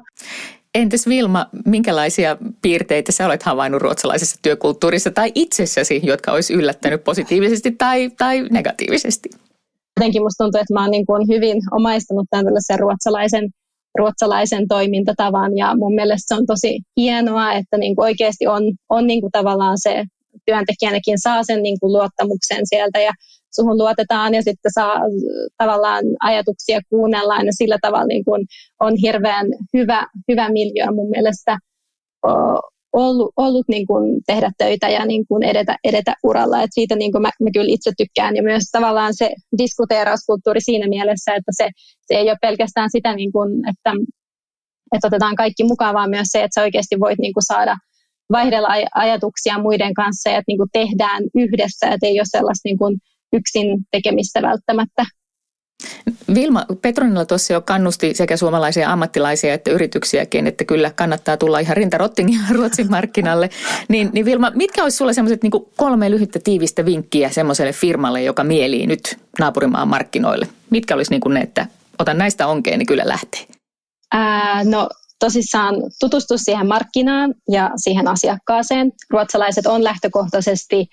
Entäs 0.77 1.07
Vilma, 1.07 1.45
minkälaisia 1.65 2.37
piirteitä 2.61 3.11
sä 3.11 3.25
olet 3.25 3.43
havainnut 3.43 3.81
ruotsalaisessa 3.81 4.39
työkulttuurissa 4.41 5.11
tai 5.11 5.31
itsessäsi, 5.35 6.01
jotka 6.03 6.31
olisi 6.31 6.53
yllättänyt 6.53 7.03
positiivisesti 7.03 7.71
tai, 7.71 8.09
tai 8.17 8.47
negatiivisesti? 8.51 9.29
Jotenkin 9.99 10.21
musta 10.21 10.43
tuntuu, 10.43 10.61
että 10.61 10.73
mä 10.73 10.81
oon 10.81 10.91
niin 10.91 11.05
kuin 11.05 11.27
hyvin 11.27 11.57
omaistanut 11.71 12.27
tämän 12.29 12.45
tällaisen 12.45 12.79
ruotsalaisen, 12.79 13.49
ruotsalaisen 13.97 14.67
toimintatavan 14.67 15.57
ja 15.57 15.75
mun 15.77 15.95
mielestä 15.95 16.35
se 16.35 16.39
on 16.39 16.45
tosi 16.45 16.79
hienoa, 16.97 17.53
että 17.53 17.77
niin 17.77 17.95
kuin 17.95 18.03
oikeasti 18.03 18.47
on, 18.47 18.63
on 18.89 19.07
niin 19.07 19.21
kuin 19.21 19.31
tavallaan 19.31 19.77
se 19.79 20.03
työntekijänäkin 20.47 21.19
saa 21.19 21.43
sen 21.43 21.63
niin 21.63 21.79
kuin 21.79 21.93
luottamuksen 21.93 22.63
sieltä 22.63 22.99
ja 22.99 23.11
suhun 23.55 23.77
luotetaan 23.77 24.33
ja 24.33 24.41
sitten 24.41 24.71
saa 24.71 24.99
tavallaan 25.57 26.03
ajatuksia 26.19 26.79
kuunnellaan 26.89 27.45
ja 27.45 27.51
sillä 27.53 27.77
tavalla 27.81 28.05
niin 28.05 28.25
kuin 28.25 28.45
on 28.79 28.93
hirveän 29.01 29.47
hyvä, 29.73 30.07
hyvä 30.27 30.49
miljö 30.49 30.85
mun 30.91 31.09
mielestä 31.09 31.57
ollut, 32.93 33.33
ollut 33.37 33.65
niin 33.67 33.87
kuin 33.87 34.21
tehdä 34.27 34.51
töitä 34.57 34.89
ja 34.89 35.05
niin 35.05 35.27
kuin 35.27 35.43
edetä, 35.43 35.75
edetä 35.83 36.13
uralla. 36.23 36.61
Et 36.61 36.69
siitä 36.73 36.95
niin 36.95 37.11
kuin 37.11 37.21
mä, 37.21 37.29
mä 37.43 37.49
kyllä 37.53 37.73
itse 37.73 37.91
tykkään 37.97 38.35
ja 38.35 38.43
myös 38.43 38.63
tavallaan 38.71 39.13
se 39.15 39.29
diskuteerauskulttuuri 39.57 40.61
siinä 40.61 40.87
mielessä, 40.87 41.35
että 41.35 41.51
se, 41.51 41.69
se 42.07 42.13
ei 42.15 42.29
ole 42.29 42.37
pelkästään 42.41 42.89
sitä, 42.91 43.15
niin 43.15 43.31
kuin, 43.31 43.49
että, 43.69 43.91
että 44.95 45.07
otetaan 45.07 45.35
kaikki 45.35 45.63
mukaan, 45.63 45.95
vaan 45.95 46.09
myös 46.09 46.27
se, 46.31 46.43
että 46.43 46.55
sä 46.55 46.61
oikeasti 46.61 46.99
voit 46.99 47.19
niin 47.19 47.33
kuin 47.33 47.47
saada 47.47 47.75
vaihdella 48.31 48.67
ajatuksia 48.95 49.59
muiden 49.59 49.93
kanssa 49.93 50.29
ja 50.29 50.37
että 50.37 50.47
niin 50.47 50.57
kuin 50.57 50.69
tehdään 50.73 51.23
yhdessä, 51.35 51.87
että 51.87 52.07
ei 52.07 52.19
ole 52.19 52.25
sellaista 52.25 52.69
niin 52.69 52.77
kuin 52.77 52.97
yksin 53.33 53.77
tekemistä 53.91 54.41
välttämättä. 54.41 55.05
Vilma 56.35 56.65
Petronilla 56.81 57.25
tuossa 57.25 57.53
jo 57.53 57.61
kannusti 57.61 58.13
sekä 58.13 58.37
suomalaisia 58.37 58.91
ammattilaisia 58.91 59.53
että 59.53 59.71
yrityksiäkin, 59.71 60.47
että 60.47 60.65
kyllä 60.65 60.91
kannattaa 60.91 61.37
tulla 61.37 61.59
ihan 61.59 61.77
rintarottingin 61.77 62.39
Ruotsin 62.49 62.89
markkinalle. 62.89 63.49
Niin, 63.89 64.09
niin 64.13 64.25
Vilma, 64.25 64.51
mitkä 64.55 64.83
olisi 64.83 64.97
sulla 64.97 65.13
semmoiset 65.13 65.43
niin 65.43 65.51
kolme 65.77 66.11
lyhyttä 66.11 66.39
tiivistä 66.43 66.85
vinkkiä 66.85 67.29
semmoiselle 67.29 67.73
firmalle, 67.73 68.23
joka 68.23 68.43
mielii 68.43 68.87
nyt 68.87 69.17
naapurimaan 69.39 69.87
markkinoille? 69.87 70.47
Mitkä 70.69 70.95
olisi 70.95 71.11
niin 71.11 71.33
ne, 71.33 71.41
että 71.41 71.67
otan 71.99 72.17
näistä 72.17 72.47
onkeen, 72.47 72.79
niin 72.79 72.87
kyllä 72.87 73.03
lähtee? 73.07 73.41
Ää, 74.13 74.63
no 74.63 74.89
tosissaan 75.19 75.75
tutustua 75.99 76.37
siihen 76.37 76.67
markkinaan 76.67 77.33
ja 77.51 77.71
siihen 77.75 78.07
asiakkaaseen. 78.07 78.91
Ruotsalaiset 79.09 79.65
on 79.65 79.83
lähtökohtaisesti 79.83 80.87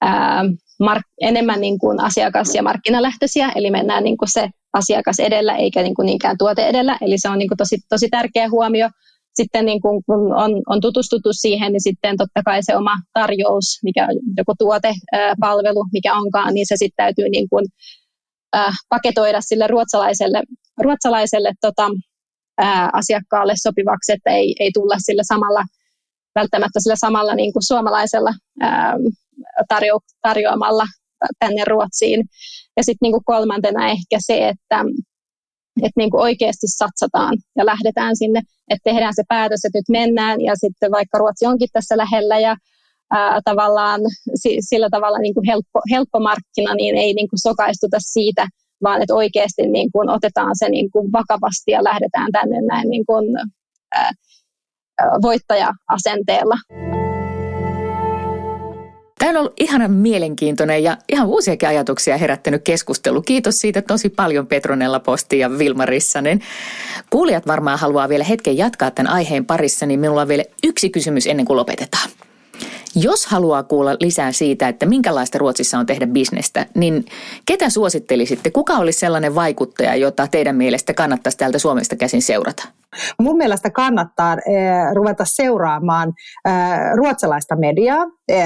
ää, 0.00 0.44
mark- 0.82 1.12
enemmän 1.20 1.60
niin 1.60 1.78
kuin 1.78 2.00
asiakas- 2.00 2.54
ja 2.54 2.62
markkinalähtöisiä, 2.62 3.52
eli 3.54 3.70
mennään 3.70 4.04
niin 4.04 4.16
kuin 4.16 4.28
se 4.32 4.48
asiakas 4.72 5.20
edellä 5.20 5.56
eikä 5.56 5.82
niin 5.82 5.94
kuin 5.94 6.06
niinkään 6.06 6.38
tuote 6.38 6.66
edellä, 6.66 6.98
eli 7.00 7.18
se 7.18 7.28
on 7.28 7.38
niin 7.38 7.48
kuin 7.48 7.58
tosi, 7.58 7.78
tosi 7.88 8.08
tärkeä 8.08 8.50
huomio. 8.50 8.88
Sitten 9.34 9.66
niin 9.66 9.80
kuin, 9.80 10.02
kun 10.06 10.34
on, 10.34 10.50
on 10.66 10.80
tutustuttu 10.80 11.32
siihen, 11.32 11.72
niin 11.72 11.82
sitten 11.82 12.16
totta 12.16 12.42
kai 12.44 12.62
se 12.62 12.76
oma 12.76 12.94
tarjous, 13.12 13.78
mikä 13.82 14.04
on 14.04 14.16
joko 14.36 14.54
tuote, 14.58 14.92
ää, 15.12 15.34
palvelu, 15.40 15.84
mikä 15.92 16.14
onkaan, 16.14 16.54
niin 16.54 16.66
se 16.66 16.74
sitten 16.76 17.04
täytyy 17.04 17.28
niin 17.28 17.48
kuin, 17.48 17.64
ää, 18.52 18.72
paketoida 18.88 19.40
sille 19.40 19.66
ruotsalaiselle, 19.66 20.42
ruotsalaiselle 20.82 21.52
tota, 21.60 21.88
ää, 22.60 22.90
asiakkaalle 22.92 23.54
sopivaksi, 23.56 24.12
että 24.12 24.30
ei, 24.30 24.54
ei 24.60 24.70
tulla 24.74 24.94
sillä 24.98 25.22
samalla 25.24 25.64
välttämättä 26.34 26.80
sillä 26.80 26.96
samalla 26.96 27.34
niin 27.34 27.52
kuin 27.52 27.66
suomalaisella 27.66 28.34
ää, 28.60 28.94
tarjo- 29.74 30.16
tarjoamalla 30.22 30.84
tänne 31.38 31.64
Ruotsiin. 31.64 32.24
Ja 32.76 32.82
sitten 32.84 33.06
niin 33.06 33.24
kolmantena 33.24 33.88
ehkä 33.88 34.16
se, 34.18 34.48
että, 34.48 34.84
että 35.76 35.96
niin 35.96 36.10
kuin 36.10 36.22
oikeasti 36.22 36.66
satsataan 36.68 37.34
ja 37.56 37.66
lähdetään 37.66 38.16
sinne, 38.16 38.40
että 38.68 38.90
tehdään 38.90 39.12
se 39.16 39.22
päätös, 39.28 39.64
että 39.64 39.78
nyt 39.78 39.88
mennään 39.88 40.40
ja 40.40 40.52
sitten 40.56 40.90
vaikka 40.90 41.18
Ruotsi 41.18 41.46
onkin 41.46 41.68
tässä 41.72 41.96
lähellä 41.96 42.38
ja 42.38 42.56
ää, 43.10 43.40
tavallaan 43.44 44.00
sillä 44.60 44.88
tavalla 44.90 45.18
niin 45.18 45.34
kuin 45.34 45.46
helppo, 45.46 45.80
helppo 45.90 46.20
markkina, 46.20 46.74
niin 46.74 46.96
ei 46.96 47.14
niin 47.14 47.28
kuin 47.28 47.40
sokaistuta 47.40 47.96
siitä, 48.00 48.46
vaan 48.82 49.02
että 49.02 49.14
oikeasti 49.14 49.66
niin 49.66 49.92
kuin 49.92 50.08
otetaan 50.08 50.52
se 50.54 50.68
niin 50.68 50.90
kuin 50.90 51.12
vakavasti 51.12 51.70
ja 51.70 51.84
lähdetään 51.84 52.32
tänne 52.32 52.60
näin 52.60 52.90
niin 52.90 53.06
kuin, 53.06 53.24
ää, 53.94 54.10
voittaja-asenteella. 55.22 56.56
Tämä 59.18 59.30
on 59.30 59.36
ollut 59.36 59.60
ihanan 59.60 59.90
mielenkiintoinen 59.90 60.84
ja 60.84 60.96
ihan 61.12 61.28
uusiakin 61.28 61.68
ajatuksia 61.68 62.16
herättänyt 62.16 62.62
keskustelu. 62.64 63.22
Kiitos 63.22 63.58
siitä 63.58 63.82
tosi 63.82 64.08
paljon 64.08 64.46
Petronella 64.46 65.00
Posti 65.00 65.38
ja 65.38 65.58
Vilma 65.58 65.86
Rissanen. 65.86 66.40
Kuulijat 67.10 67.46
varmaan 67.46 67.78
haluaa 67.78 68.08
vielä 68.08 68.24
hetken 68.24 68.56
jatkaa 68.56 68.90
tämän 68.90 69.12
aiheen 69.12 69.46
parissa, 69.46 69.86
niin 69.86 70.00
minulla 70.00 70.22
on 70.22 70.28
vielä 70.28 70.44
yksi 70.64 70.90
kysymys 70.90 71.26
ennen 71.26 71.46
kuin 71.46 71.56
lopetetaan. 71.56 72.10
Jos 72.94 73.26
haluaa 73.26 73.62
kuulla 73.62 73.96
lisää 74.00 74.32
siitä, 74.32 74.68
että 74.68 74.86
minkälaista 74.86 75.38
Ruotsissa 75.38 75.78
on 75.78 75.86
tehdä 75.86 76.06
bisnestä, 76.06 76.66
niin 76.74 77.04
ketä 77.46 77.70
suosittelisitte? 77.70 78.50
Kuka 78.50 78.72
olisi 78.72 78.98
sellainen 78.98 79.34
vaikuttaja, 79.34 79.96
jota 79.96 80.26
teidän 80.26 80.56
mielestä 80.56 80.94
kannattaisi 80.94 81.38
täältä 81.38 81.58
Suomesta 81.58 81.96
käsin 81.96 82.22
seurata? 82.22 82.68
Mun 83.22 83.36
mielestä 83.36 83.70
kannattaa 83.70 84.32
eh, 84.32 84.94
ruveta 84.94 85.24
seuraamaan 85.26 86.12
eh, 86.46 86.52
ruotsalaista 86.96 87.56
mediaa, 87.56 88.06
eh, 88.28 88.44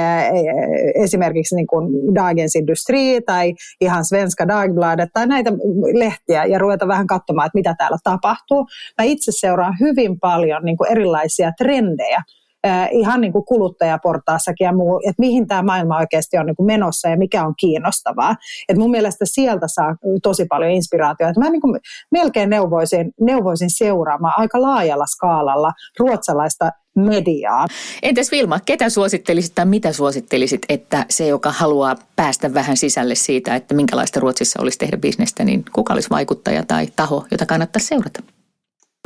esimerkiksi 0.95 1.57
niin 1.57 1.66
kuin 1.66 2.14
Dagens 2.14 2.57
Industri 2.57 3.20
tai 3.26 3.55
ihan 3.80 4.05
Svenska 4.05 4.49
Dagbladet 4.49 5.09
tai 5.12 5.26
näitä 5.26 5.53
lehtiä 5.95 6.45
ja 6.45 6.59
ruveta 6.59 6.88
vähän 6.88 7.07
katsomaan, 7.07 7.47
että 7.47 7.59
mitä 7.59 7.74
täällä 7.78 7.99
tapahtuu. 8.05 8.66
Mä 8.99 9.05
itse 9.05 9.32
seuraan 9.34 9.76
hyvin 9.80 10.20
paljon 10.20 10.64
niin 10.64 10.76
kuin 10.76 10.90
erilaisia 10.90 11.53
trendejä 11.59 12.22
äh, 12.67 12.89
ihan 12.93 13.21
niin 13.21 13.33
kuin 13.33 13.45
kuluttajaportaassakin 13.45 14.65
ja 14.65 14.73
muu, 14.73 15.01
että 15.09 15.21
mihin 15.21 15.47
tämä 15.47 15.62
maailma 15.62 15.99
oikeasti 15.99 16.39
on 16.39 16.47
niin 16.47 16.57
kuin 16.57 16.67
menossa 16.67 17.09
ja 17.09 17.17
mikä 17.17 17.47
on 17.47 17.55
kiinnostavaa. 17.61 18.35
Et 18.69 18.77
mun 18.77 18.91
mielestä 18.91 19.25
sieltä 19.29 19.67
saa 19.69 19.97
tosi 20.23 20.45
paljon 20.45 20.71
inspiraatiota. 20.71 21.41
Mä 21.41 21.51
niin 21.51 21.61
kuin 21.61 21.81
melkein 22.11 22.51
neuvoisin, 22.51 23.12
neuvoisin 23.21 23.71
seuraamaan 23.71 24.35
aika 24.37 24.62
laajalla 24.62 25.07
skaalalla 25.07 25.73
ruotsalaista 25.99 26.71
mediaa. 26.97 27.67
Entäs 28.03 28.31
Vilma, 28.31 28.61
ketä 28.61 28.91
suosittelisit 28.91 29.55
tai 29.55 29.67
mitä 29.67 29.93
suosittelisit, 29.93 30.62
että 30.69 31.07
se, 31.11 31.27
joka 31.27 31.53
haluaa 31.53 31.97
päästä 32.17 32.55
vähän 32.55 32.77
sisälle 32.77 33.15
siitä, 33.15 33.55
että 33.55 33.75
minkälaista 33.75 34.21
Ruotsissa 34.21 34.62
olisi 34.62 34.79
tehdä 34.79 34.97
bisnestä, 34.97 35.45
niin 35.45 35.65
kuka 35.73 35.93
olisi 35.93 36.11
vaikuttaja 36.11 36.62
tai 36.62 36.89
taho, 36.97 37.27
jota 37.31 37.47
kannattaa 37.47 37.81
seurata? 37.81 38.23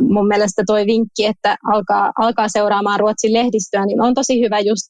Mun 0.03 0.29
mielestä 0.29 0.63
toi 0.67 0.87
vinkki, 0.87 1.27
että 1.27 1.57
alkaa, 1.73 2.13
alkaa 2.19 2.49
seuraamaan 2.49 3.01
Ruotsin 3.01 3.33
lehdistöä, 3.33 3.87
niin 3.87 4.01
on 4.01 4.15
tosi 4.15 4.41
hyvä 4.41 4.61
just 4.61 4.87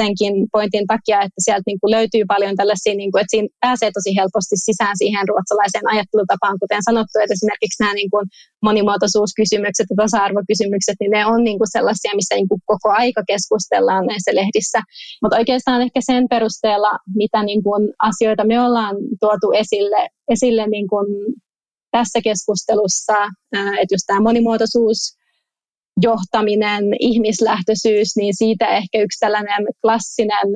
senkin 0.00 0.34
pointin 0.52 0.86
takia, 0.92 1.18
että 1.26 1.40
sieltä 1.46 1.66
niin 1.66 1.80
kuin 1.80 1.90
löytyy 1.96 2.24
paljon 2.32 2.56
tällaisia, 2.56 2.94
niin 2.94 3.12
kuin, 3.12 3.20
että 3.20 3.34
siinä 3.34 3.48
pääsee 3.60 3.90
tosi 3.92 4.10
helposti 4.18 4.56
sisään 4.66 4.96
siihen 5.02 5.28
ruotsalaiseen 5.30 5.88
ajattelutapaan, 5.92 6.56
kuten 6.62 6.82
sanottu, 6.88 7.14
että 7.18 7.36
esimerkiksi 7.36 7.82
nämä 7.82 7.94
niin 7.94 8.10
kuin 8.14 8.24
monimuotoisuuskysymykset 8.66 9.86
ja 9.90 9.96
tasa-arvokysymykset, 10.00 10.96
niin 11.00 11.12
ne 11.16 11.26
on 11.32 11.40
niin 11.48 11.58
kuin 11.60 11.74
sellaisia, 11.76 12.18
missä 12.18 12.34
niin 12.34 12.50
kuin 12.50 12.60
koko 12.72 12.88
aika 13.02 13.22
keskustellaan 13.30 14.04
näissä 14.10 14.30
lehdissä. 14.38 14.80
Mutta 15.22 15.38
oikeastaan 15.40 15.82
ehkä 15.86 16.00
sen 16.10 16.24
perusteella, 16.32 16.92
mitä 17.22 17.38
niin 17.42 17.62
kuin 17.66 17.82
asioita 18.10 18.44
me 18.50 18.56
ollaan 18.66 18.96
tuotu 19.22 19.48
esille, 19.62 20.02
esille 20.34 20.64
niin 20.66 20.88
kuin 20.92 21.06
tässä 21.96 22.18
keskustelussa, 22.24 23.18
että 23.52 23.94
just 23.94 24.06
tämä 24.06 24.20
monimuotoisuus, 24.20 24.98
johtaminen, 26.02 26.84
ihmislähtöisyys, 27.00 28.16
niin 28.16 28.34
siitä 28.36 28.66
ehkä 28.68 28.98
yksi 28.98 29.20
tällainen 29.20 29.66
klassinen 29.82 30.48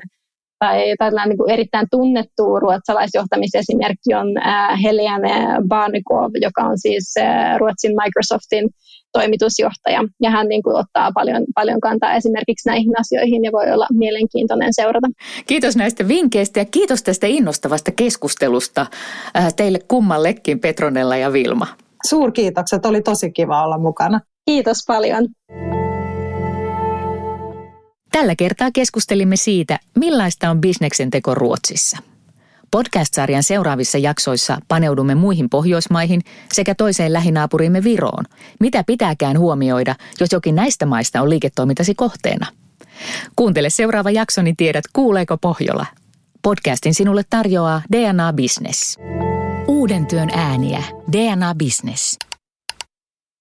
tai 0.65 0.95
tällainen 0.99 1.29
niin 1.29 1.39
kuin 1.39 1.51
erittäin 1.51 1.87
tunnettu 1.91 2.61
ruotsalaisjohtamisesimerkki 2.61 4.15
on 4.15 4.29
äh, 4.47 4.83
Helene 4.83 5.33
Barnikov, 5.69 6.31
joka 6.41 6.63
on 6.63 6.79
siis 6.79 7.15
äh, 7.19 7.59
Ruotsin 7.59 7.93
Microsoftin 8.05 8.71
toimitusjohtaja. 9.13 10.01
Ja 10.23 10.31
hän 10.31 10.49
niin 10.49 10.63
kuin, 10.63 10.77
ottaa 10.77 11.11
paljon, 11.15 11.45
paljon 11.55 11.81
kantaa 11.81 12.15
esimerkiksi 12.15 12.69
näihin 12.69 13.01
asioihin 13.01 13.45
ja 13.45 13.53
voi 13.53 13.73
olla 13.73 13.87
mielenkiintoinen 13.93 14.69
seurata. 14.73 15.09
Kiitos 15.47 15.77
näistä 15.77 16.09
vinkkeistä 16.09 16.61
ja 16.61 16.65
kiitos 16.65 17.03
tästä 17.03 17.27
innostavasta 17.27 17.91
keskustelusta 17.91 18.87
äh, 19.37 19.55
teille 19.55 19.79
kummallekin 19.89 20.61
Petronella 20.61 21.17
ja 21.17 21.33
Vilma. 21.33 21.67
Suurkiitokset, 22.07 22.87
oli 22.87 23.03
tosi 23.03 23.33
kiva 23.33 23.65
olla 23.65 23.79
mukana. 23.79 24.21
Kiitos 24.45 24.79
paljon. 24.87 25.29
Tällä 28.13 28.37
kertaa 28.37 28.71
keskustelimme 28.71 29.37
siitä, 29.37 29.79
millaista 29.95 30.51
on 30.51 30.61
bisneksen 30.61 31.11
teko 31.11 31.35
Ruotsissa. 31.35 31.99
Podcast-sarjan 32.71 33.43
seuraavissa 33.43 33.99
jaksoissa 33.99 34.59
paneudumme 34.69 35.15
muihin 35.15 35.51
Pohjoismaihin 35.51 36.21
sekä 36.53 36.75
toiseen 36.75 37.13
lähinaapurimme 37.13 37.85
Viroon. 37.85 38.25
Mitä 38.61 38.85
pitääkään 38.85 39.39
huomioida, 39.39 39.95
jos 40.21 40.33
jokin 40.33 40.55
näistä 40.55 40.87
maista 40.87 41.23
on 41.23 41.31
liiketoimintasi 41.31 41.95
kohteena? 41.95 42.47
Kuuntele 43.37 43.71
seuraava 43.71 44.11
jakso, 44.11 44.43
niin 44.43 44.57
tiedät, 44.57 44.85
kuuleeko 44.93 45.39
Pohjola. 45.39 45.87
Podcastin 46.43 46.95
sinulle 46.95 47.23
tarjoaa 47.31 47.83
DNA 47.93 48.33
Business. 48.33 48.99
Uuden 49.67 50.07
työn 50.07 50.31
ääniä. 50.35 50.83
DNA 51.13 51.55
Business. 51.55 52.19